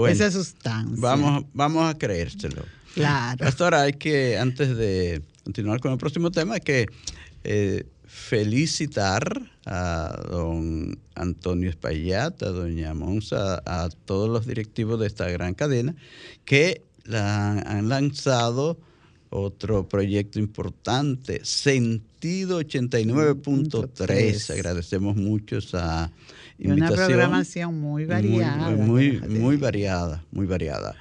esa 0.08 0.30
sustancia. 0.30 0.96
Vamos, 0.98 1.44
vamos 1.52 1.90
a 1.90 1.98
creérselo. 1.98 2.64
Claro. 2.95 3.38
Pastora, 3.38 3.82
hay 3.82 3.93
que, 3.93 4.38
antes 4.38 4.76
de 4.76 5.22
continuar 5.45 5.80
con 5.80 5.93
el 5.93 5.99
próximo 5.99 6.30
tema, 6.30 6.55
hay 6.55 6.61
que 6.61 6.86
eh, 7.45 7.84
felicitar 8.05 9.51
a 9.66 10.20
don 10.28 10.99
Antonio 11.14 11.70
Espaillat, 11.70 12.43
a 12.43 12.51
doña 12.51 12.93
Monza, 12.95 13.62
a 13.64 13.88
todos 14.05 14.28
los 14.28 14.47
directivos 14.47 14.99
de 14.99 15.07
esta 15.07 15.28
gran 15.30 15.55
cadena 15.55 15.95
que 16.45 16.82
han 17.12 17.88
lanzado 17.88 18.78
otro 19.30 19.88
proyecto 19.88 20.38
importante, 20.41 21.41
Sentido 21.45 22.61
89.3. 22.61 24.53
Agradecemos 24.53 25.16
mucho 25.16 25.59
esa 25.59 26.11
invitación. 26.59 26.99
Una 26.99 27.07
programación 27.07 27.80
muy 27.80 28.05
variada. 28.07 28.70
Muy, 28.70 29.20
muy, 29.20 29.57
variada, 29.57 30.24
muy 30.32 30.47
variada. 30.47 30.97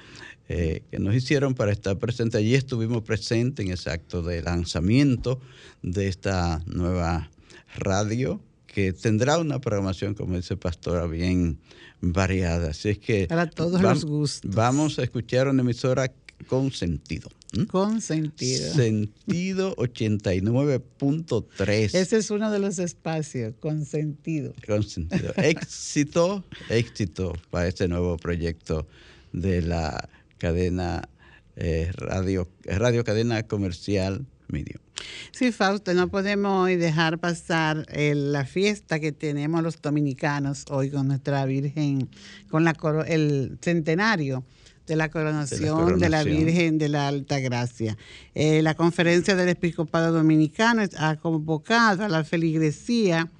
Eh, 0.52 0.82
que 0.90 0.98
nos 0.98 1.14
hicieron 1.14 1.54
para 1.54 1.70
estar 1.70 1.96
presentes. 1.96 2.40
Allí 2.40 2.56
estuvimos 2.56 3.04
presentes 3.04 3.64
en 3.64 3.70
ese 3.70 3.88
acto 3.88 4.20
de 4.20 4.42
lanzamiento 4.42 5.40
de 5.80 6.08
esta 6.08 6.60
nueva 6.66 7.30
radio 7.76 8.42
que 8.66 8.92
tendrá 8.92 9.38
una 9.38 9.60
programación, 9.60 10.14
como 10.14 10.34
dice 10.34 10.56
Pastora, 10.56 11.06
bien 11.06 11.60
variada. 12.00 12.70
Así 12.70 12.88
es 12.88 12.98
que... 12.98 13.28
Para 13.28 13.48
todos 13.48 13.80
los 13.80 14.04
gustos. 14.04 14.52
Vamos 14.52 14.98
a 14.98 15.04
escuchar 15.04 15.46
una 15.46 15.62
emisora 15.62 16.12
con 16.48 16.72
sentido. 16.72 17.30
Con 17.68 18.00
sentido. 18.00 18.74
Sentido 18.74 19.76
89.3. 19.80 21.94
Ese 21.94 22.16
es 22.16 22.28
uno 22.32 22.50
de 22.50 22.58
los 22.58 22.80
espacios, 22.80 23.54
con 23.60 23.84
sentido. 23.84 24.52
Con 24.66 24.82
sentido. 24.82 25.32
éxito, 25.36 26.42
éxito 26.70 27.34
para 27.50 27.68
este 27.68 27.86
nuevo 27.86 28.16
proyecto 28.16 28.88
de 29.32 29.62
la 29.62 30.08
cadena 30.40 31.08
eh, 31.54 31.92
radio, 31.94 32.48
radio 32.64 33.04
cadena 33.04 33.42
comercial 33.44 34.26
Medium. 34.48 34.82
Sí, 35.30 35.52
Fausto, 35.52 35.94
no 35.94 36.08
podemos 36.08 36.64
hoy 36.64 36.76
dejar 36.76 37.18
pasar 37.18 37.86
la 37.94 38.44
fiesta 38.44 38.98
que 38.98 39.12
tenemos 39.12 39.62
los 39.62 39.80
dominicanos 39.80 40.64
hoy 40.70 40.90
con 40.90 41.06
nuestra 41.06 41.44
Virgen, 41.44 42.08
con 42.50 42.64
la, 42.64 42.74
el 43.06 43.58
centenario 43.60 44.44
de 44.86 44.96
la 44.96 45.08
coronación 45.08 46.00
de 46.00 46.08
la, 46.08 46.24
Virgen 46.24 46.78
de 46.78 46.88
la 46.88 47.08
Alta 47.08 47.38
Gracia. 47.38 47.96
Eh, 48.34 48.60
la 48.62 48.74
conferencia 48.74 49.36
del 49.36 49.50
Episcopado 49.50 50.12
Dominicano 50.12 50.82
ha 50.98 51.16
convocado 51.16 52.04
a 52.04 52.08
la 52.08 52.24
feligresía 52.24 53.30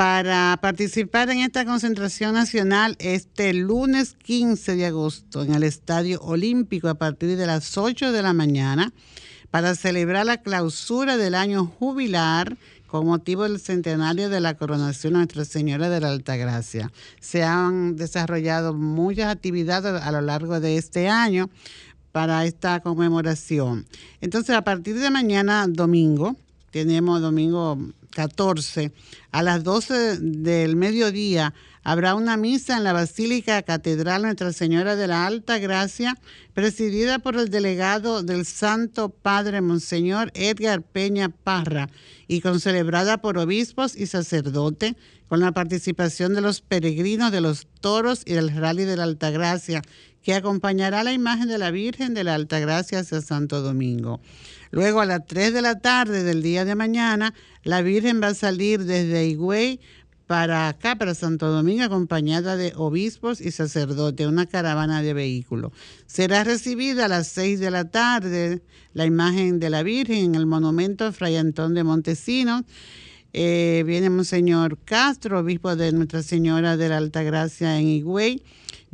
para 0.00 0.58
participar 0.62 1.28
en 1.28 1.40
esta 1.40 1.66
concentración 1.66 2.32
nacional 2.32 2.96
este 3.00 3.52
lunes 3.52 4.16
15 4.22 4.76
de 4.76 4.86
agosto 4.86 5.42
en 5.42 5.54
el 5.54 5.62
Estadio 5.62 6.22
Olímpico 6.22 6.88
a 6.88 6.94
partir 6.94 7.36
de 7.36 7.46
las 7.46 7.76
8 7.76 8.10
de 8.10 8.22
la 8.22 8.32
mañana 8.32 8.94
para 9.50 9.74
celebrar 9.74 10.24
la 10.24 10.38
clausura 10.38 11.18
del 11.18 11.34
año 11.34 11.66
jubilar 11.66 12.56
con 12.86 13.04
motivo 13.04 13.42
del 13.42 13.60
centenario 13.60 14.30
de 14.30 14.40
la 14.40 14.54
coronación 14.54 15.12
de 15.12 15.18
Nuestra 15.18 15.44
Señora 15.44 15.90
de 15.90 16.00
la 16.00 16.08
Altagracia. 16.08 16.90
Se 17.20 17.44
han 17.44 17.96
desarrollado 17.96 18.72
muchas 18.72 19.30
actividades 19.30 20.00
a 20.00 20.12
lo 20.12 20.22
largo 20.22 20.60
de 20.60 20.78
este 20.78 21.10
año 21.10 21.50
para 22.10 22.46
esta 22.46 22.80
conmemoración. 22.80 23.84
Entonces, 24.22 24.56
a 24.56 24.64
partir 24.64 24.98
de 24.98 25.10
mañana, 25.10 25.66
domingo, 25.68 26.36
tenemos 26.70 27.20
domingo 27.20 27.76
14, 28.10 28.92
a 29.30 29.42
las 29.42 29.64
12 29.64 30.18
del 30.18 30.76
mediodía, 30.76 31.54
habrá 31.82 32.14
una 32.14 32.36
misa 32.36 32.76
en 32.76 32.84
la 32.84 32.92
Basílica 32.92 33.62
Catedral 33.62 34.22
Nuestra 34.22 34.52
Señora 34.52 34.96
de 34.96 35.06
la 35.06 35.26
Alta 35.26 35.58
Gracia, 35.58 36.16
presidida 36.52 37.18
por 37.18 37.36
el 37.36 37.48
delegado 37.48 38.22
del 38.22 38.44
Santo 38.44 39.08
Padre 39.08 39.60
Monseñor 39.60 40.30
Edgar 40.34 40.82
Peña 40.82 41.28
Parra 41.28 41.88
y 42.28 42.40
concelebrada 42.40 43.18
por 43.18 43.38
obispos 43.38 43.96
y 43.96 44.06
sacerdotes, 44.06 44.94
con 45.28 45.38
la 45.38 45.52
participación 45.52 46.34
de 46.34 46.40
los 46.40 46.60
peregrinos 46.60 47.30
de 47.30 47.40
los 47.40 47.68
toros 47.80 48.22
y 48.26 48.32
del 48.32 48.52
rally 48.52 48.84
de 48.84 48.96
la 48.96 49.04
Alta 49.04 49.30
Gracia, 49.30 49.80
que 50.22 50.34
acompañará 50.34 51.04
la 51.04 51.12
imagen 51.12 51.48
de 51.48 51.56
la 51.56 51.70
Virgen 51.70 52.14
de 52.14 52.24
la 52.24 52.34
Alta 52.34 52.58
Gracia 52.58 52.98
hacia 52.98 53.20
Santo 53.20 53.62
Domingo. 53.62 54.20
Luego 54.70 55.00
a 55.00 55.06
las 55.06 55.26
3 55.26 55.52
de 55.52 55.62
la 55.62 55.80
tarde 55.80 56.22
del 56.22 56.42
día 56.42 56.64
de 56.64 56.74
mañana, 56.74 57.34
la 57.64 57.82
Virgen 57.82 58.22
va 58.22 58.28
a 58.28 58.34
salir 58.34 58.84
desde 58.84 59.26
Higüey 59.26 59.80
para 60.30 60.68
acá, 60.68 60.94
para 60.94 61.16
Santo 61.16 61.50
Domingo, 61.50 61.82
acompañada 61.82 62.56
de 62.56 62.72
obispos 62.76 63.40
y 63.40 63.50
sacerdotes, 63.50 64.28
una 64.28 64.46
caravana 64.46 65.02
de 65.02 65.12
vehículos. 65.12 65.72
Será 66.06 66.44
recibida 66.44 67.06
a 67.06 67.08
las 67.08 67.26
seis 67.26 67.58
de 67.58 67.72
la 67.72 67.90
tarde 67.90 68.62
la 68.94 69.06
imagen 69.06 69.58
de 69.58 69.70
la 69.70 69.82
Virgen 69.82 70.18
en 70.18 70.34
el 70.36 70.46
monumento 70.46 71.12
Fray 71.12 71.34
Antón 71.36 71.74
de 71.74 71.82
Montesinos. 71.82 72.62
Eh, 73.32 73.82
viene 73.84 74.08
Monseñor 74.08 74.78
Castro, 74.84 75.40
obispo 75.40 75.74
de 75.74 75.90
Nuestra 75.90 76.22
Señora 76.22 76.76
de 76.76 76.90
la 76.90 76.98
Alta 76.98 77.24
Gracia 77.24 77.80
en 77.80 77.88
Higüey. 77.88 78.44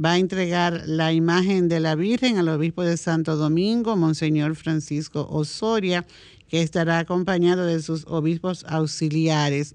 Va 0.02 0.12
a 0.12 0.18
entregar 0.18 0.82
la 0.86 1.12
imagen 1.12 1.68
de 1.68 1.80
la 1.80 1.94
Virgen 1.94 2.36
al 2.36 2.48
obispo 2.48 2.82
de 2.82 2.96
Santo 2.96 3.36
Domingo, 3.36 3.96
Monseñor 3.96 4.54
Francisco 4.54 5.26
Osoria, 5.30 6.06
que 6.48 6.62
estará 6.62 6.98
acompañado 6.98 7.64
de 7.64 7.80
sus 7.82 8.04
obispos 8.06 8.64
auxiliares 8.68 9.74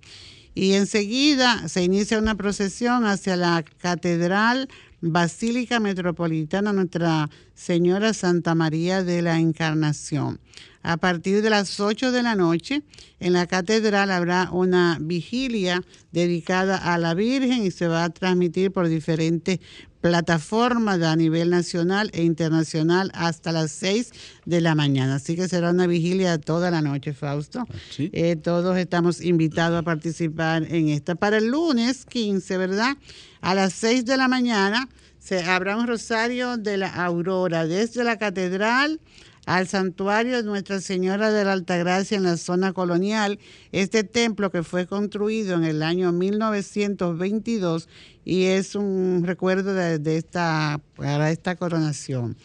y 0.53 0.73
enseguida 0.73 1.67
se 1.67 1.83
inicia 1.83 2.19
una 2.19 2.35
procesión 2.35 3.05
hacia 3.05 3.35
la 3.35 3.63
Catedral 3.77 4.67
Basílica 4.99 5.79
Metropolitana 5.79 6.73
Nuestra 6.73 7.29
Señora 7.55 8.13
Santa 8.13 8.53
María 8.53 9.03
de 9.03 9.21
la 9.21 9.39
Encarnación. 9.39 10.39
A 10.83 10.97
partir 10.97 11.41
de 11.41 11.49
las 11.49 11.79
8 11.79 12.11
de 12.11 12.23
la 12.23 12.35
noche, 12.35 12.81
en 13.19 13.33
la 13.33 13.45
catedral 13.45 14.11
habrá 14.11 14.49
una 14.51 14.97
vigilia 14.99 15.83
dedicada 16.11 16.75
a 16.77 16.97
la 16.97 17.13
Virgen 17.13 17.63
y 17.63 17.71
se 17.71 17.87
va 17.87 18.03
a 18.03 18.09
transmitir 18.09 18.71
por 18.71 18.87
diferentes 18.87 19.59
plataforma 20.01 20.93
a 20.93 21.15
nivel 21.15 21.51
nacional 21.51 22.09
e 22.13 22.23
internacional 22.23 23.11
hasta 23.13 23.51
las 23.51 23.71
6 23.71 24.11
de 24.45 24.59
la 24.59 24.75
mañana. 24.75 25.15
Así 25.15 25.35
que 25.35 25.47
será 25.47 25.69
una 25.69 25.87
vigilia 25.87 26.39
toda 26.39 26.71
la 26.71 26.81
noche, 26.81 27.13
Fausto. 27.13 27.65
Eh, 27.97 28.35
todos 28.35 28.77
estamos 28.77 29.21
invitados 29.21 29.79
a 29.79 29.83
participar 29.83 30.63
en 30.63 30.89
esta. 30.89 31.15
Para 31.15 31.37
el 31.37 31.47
lunes 31.47 32.05
15, 32.05 32.57
¿verdad? 32.57 32.97
A 33.41 33.53
las 33.53 33.73
6 33.73 34.05
de 34.05 34.17
la 34.17 34.27
mañana 34.27 34.89
se 35.19 35.43
habrá 35.43 35.77
un 35.77 35.87
rosario 35.87 36.57
de 36.57 36.77
la 36.77 36.87
aurora 36.87 37.67
desde 37.67 38.03
la 38.03 38.17
catedral 38.17 38.99
al 39.51 39.67
santuario 39.67 40.37
de 40.37 40.43
Nuestra 40.43 40.79
Señora 40.79 41.29
de 41.29 41.43
la 41.43 41.51
Altagracia 41.51 42.15
en 42.15 42.23
la 42.23 42.37
zona 42.37 42.71
colonial. 42.71 43.37
Este 43.73 44.05
templo 44.05 44.49
que 44.49 44.63
fue 44.63 44.87
construido 44.87 45.55
en 45.55 45.65
el 45.65 45.83
año 45.83 46.13
1922 46.13 47.89
y 48.23 48.45
es 48.45 48.75
un 48.75 49.23
recuerdo 49.25 49.73
de, 49.73 50.15
esta, 50.15 50.79
para 50.95 51.31
esta 51.31 51.57
coronación. 51.57 52.37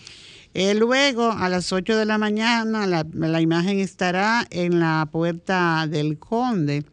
Eh, 0.53 0.75
luego, 0.75 1.31
a 1.31 1.49
las 1.49 1.73
8 1.73 1.97
de 1.97 2.07
la 2.07 2.19
mañana, 2.19 2.89
la, 2.89 3.07
la 3.13 3.41
imagen 3.41 3.79
estará 3.79 4.45
en 4.51 4.81
la 4.81 5.09
puerta 5.13 5.87
del 5.87 6.19
conde 6.19 6.85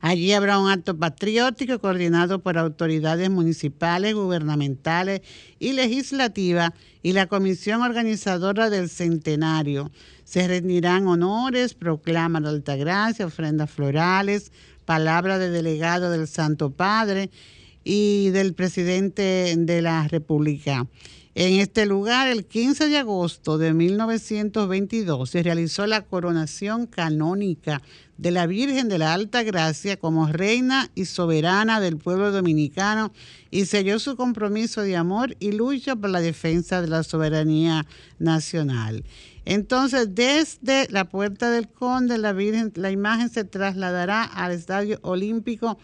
Allí 0.00 0.32
habrá 0.32 0.58
un 0.58 0.70
acto 0.70 0.96
patriótico 0.96 1.78
coordinado 1.78 2.40
por 2.40 2.58
autoridades 2.58 3.30
municipales, 3.30 4.14
gubernamentales 4.14 5.22
y 5.58 5.72
legislativas 5.72 6.72
y 7.02 7.12
la 7.12 7.26
comisión 7.26 7.82
organizadora 7.82 8.70
del 8.70 8.88
centenario. 8.88 9.90
Se 10.24 10.46
rendirán 10.46 11.06
honores, 11.06 11.74
proclaman 11.74 12.42
de 12.42 12.50
Altagracia, 12.50 13.26
ofrendas 13.26 13.70
florales, 13.70 14.52
palabra 14.84 15.38
de 15.38 15.50
delegado 15.50 16.10
del 16.10 16.28
Santo 16.28 16.70
Padre 16.70 17.30
y 17.84 18.30
del 18.30 18.54
presidente 18.54 19.54
de 19.56 19.82
la 19.82 20.06
República. 20.08 20.86
En 21.34 21.60
este 21.60 21.86
lugar, 21.86 22.26
el 22.26 22.46
15 22.46 22.88
de 22.88 22.98
agosto 22.98 23.58
de 23.58 23.72
1922, 23.72 25.30
se 25.30 25.42
realizó 25.42 25.86
la 25.86 26.02
coronación 26.02 26.86
canónica 26.86 27.80
de 28.18 28.32
la 28.32 28.46
Virgen 28.46 28.88
de 28.88 28.98
la 28.98 29.14
Alta 29.14 29.42
Gracia 29.44 29.96
como 29.96 30.26
reina 30.26 30.90
y 30.94 31.06
soberana 31.06 31.80
del 31.80 31.96
pueblo 31.96 32.32
dominicano 32.32 33.12
y 33.50 33.64
selló 33.64 33.98
su 33.98 34.16
compromiso 34.16 34.82
de 34.82 34.96
amor 34.96 35.36
y 35.38 35.52
lucha 35.52 35.96
por 35.96 36.10
la 36.10 36.20
defensa 36.20 36.82
de 36.82 36.88
la 36.88 37.04
soberanía 37.04 37.86
nacional. 38.18 39.04
Entonces, 39.44 40.14
desde 40.14 40.88
la 40.90 41.06
Puerta 41.06 41.50
del 41.50 41.68
Conde, 41.68 42.18
la 42.18 42.34
Virgen, 42.34 42.72
la 42.74 42.90
imagen 42.90 43.30
se 43.30 43.44
trasladará 43.44 44.24
al 44.24 44.52
Estadio 44.52 44.98
Olímpico 45.02 45.78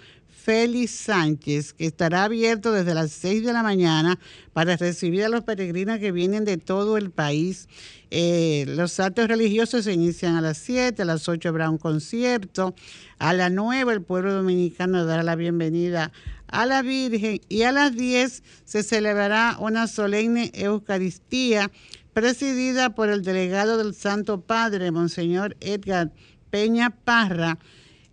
Félix 0.45 0.91
Sánchez, 0.91 1.73
que 1.73 1.87
estará 1.87 2.25
abierto 2.25 2.71
desde 2.71 2.93
las 2.93 3.13
6 3.13 3.47
de 3.47 3.55
la 3.55 3.63
mañana 3.63 4.19
para 4.53 4.77
recibir 4.77 5.25
a 5.25 5.31
los 5.31 5.43
peregrinos 5.43 5.99
que 6.01 6.13
vienen 6.13 6.45
de 6.45 6.59
todo 6.59 6.99
el 6.99 7.11
país. 7.11 7.67
Eh, 8.11 8.67
los 8.69 9.01
actos 9.01 9.27
religiosos 9.27 9.85
se 9.85 9.95
inician 9.95 10.37
a 10.37 10.43
las 10.43 10.59
7, 10.59 11.01
a 11.01 11.07
las 11.07 11.31
8 11.31 11.49
habrá 11.49 11.71
un 11.71 11.79
concierto, 11.79 12.75
a 13.19 13.33
las 13.33 13.51
9 13.51 13.91
el 13.95 14.03
pueblo 14.03 14.35
dominicano 14.35 15.07
dará 15.07 15.23
la 15.23 15.35
bienvenida 15.35 16.13
a 16.49 16.67
la 16.67 16.83
Virgen 16.83 17.41
y 17.49 17.63
a 17.63 17.73
las 17.73 17.97
10 17.97 18.43
se 18.67 18.83
celebrará 18.83 19.57
una 19.59 19.87
solemne 19.87 20.51
Eucaristía 20.53 21.71
presidida 22.13 22.95
por 22.95 23.09
el 23.09 23.23
delegado 23.23 23.79
del 23.79 23.95
Santo 23.95 24.43
Padre, 24.43 24.91
Monseñor 24.91 25.57
Edgar 25.61 26.13
Peña 26.51 26.91
Parra, 26.91 27.59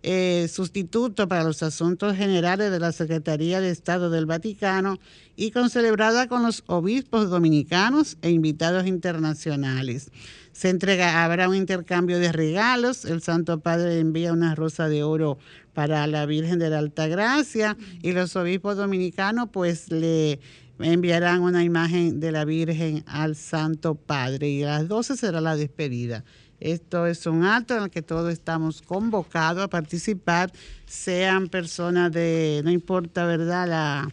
eh, 0.02 0.48
sustituto 0.48 1.28
para 1.28 1.44
los 1.44 1.62
asuntos 1.62 2.16
generales 2.16 2.70
de 2.72 2.80
la 2.80 2.90
Secretaría 2.90 3.60
de 3.60 3.70
Estado 3.70 4.10
del 4.10 4.26
Vaticano 4.26 4.98
y 5.36 5.52
concelebrada 5.52 6.26
con 6.26 6.42
los 6.42 6.64
obispos 6.66 7.30
dominicanos 7.30 8.16
e 8.20 8.30
invitados 8.30 8.86
internacionales. 8.86 10.10
Se 10.52 10.68
entrega, 10.68 11.24
habrá 11.24 11.48
un 11.48 11.54
intercambio 11.54 12.18
de 12.18 12.32
regalos. 12.32 13.04
El 13.04 13.22
Santo 13.22 13.60
Padre 13.60 14.00
envía 14.00 14.32
una 14.32 14.54
rosa 14.54 14.88
de 14.88 15.02
oro 15.02 15.38
para 15.72 16.06
la 16.06 16.26
Virgen 16.26 16.58
de 16.58 16.68
la 16.68 16.78
Alta 16.78 17.06
Gracia 17.06 17.76
y 18.02 18.12
los 18.12 18.36
obispos 18.36 18.76
dominicanos 18.76 19.48
pues 19.52 19.90
le 19.90 20.40
enviarán 20.78 21.42
una 21.42 21.64
imagen 21.64 22.20
de 22.20 22.32
la 22.32 22.44
Virgen 22.44 23.04
al 23.06 23.36
Santo 23.36 23.94
Padre 23.94 24.48
y 24.50 24.62
a 24.64 24.78
las 24.78 24.88
12 24.88 25.16
será 25.16 25.40
la 25.40 25.56
despedida. 25.56 26.24
Esto 26.62 27.06
es 27.06 27.26
un 27.26 27.44
acto 27.44 27.76
en 27.76 27.84
el 27.84 27.90
que 27.90 28.02
todos 28.02 28.32
estamos 28.32 28.82
convocados 28.82 29.64
a 29.64 29.68
participar, 29.68 30.52
sean 30.86 31.48
personas 31.48 32.12
de, 32.12 32.60
no 32.64 32.70
importa, 32.70 33.26
¿verdad? 33.26 33.66
La, 33.66 34.08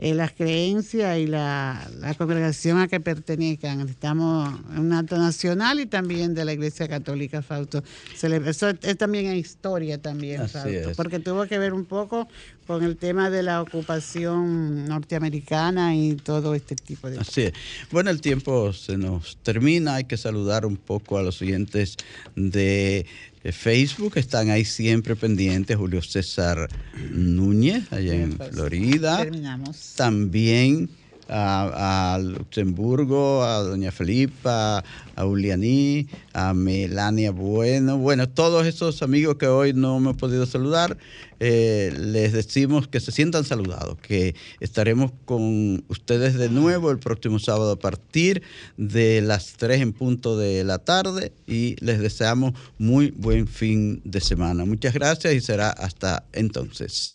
eh, 0.00 0.14
las 0.14 0.32
creencias 0.32 1.18
y 1.18 1.26
la, 1.26 1.90
congregación 2.18 2.78
a 2.78 2.86
que 2.86 3.00
pertenezcan. 3.00 3.80
Estamos 3.80 4.60
en 4.72 4.78
un 4.78 4.92
acto 4.92 5.18
nacional 5.18 5.80
y 5.80 5.86
también 5.86 6.34
de 6.34 6.44
la 6.44 6.52
Iglesia 6.52 6.86
Católica, 6.86 7.42
Fausto. 7.42 7.82
Eso 8.14 8.68
es 8.68 8.96
también 8.96 9.26
en 9.26 9.36
historia 9.36 10.00
también, 10.00 10.48
Fausto, 10.48 10.92
porque 10.94 11.18
tuvo 11.18 11.46
que 11.46 11.58
ver 11.58 11.72
un 11.72 11.84
poco 11.84 12.28
con 12.68 12.84
el 12.84 12.98
tema 12.98 13.30
de 13.30 13.42
la 13.42 13.62
ocupación 13.62 14.84
norteamericana 14.84 15.96
y 15.96 16.16
todo 16.16 16.54
este 16.54 16.76
tipo 16.76 17.08
de 17.08 17.16
cosas. 17.16 17.30
Así 17.30 17.40
es. 17.44 17.52
Bueno, 17.90 18.10
el 18.10 18.20
tiempo 18.20 18.74
se 18.74 18.98
nos 18.98 19.38
termina, 19.38 19.94
hay 19.94 20.04
que 20.04 20.18
saludar 20.18 20.66
un 20.66 20.76
poco 20.76 21.16
a 21.16 21.22
los 21.22 21.40
oyentes 21.40 21.96
de 22.36 23.06
Facebook, 23.52 24.18
están 24.18 24.50
ahí 24.50 24.66
siempre 24.66 25.16
pendientes, 25.16 25.78
Julio 25.78 26.02
César 26.02 26.68
Núñez, 27.10 27.90
allá 27.90 28.14
en 28.14 28.36
pues, 28.36 28.50
Florida. 28.50 29.16
Terminamos. 29.16 29.94
También 29.96 30.90
a, 31.28 32.18
Luxemburgo, 32.22 33.42
a 33.42 33.62
Doña 33.62 33.92
Felipa, 33.92 34.84
a 35.14 35.24
Ulianí, 35.24 36.06
a 36.32 36.54
Melania 36.54 37.30
Bueno, 37.30 37.98
bueno, 37.98 38.28
todos 38.28 38.66
esos 38.66 39.02
amigos 39.02 39.36
que 39.36 39.46
hoy 39.46 39.72
no 39.72 40.00
me 40.00 40.12
he 40.12 40.14
podido 40.14 40.46
saludar, 40.46 40.96
eh, 41.40 41.92
les 41.96 42.32
decimos 42.32 42.88
que 42.88 43.00
se 43.00 43.12
sientan 43.12 43.44
saludados, 43.44 43.98
que 43.98 44.34
estaremos 44.60 45.12
con 45.24 45.84
ustedes 45.88 46.34
de 46.34 46.48
nuevo 46.48 46.90
el 46.90 46.98
próximo 46.98 47.38
sábado 47.38 47.72
a 47.72 47.78
partir 47.78 48.42
de 48.76 49.20
las 49.20 49.52
3 49.56 49.80
en 49.80 49.92
punto 49.92 50.36
de 50.36 50.64
la 50.64 50.78
tarde 50.78 51.32
y 51.46 51.76
les 51.84 52.00
deseamos 52.00 52.54
muy 52.78 53.10
buen 53.12 53.46
fin 53.46 54.00
de 54.04 54.20
semana. 54.20 54.64
Muchas 54.64 54.94
gracias 54.94 55.34
y 55.34 55.40
será 55.40 55.70
hasta 55.70 56.24
entonces. 56.32 57.06